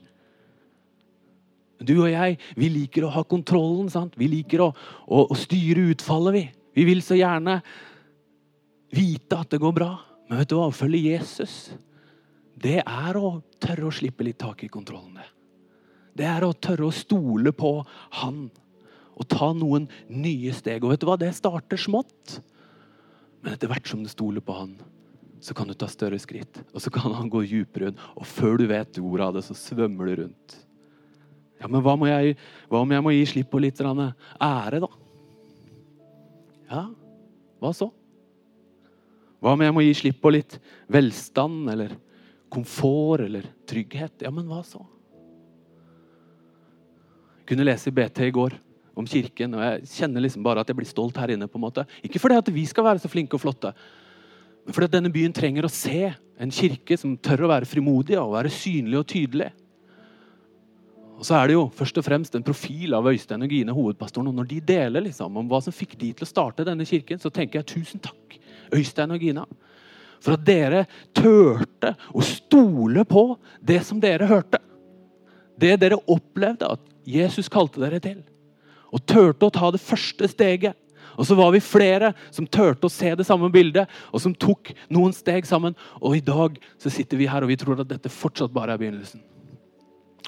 Du 1.86 1.94
og 2.00 2.08
jeg 2.10 2.38
vi 2.56 2.70
liker 2.72 3.06
å 3.06 3.12
ha 3.14 3.22
kontrollen. 3.28 3.90
sant? 3.92 4.16
Vi 4.16 4.28
liker 4.32 4.64
å, 4.64 4.70
å, 5.06 5.26
å 5.30 5.36
styre 5.38 5.90
utfallet. 5.92 6.34
Vi 6.34 6.44
Vi 6.76 6.84
vil 6.84 7.00
så 7.00 7.16
gjerne 7.16 7.62
vite 8.92 9.38
at 9.38 9.50
det 9.50 9.60
går 9.62 9.72
bra. 9.72 9.92
Men 10.28 10.42
vet 10.42 10.50
du 10.50 10.58
hva? 10.58 10.66
å 10.68 10.74
følge 10.74 11.14
Jesus, 11.14 11.70
det 12.56 12.82
er 12.82 13.16
å 13.16 13.38
tørre 13.62 13.88
å 13.88 13.94
slippe 13.94 14.26
litt 14.26 14.40
tak 14.42 14.64
i 14.66 14.68
kontrollen. 14.72 15.20
Det 16.16 16.26
er 16.26 16.44
å 16.44 16.52
tørre 16.52 16.88
å 16.88 16.94
stole 16.94 17.52
på 17.52 17.78
Han 18.22 18.48
og 19.16 19.28
ta 19.32 19.52
noen 19.56 19.86
nye 20.12 20.52
steg. 20.52 20.84
Og 20.84 20.92
vet 20.92 21.00
du 21.00 21.08
hva? 21.08 21.16
Det 21.20 21.32
starter 21.36 21.80
smått. 21.80 22.40
Men 23.40 23.54
etter 23.54 23.70
hvert 23.70 23.88
som 23.88 24.02
du 24.04 24.10
stoler 24.12 24.44
på 24.44 24.56
Han, 24.56 24.74
så 25.40 25.54
kan 25.54 25.68
du 25.68 25.74
ta 25.76 25.88
større 25.90 26.18
skritt. 26.20 26.62
Og 26.72 26.82
så 26.82 26.90
kan 26.92 27.12
han 27.14 27.30
gå 27.30 27.42
dypere 27.46 27.90
rundt. 27.90 28.00
Og 28.16 28.26
før 28.28 28.56
du 28.60 28.66
vet 28.70 29.00
ordet 29.02 29.26
av 29.26 29.36
det, 29.36 29.44
så 29.46 29.56
svømmer 29.58 30.08
du 30.08 30.22
rundt. 30.22 30.56
Ja, 31.60 31.68
Men 31.68 31.82
hva, 31.84 31.96
jeg, 32.08 32.36
hva 32.68 32.82
om 32.84 32.92
jeg 32.92 33.04
må 33.04 33.12
gi 33.14 33.26
slipp 33.30 33.50
på 33.52 33.60
litt 33.62 33.80
ære, 33.80 34.80
da? 34.82 34.90
Ja, 36.66 36.82
hva 37.62 37.72
så? 37.76 37.88
Hva 39.40 39.54
om 39.54 39.62
jeg 39.64 39.74
må 39.76 39.84
gi 39.84 39.94
slipp 39.96 40.20
på 40.20 40.32
litt 40.34 40.58
velstand 40.92 41.70
eller 41.72 41.94
komfort 42.52 43.24
eller 43.24 43.48
trygghet? 43.68 44.24
Ja, 44.24 44.32
men 44.34 44.48
hva 44.50 44.62
så? 44.66 44.82
Jeg 47.40 47.52
kunne 47.52 47.68
lese 47.68 47.92
i 47.92 47.94
BT 47.94 48.24
i 48.26 48.34
går 48.34 48.56
om 48.96 49.06
kirken, 49.06 49.54
og 49.54 49.62
jeg 49.62 49.88
kjenner 49.92 50.24
liksom 50.24 50.44
bare 50.44 50.64
at 50.64 50.70
jeg 50.72 50.78
blir 50.78 50.88
stolt 50.88 51.18
her 51.20 51.34
inne. 51.34 51.46
på 51.46 51.60
en 51.60 51.66
måte. 51.68 51.84
Ikke 52.02 52.20
fordi 52.20 52.40
at 52.40 52.48
vi 52.52 52.64
skal 52.66 52.84
være 52.84 53.02
så 53.02 53.10
flinke 53.12 53.36
og 53.36 53.44
flotte, 53.44 53.74
fordi 54.72 54.90
denne 54.96 55.12
byen 55.12 55.34
trenger 55.34 55.66
å 55.66 55.72
se 55.72 56.08
en 56.10 56.52
kirke 56.52 56.98
som 56.98 57.14
tør 57.16 57.46
å 57.46 57.52
være 57.52 57.68
frimodig 57.68 58.18
og 58.20 58.34
være 58.34 58.52
synlig 58.52 58.98
og 59.00 59.08
tydelig. 59.10 59.50
Og 61.16 61.24
så 61.24 61.38
er 61.38 61.48
det 61.48 61.54
jo 61.56 61.68
først 61.72 61.96
og 61.96 62.04
fremst 62.04 62.34
en 62.36 62.44
profil 62.44 62.92
av 62.96 63.06
Øystein 63.08 63.44
og 63.46 63.52
Gine, 63.52 63.72
hovedpastoren. 63.72 64.28
og 64.28 64.36
Når 64.36 64.48
de 64.50 64.58
deler 64.68 65.06
liksom 65.06 65.38
om 65.40 65.48
hva 65.48 65.62
som 65.64 65.72
fikk 65.72 65.96
de 65.96 66.10
til 66.12 66.26
å 66.26 66.28
starte 66.28 66.66
denne 66.66 66.84
kirken, 66.84 67.20
så 67.22 67.32
tenker 67.32 67.62
jeg 67.62 67.70
tusen 67.72 68.02
takk, 68.04 68.36
Øystein 68.74 69.14
og 69.14 69.24
Gina. 69.24 69.46
For 70.20 70.36
at 70.36 70.44
dere 70.44 70.84
turte 71.16 71.94
å 72.12 72.24
stole 72.24 73.04
på 73.08 73.24
det 73.64 73.80
som 73.86 74.00
dere 74.00 74.28
hørte. 74.28 74.60
Det 75.56 75.72
dere 75.80 76.02
opplevde 76.12 76.68
at 76.76 76.82
Jesus 77.08 77.48
kalte 77.52 77.80
dere 77.80 78.00
til. 78.02 78.20
Og 78.92 79.00
turte 79.08 79.48
å 79.48 79.54
ta 79.54 79.70
det 79.72 79.80
første 79.80 80.28
steget. 80.28 80.76
Og 81.14 81.28
så 81.28 81.36
var 81.38 81.52
vi 81.54 81.62
flere 81.64 82.12
som 82.34 82.48
turte 82.48 82.88
å 82.88 82.92
se 82.92 83.12
det 83.16 83.26
samme 83.28 83.50
bildet, 83.52 83.86
og 84.12 84.22
som 84.22 84.34
tok 84.34 84.72
noen 84.92 85.14
steg 85.16 85.46
sammen. 85.48 85.76
Og 86.02 86.18
i 86.18 86.24
dag 86.24 86.58
så 86.82 86.92
sitter 86.92 87.20
vi 87.20 87.30
her 87.30 87.46
og 87.46 87.52
vi 87.52 87.58
tror 87.60 87.80
at 87.82 87.90
dette 87.90 88.12
fortsatt 88.12 88.54
bare 88.54 88.74
er 88.74 88.82
begynnelsen. 88.82 89.22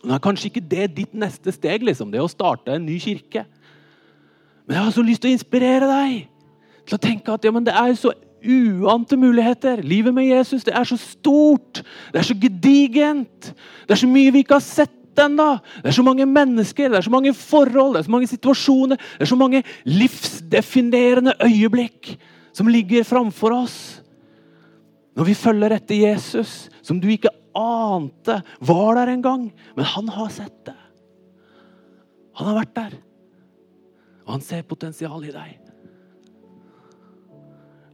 Nå 0.04 0.14
er 0.14 0.22
kanskje 0.22 0.52
ikke 0.52 0.66
det 0.70 0.86
ditt 0.96 1.14
neste 1.18 1.52
steg, 1.54 1.82
liksom, 1.86 2.12
det 2.12 2.22
å 2.22 2.30
starte 2.30 2.76
en 2.76 2.86
ny 2.86 3.00
kirke. 3.02 3.44
Men 4.68 4.78
jeg 4.78 4.84
har 4.84 4.94
så 4.94 5.04
lyst 5.04 5.24
til 5.24 5.32
å 5.32 5.36
inspirere 5.38 5.90
deg 5.90 6.18
til 6.88 6.96
å 6.96 7.02
tenke 7.02 7.34
at 7.34 7.44
ja, 7.44 7.52
det 7.64 7.74
er 7.74 7.94
så 7.98 8.12
uante 8.38 9.16
muligheter. 9.18 9.82
Livet 9.82 10.14
med 10.14 10.28
Jesus 10.28 10.64
det 10.64 10.74
er 10.76 10.86
så 10.86 10.98
stort, 11.00 11.82
det 12.12 12.20
er 12.20 12.28
så 12.28 12.36
gedigent. 12.38 13.50
Det 13.86 13.96
er 13.96 14.02
så 14.04 14.10
mye 14.10 14.32
vi 14.34 14.44
ikke 14.44 14.58
har 14.58 14.64
sett 14.64 14.97
ennå. 15.24 15.48
Det 15.82 15.90
er 15.90 15.98
så 15.98 16.04
mange 16.06 16.26
mennesker, 16.28 16.90
det 16.90 17.00
er 17.00 17.06
så 17.06 17.12
mange 17.12 17.34
forhold, 17.36 17.94
det 17.94 18.02
er 18.02 18.08
så 18.08 18.14
mange 18.14 18.30
situasjoner, 18.30 18.96
det 18.96 19.26
er 19.26 19.32
så 19.32 19.38
mange 19.38 19.62
livsdefinerende 19.88 21.34
øyeblikk 21.44 22.14
som 22.56 22.70
ligger 22.70 23.06
framfor 23.06 23.54
oss. 23.62 23.78
Når 25.18 25.26
vi 25.26 25.34
følger 25.34 25.74
etter 25.74 25.98
Jesus, 25.98 26.68
som 26.82 27.00
du 27.02 27.08
ikke 27.10 27.32
ante 27.58 28.40
var 28.60 28.98
der 28.98 29.12
en 29.12 29.22
gang. 29.22 29.46
Men 29.76 29.84
han 29.84 30.08
har 30.14 30.28
sett 30.30 30.58
det. 30.68 30.76
Han 32.38 32.50
har 32.50 32.60
vært 32.60 32.76
der. 32.76 32.98
Og 34.26 34.36
han 34.36 34.44
ser 34.44 34.66
potensial 34.68 35.24
i 35.26 35.34
deg. 35.34 35.56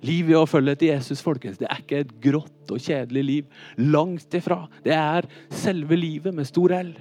Livet 0.05 0.37
å 0.37 0.45
følge 0.49 0.75
etter 0.75 0.91
Jesus 0.91 1.23
folkens, 1.25 1.57
det 1.57 1.69
er 1.71 1.81
ikke 1.81 2.03
et 2.03 2.13
grått 2.21 2.73
og 2.75 2.83
kjedelig 2.83 3.23
liv. 3.25 3.63
Langt 3.81 4.37
ifra. 4.37 4.67
Det 4.85 4.93
er 4.93 5.25
selve 5.49 5.97
livet 5.97 6.35
med 6.37 6.49
stor 6.49 6.75
L. 6.77 6.93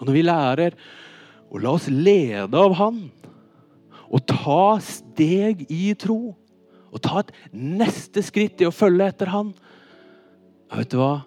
Og 0.00 0.08
når 0.08 0.16
vi 0.16 0.26
lærer 0.26 0.76
å 1.50 1.60
la 1.60 1.74
oss 1.76 1.88
lede 1.92 2.56
av 2.56 2.76
Han, 2.80 3.02
og 4.10 4.22
ta 4.26 4.78
steg 4.82 5.66
i 5.70 5.92
tro. 5.98 6.32
Og 6.90 7.02
ta 7.04 7.20
et 7.22 7.34
neste 7.54 8.22
skritt 8.26 8.62
i 8.62 8.66
å 8.66 8.74
følge 8.74 9.06
etter 9.12 9.30
Han. 9.30 9.52
Vet 10.74 10.90
du 10.90 10.98
hva? 10.98 11.20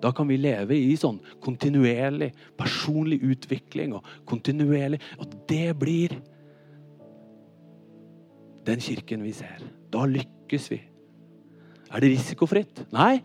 Da 0.00 0.12
kan 0.12 0.28
vi 0.28 0.38
leve 0.40 0.76
i 0.76 0.96
sånn 1.00 1.18
kontinuerlig 1.44 2.30
personlig 2.60 3.20
utvikling. 3.24 3.94
Og 3.96 4.08
kontinuerlig, 4.28 5.00
og 5.20 5.36
det 5.48 5.74
blir 5.80 6.16
den 8.64 8.80
kirken 8.80 9.24
vi 9.24 9.34
ser. 9.36 9.60
Da 9.92 10.06
lykkes 10.08 10.70
vi. 10.72 10.80
Er 11.92 12.00
det 12.00 12.14
risikofritt? 12.16 12.86
Nei. 12.96 13.18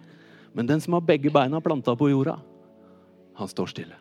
Men 0.55 0.67
den 0.67 0.83
som 0.83 0.95
har 0.97 1.05
begge 1.05 1.31
beina 1.31 1.61
planta 1.63 1.95
på 1.95 2.09
jorda, 2.11 2.39
han 3.39 3.51
står 3.51 3.71
stille. 3.71 3.98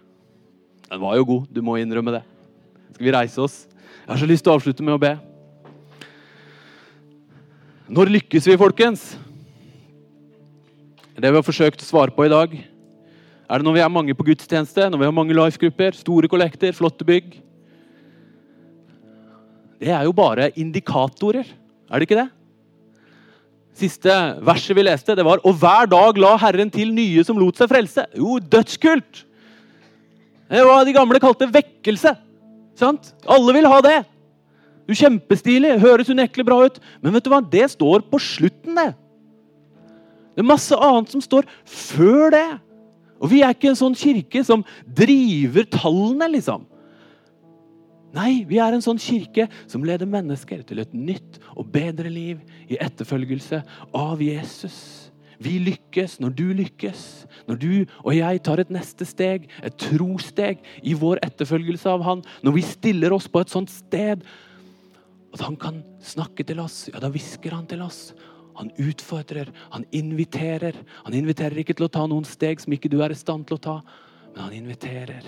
Den 0.89 1.01
var 1.03 1.19
jo 1.19 1.27
god, 1.29 1.49
du 1.53 1.61
må 1.65 1.77
innrømme 1.77 2.15
det. 2.17 2.23
Skal 2.95 3.05
vi 3.05 3.13
reise 3.13 3.43
oss? 3.45 3.57
Jeg 3.69 4.09
har 4.09 4.21
så 4.23 4.29
lyst 4.29 4.47
til 4.47 4.53
å 4.53 4.57
avslutte 4.57 4.85
med 4.85 4.97
å 4.97 5.03
be. 5.03 5.13
Når 7.93 8.13
lykkes 8.15 8.49
vi, 8.49 8.57
folkens? 8.61 9.05
Det 11.19 11.29
vi 11.29 11.37
har 11.37 11.45
forsøkt 11.45 11.85
å 11.85 11.89
svare 11.89 12.15
på 12.15 12.25
i 12.25 12.33
dag. 12.33 12.57
Er 13.49 13.61
det 13.61 13.67
når 13.67 13.77
vi 13.77 13.85
er 13.85 13.93
mange 13.93 14.17
på 14.17 14.27
gudstjeneste, 14.31 14.89
når 14.89 15.03
vi 15.03 15.09
har 15.09 15.15
mange 15.17 15.37
life-grupper, 15.37 15.97
store 15.97 16.29
kollekter, 16.31 16.73
flotte 16.77 17.05
bygg? 17.09 17.37
Det 19.79 19.93
er 19.93 20.09
jo 20.09 20.17
bare 20.17 20.51
indikatorer, 20.59 21.49
er 21.89 22.01
det 22.01 22.09
ikke 22.09 22.21
det? 22.23 22.29
Siste 23.79 24.13
verset 24.43 24.75
vi 24.75 24.83
leste, 24.89 25.15
det 25.15 25.23
var 25.23 25.39
Og 25.47 25.55
hver 25.61 25.87
dag 25.87 26.17
la 26.19 26.33
Herren 26.41 26.71
til 26.73 26.91
nye 26.97 27.23
som 27.23 27.39
lot 27.39 27.61
seg 27.61 27.71
frelse. 27.71 28.09
Jo, 28.17 28.41
dødskult! 28.41 29.28
Det 30.49 30.65
var 30.65 30.87
de 30.87 30.95
gamle 30.97 31.21
kalte 31.23 31.49
vekkelse. 31.53 32.15
Sant? 32.79 33.13
Alle 33.29 33.55
vil 33.57 33.69
ha 33.69 33.81
det. 33.85 33.99
Du 34.89 34.95
Kjempestilig, 34.97 35.75
høres 35.83 36.09
unektelig 36.09 36.47
bra 36.49 36.63
ut. 36.65 36.79
Men 37.03 37.13
vet 37.17 37.27
du 37.27 37.33
hva? 37.33 37.43
det 37.45 37.67
står 37.75 38.07
på 38.09 38.21
slutten, 38.23 38.79
det. 38.79 38.93
Det 40.33 40.45
er 40.45 40.49
masse 40.49 40.77
annet 40.77 41.13
som 41.13 41.21
står 41.25 41.49
før 41.67 42.33
det. 42.33 42.49
Og 43.19 43.33
vi 43.33 43.43
er 43.43 43.53
ikke 43.53 43.73
en 43.73 43.81
sånn 43.81 43.97
kirke 43.99 44.45
som 44.47 44.63
driver 44.87 45.67
tallene, 45.75 46.31
liksom. 46.37 46.65
Nei, 48.15 48.45
vi 48.49 48.61
er 48.63 48.73
en 48.73 48.85
sånn 48.85 49.01
kirke 49.03 49.49
som 49.69 49.83
leder 49.85 50.09
mennesker 50.09 50.63
til 50.65 50.81
et 50.81 50.95
nytt 50.97 51.37
og 51.53 51.69
bedre 51.75 52.09
liv 52.09 52.39
i 52.71 52.79
etterfølgelse 52.81 53.61
av 53.93 54.23
Jesus. 54.25 55.08
Vi 55.43 55.55
lykkes 55.63 56.19
når 56.23 56.35
du 56.35 56.47
lykkes. 56.59 57.03
Når 57.49 57.61
du 57.63 57.73
og 58.03 58.13
jeg 58.17 58.43
tar 58.47 58.63
et 58.63 58.73
neste 58.75 59.07
steg, 59.07 59.47
et 59.63 59.77
trosteg, 59.79 60.65
i 60.83 60.97
vår 60.99 61.23
etterfølgelse 61.27 61.91
av 61.93 62.05
Han. 62.07 62.25
Når 62.43 62.57
vi 62.59 62.65
stiller 62.67 63.15
oss 63.15 63.29
på 63.31 63.43
et 63.43 63.53
sånt 63.53 63.71
sted 63.71 64.25
at 65.35 65.45
Han 65.45 65.59
kan 65.61 65.83
snakke 66.03 66.47
til 66.47 66.61
oss, 66.61 66.89
ja, 66.93 66.99
da 67.03 67.13
hvisker 67.13 67.55
Han 67.55 67.69
til 67.71 67.85
oss. 67.87 68.13
Han 68.59 68.73
utfordrer, 68.83 69.53
han 69.71 69.85
inviterer. 69.95 70.75
Han 71.07 71.15
inviterer 71.15 71.61
ikke 71.63 71.77
til 71.79 71.87
å 71.87 71.93
ta 71.95 72.03
noen 72.11 72.27
steg 72.27 72.59
som 72.59 72.75
ikke 72.75 72.91
du 72.91 72.97
er 73.05 73.15
i 73.15 73.19
stand 73.19 73.47
til 73.47 73.55
å 73.55 73.63
ta, 73.63 73.75
men 74.33 74.41
han 74.43 74.57
inviterer. 74.57 75.23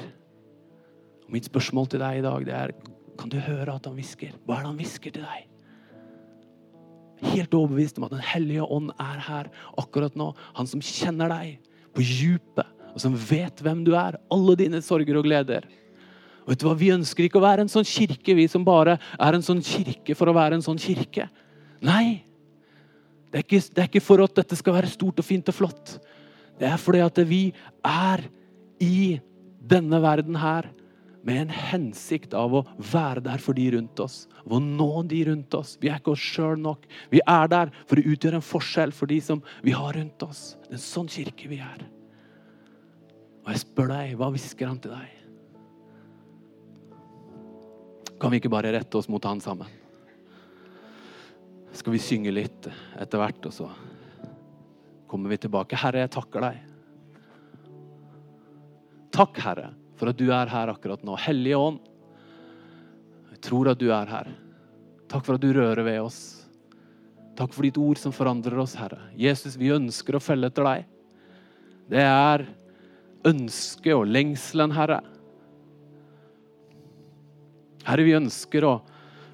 Og 1.29 1.37
mitt 1.37 1.47
spørsmål 1.47 1.93
til 1.93 2.03
deg 2.03 2.19
i 2.19 2.25
dag 2.27 2.49
det 2.49 2.57
er 2.59 2.75
kan 3.21 3.31
du 3.31 3.39
høre 3.39 3.77
at 3.77 3.87
han 3.87 3.95
hvisker. 3.95 4.35
Hva 4.43 4.57
er 4.57 4.65
det 4.65 4.71
han 4.73 4.81
hvisker 4.81 5.15
til 5.15 5.29
deg? 5.29 5.47
Helt 7.21 7.55
overbevist 7.55 7.99
om 7.99 8.07
at 8.07 8.15
Den 8.15 8.25
hellige 8.25 8.65
ånd 8.65 8.93
er 8.97 9.19
her 9.27 9.51
akkurat 9.81 10.17
nå. 10.19 10.31
Han 10.57 10.69
som 10.71 10.83
kjenner 10.85 11.31
deg 11.33 11.59
på 11.97 12.05
djupet, 12.07 12.69
og 12.95 13.03
som 13.03 13.15
vet 13.15 13.61
hvem 13.63 13.85
du 13.87 13.93
er. 13.99 14.19
Alle 14.33 14.57
dine 14.59 14.81
sorger 14.85 15.21
og 15.21 15.29
gleder. 15.29 15.67
Og 16.45 16.55
vet 16.55 16.63
du 16.63 16.67
hva? 16.69 16.75
Vi 16.79 16.93
ønsker 16.95 17.27
ikke 17.27 17.39
å 17.41 17.45
være 17.45 17.67
en 17.67 17.73
sånn 17.73 17.87
kirke 17.87 18.35
vi 18.39 18.49
som 18.51 18.65
bare 18.67 18.97
er 19.19 19.37
en 19.37 19.45
sånn 19.45 19.63
kirke 19.65 20.17
for 20.19 20.31
å 20.31 20.37
være 20.37 20.59
en 20.59 20.65
sånn 20.65 20.81
kirke. 20.81 21.29
Nei. 21.85 22.25
Det 23.31 23.39
er 23.39 23.47
ikke, 23.47 23.63
det 23.63 23.83
er 23.83 23.91
ikke 23.93 24.03
for 24.03 24.25
at 24.25 24.35
dette 24.41 24.59
skal 24.59 24.75
være 24.75 24.91
stort 24.91 25.21
og 25.23 25.27
fint 25.27 25.53
og 25.53 25.55
flott. 25.55 25.99
Det 26.59 26.67
er 26.67 26.81
fordi 26.81 27.03
at 27.05 27.21
vi 27.29 27.43
er 27.87 28.25
i 28.83 29.21
denne 29.71 30.01
verden 30.03 30.39
her 30.41 30.67
med 31.23 31.43
en 31.43 31.53
hensikt 31.53 32.35
av 32.37 32.55
å 32.55 32.63
være 32.93 33.23
der 33.25 33.43
for 33.43 33.57
de 33.57 33.67
rundt 33.75 34.01
oss. 34.01 34.23
Av 34.45 34.57
å 34.57 34.61
nå 34.63 35.03
de 35.09 35.23
rundt 35.29 35.55
oss. 35.57 35.77
Vi 35.81 35.91
er 35.91 36.01
ikke 36.01 36.15
oss 36.15 36.25
sjøl 36.25 36.57
nok. 36.61 36.87
Vi 37.13 37.21
er 37.21 37.51
der 37.53 37.73
for 37.85 38.01
å 38.01 38.05
utgjøre 38.13 38.41
en 38.41 38.47
forskjell 38.47 38.95
for 38.97 39.11
de 39.11 39.21
som 39.25 39.43
vi 39.65 39.75
har 39.77 39.97
rundt 39.99 40.25
oss. 40.25 40.55
Det 40.65 40.75
er 40.75 40.79
en 40.79 40.87
sånn 40.87 41.11
kirke 41.13 41.51
vi 41.51 41.61
er. 41.65 41.85
Og 43.45 43.53
jeg 43.53 43.63
spør 43.65 43.93
deg, 43.93 44.15
hva 44.21 44.31
hvisker 44.33 44.71
han 44.71 44.81
til 44.81 44.95
deg? 44.95 45.17
Kan 48.21 48.33
vi 48.33 48.41
ikke 48.41 48.53
bare 48.53 48.73
rette 48.73 48.99
oss 49.01 49.09
mot 49.09 49.25
han 49.25 49.41
sammen? 49.45 49.69
Skal 51.77 51.95
vi 51.95 52.03
synge 52.03 52.33
litt 52.35 52.67
etter 53.01 53.21
hvert, 53.21 53.45
og 53.47 53.55
så 53.55 53.69
kommer 55.09 55.33
vi 55.33 55.41
tilbake. 55.43 55.79
Herre, 55.81 56.05
jeg 56.05 56.13
takker 56.17 56.45
deg. 56.49 56.67
Takk, 59.11 59.39
Herre 59.43 59.71
for 60.01 60.11
at 60.11 60.19
du 60.19 60.31
er 60.33 60.49
her 60.49 60.73
akkurat 60.73 61.03
nå. 61.05 61.15
Hellige 61.21 61.59
Ånd, 61.61 61.81
jeg 63.35 63.43
tror 63.45 63.71
at 63.73 63.81
du 63.81 63.91
er 63.93 64.09
her. 64.09 64.31
Takk 65.11 65.27
for 65.27 65.37
at 65.37 65.43
du 65.45 65.51
rører 65.53 65.85
ved 65.85 66.01
oss. 66.01 66.21
Takk 67.37 67.53
for 67.53 67.67
ditt 67.67 67.79
ord 67.81 68.01
som 68.01 68.15
forandrer 68.15 68.59
oss, 68.63 68.77
Herre. 68.79 68.99
Jesus, 69.19 69.59
vi 69.61 69.73
ønsker 69.75 70.17
å 70.17 70.23
følge 70.23 70.51
etter 70.51 70.67
deg. 70.67 70.89
Det 71.91 72.05
er 72.05 72.45
ønsket 73.27 73.97
og 73.97 74.07
lengselen, 74.09 74.73
Herre. 74.77 75.01
Herre, 77.87 78.07
vi 78.07 78.17
ønsker 78.17 78.67
å 78.69 78.75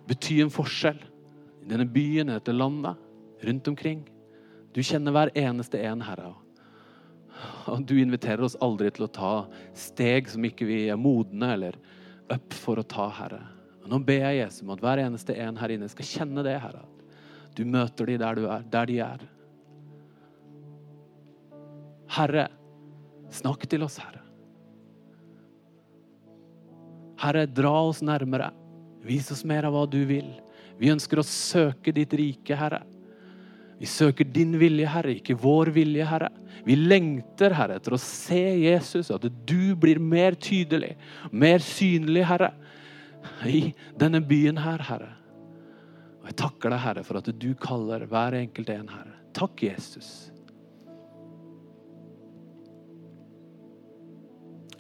bety 0.07 0.41
en 0.43 0.55
forskjell 0.55 0.99
i 0.99 1.71
denne 1.71 1.87
byen, 1.91 2.31
i 2.31 2.39
dette 2.39 2.55
landet, 2.55 2.99
rundt 3.47 3.71
omkring. 3.71 4.05
Du 4.75 4.83
kjenner 4.87 5.15
hver 5.15 5.35
eneste 5.37 5.83
en, 5.83 6.05
Herre. 6.07 6.33
Og 7.73 7.85
du 7.87 7.97
inviterer 8.01 8.43
oss 8.47 8.57
aldri 8.63 8.91
til 8.95 9.07
å 9.07 9.13
ta 9.13 9.35
steg 9.77 10.31
som 10.31 10.45
ikke 10.47 10.69
vi 10.69 10.81
er 10.91 11.01
modne 11.01 11.53
eller 11.57 11.79
up 12.33 12.55
for 12.57 12.81
å 12.81 12.87
ta, 12.87 13.09
Herre. 13.21 13.43
Og 13.85 13.91
nå 13.93 14.01
ber 14.03 14.25
jeg 14.25 14.41
Jesus 14.41 14.65
om 14.65 14.75
at 14.75 14.83
hver 14.83 15.03
eneste 15.05 15.37
en 15.39 15.59
her 15.61 15.75
inne 15.75 15.89
skal 15.91 16.09
kjenne 16.09 16.45
det, 16.47 16.57
Herre. 16.63 16.85
Du 17.57 17.65
møter 17.65 18.11
dem 18.11 18.21
der, 18.21 18.39
du 18.39 18.49
er, 18.51 18.65
der 18.73 18.91
de 18.91 19.01
er. 19.05 19.27
Herre, 22.17 22.49
snakk 23.35 23.67
til 23.71 23.87
oss, 23.87 23.99
Herre. 24.03 24.23
Herre, 27.21 27.47
dra 27.49 27.73
oss 27.89 28.03
nærmere. 28.05 28.51
Vis 29.07 29.31
oss 29.33 29.45
mer 29.47 29.67
av 29.69 29.75
hva 29.77 29.87
du 29.89 30.03
vil. 30.09 30.29
Vi 30.77 30.91
ønsker 30.93 31.21
å 31.21 31.27
søke 31.27 31.95
ditt 31.95 32.13
rike, 32.19 32.59
Herre. 32.59 32.83
Vi 33.79 33.87
søker 33.87 34.25
din 34.33 34.55
vilje, 34.57 34.89
Herre, 34.89 35.19
ikke 35.19 35.37
vår 35.37 35.71
vilje, 35.77 36.05
Herre. 36.09 36.31
Vi 36.65 36.79
lengter, 36.79 37.53
Herre, 37.57 37.77
etter 37.77 37.97
å 37.97 38.01
se 38.01 38.41
Jesus, 38.63 39.11
at 39.13 39.27
du 39.49 39.75
blir 39.77 40.01
mer 40.01 40.39
tydelig, 40.41 40.95
mer 41.31 41.61
synlig, 41.65 42.25
Herre, 42.27 42.55
i 43.45 43.75
denne 44.01 44.23
byen 44.25 44.63
her, 44.65 44.81
Herre. 44.89 45.13
Og 46.23 46.31
Jeg 46.31 46.39
takker 46.41 46.73
deg, 46.73 46.83
Herre, 46.87 47.05
for 47.05 47.21
at 47.21 47.29
du 47.37 47.51
kaller 47.61 48.09
hver 48.09 48.39
enkelt 48.41 48.73
en, 48.73 48.89
Herre. 48.91 49.15
Takk, 49.37 49.67
Jesus. 49.69 50.11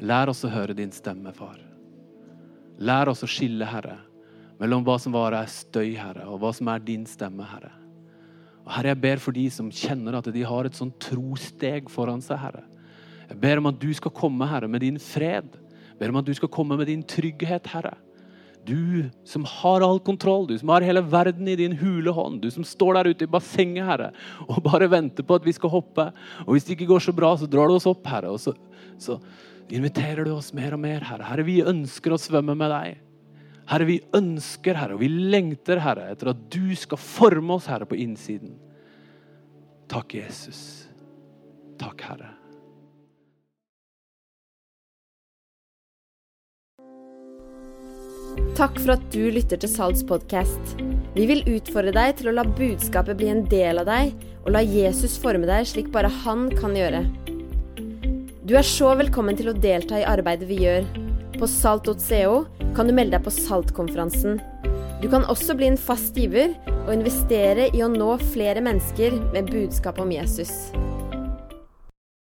Lær 0.01 0.33
oss 0.33 0.45
å 0.45 0.53
høre 0.53 0.77
din 0.77 0.93
stemme, 0.93 1.33
far. 1.37 1.61
Lær 2.81 3.13
oss 3.13 3.25
å 3.25 3.29
skille, 3.29 3.69
Herre, 3.69 4.01
mellom 4.61 4.85
hva 4.85 4.97
som 5.01 5.13
bare 5.13 5.45
er 5.45 5.53
støy, 5.53 5.93
Herre, 6.01 6.25
og 6.33 6.41
hva 6.41 6.57
som 6.57 6.73
er 6.73 6.81
din 6.85 7.05
stemme, 7.09 7.45
Herre. 7.45 7.73
Og 8.67 8.73
Herre, 8.75 8.91
jeg 8.93 9.03
ber 9.05 9.21
for 9.23 9.37
de 9.37 9.45
som 9.53 9.71
kjenner 9.71 10.17
at 10.19 10.27
de 10.35 10.43
har 10.47 10.67
et 10.67 10.75
sånt 10.75 10.97
trosteg 11.03 11.87
foran 11.93 12.23
seg, 12.25 12.41
Herre. 12.43 12.64
Jeg 13.31 13.39
ber 13.43 13.61
om 13.61 13.71
at 13.71 13.79
du 13.79 13.89
skal 13.95 14.14
komme, 14.14 14.47
Herre, 14.51 14.69
med 14.71 14.83
din 14.83 14.99
fred. 15.03 15.55
Jeg 15.93 16.01
ber 16.01 16.12
om 16.12 16.19
at 16.21 16.27
du 16.27 16.35
skal 16.35 16.51
komme 16.53 16.79
med 16.79 16.91
din 16.91 17.05
trygghet, 17.07 17.71
Herre. 17.71 17.95
Du 18.67 19.07
som 19.23 19.45
har 19.47 19.85
all 19.87 20.01
kontroll, 20.03 20.49
du 20.51 20.57
som 20.59 20.73
har 20.75 20.83
hele 20.83 21.05
verden 21.07 21.47
i 21.47 21.55
din 21.59 21.77
hule 21.79 22.11
hånd. 22.11 22.41
Du 22.43 22.51
som 22.51 22.67
står 22.67 22.99
der 22.99 23.12
ute 23.14 23.29
i 23.29 23.31
bassenget, 23.31 23.87
Herre, 23.87 24.11
og 24.51 24.59
bare 24.67 24.91
venter 24.91 25.27
på 25.27 25.39
at 25.39 25.47
vi 25.47 25.55
skal 25.55 25.71
hoppe. 25.71 26.09
Og 26.47 26.57
hvis 26.57 26.67
det 26.67 26.75
ikke 26.75 26.91
går 26.91 27.07
så 27.07 27.14
bra, 27.14 27.37
så 27.39 27.47
drar 27.51 27.71
du 27.71 27.77
oss 27.79 27.87
opp, 27.87 28.03
Herre. 28.11 28.35
Og 28.35 28.43
så, 28.43 28.57
så 28.99 29.21
inviterer 29.71 30.27
du 30.27 30.35
oss 30.35 30.51
mer 30.57 30.75
og 30.75 30.83
mer, 30.83 31.07
Herre. 31.07 31.31
Herre, 31.31 31.47
vi 31.47 31.61
ønsker 31.62 32.14
å 32.14 32.19
svømme 32.19 32.59
med 32.59 32.75
deg. 32.75 33.06
Herre, 33.67 33.87
vi 33.89 33.99
ønsker, 34.14 34.79
Herre, 34.79 34.95
og 34.95 35.03
vi 35.03 35.11
lengter, 35.11 35.81
Herre, 35.83 36.12
etter 36.14 36.31
at 36.31 36.43
du 36.55 36.71
skal 36.79 37.01
forme 37.03 37.59
oss, 37.59 37.67
Herre, 37.71 37.89
på 37.89 37.99
innsiden. 37.99 38.55
Takk, 39.91 40.14
Jesus. 40.14 40.61
Takk, 41.81 42.05
Herre. 42.07 42.33
Takk 48.57 48.79
for 48.81 48.95
at 48.95 49.03
du 49.12 49.27
lytter 49.35 49.59
til 49.61 49.69
Salts 49.69 50.05
podkast. 50.07 50.77
Vi 51.17 51.27
vil 51.29 51.43
utfordre 51.51 51.93
deg 51.97 52.14
til 52.21 52.31
å 52.31 52.37
la 52.37 52.45
budskapet 52.47 53.19
bli 53.19 53.33
en 53.33 53.43
del 53.51 53.83
av 53.83 53.89
deg, 53.91 54.14
og 54.45 54.53
la 54.55 54.62
Jesus 54.62 55.19
forme 55.21 55.49
deg 55.49 55.67
slik 55.69 55.91
bare 55.93 56.12
han 56.23 56.47
kan 56.55 56.77
gjøre. 56.77 57.03
Du 58.47 58.55
er 58.55 58.64
så 58.64 58.95
velkommen 58.95 59.37
til 59.37 59.51
å 59.51 59.59
delta 59.59 59.99
i 59.99 60.07
arbeidet 60.07 60.47
vi 60.49 60.62
gjør. 60.62 61.06
På 61.39 61.47
salt.co 61.47 62.45
kan 62.76 62.89
du 62.89 62.95
melde 62.97 63.18
deg 63.18 63.24
på 63.26 63.32
Saltkonferansen. 63.34 64.39
Du 65.03 65.09
kan 65.12 65.26
også 65.28 65.57
bli 65.59 65.68
en 65.68 65.76
fast 65.76 66.16
giver 66.16 66.55
og 66.87 66.95
investere 66.95 67.68
i 67.76 67.82
å 67.84 67.91
nå 67.93 68.14
flere 68.32 68.62
mennesker 68.64 69.18
med 69.34 69.53
budskap 69.53 70.01
om 70.01 70.14
Jesus. 70.14 70.55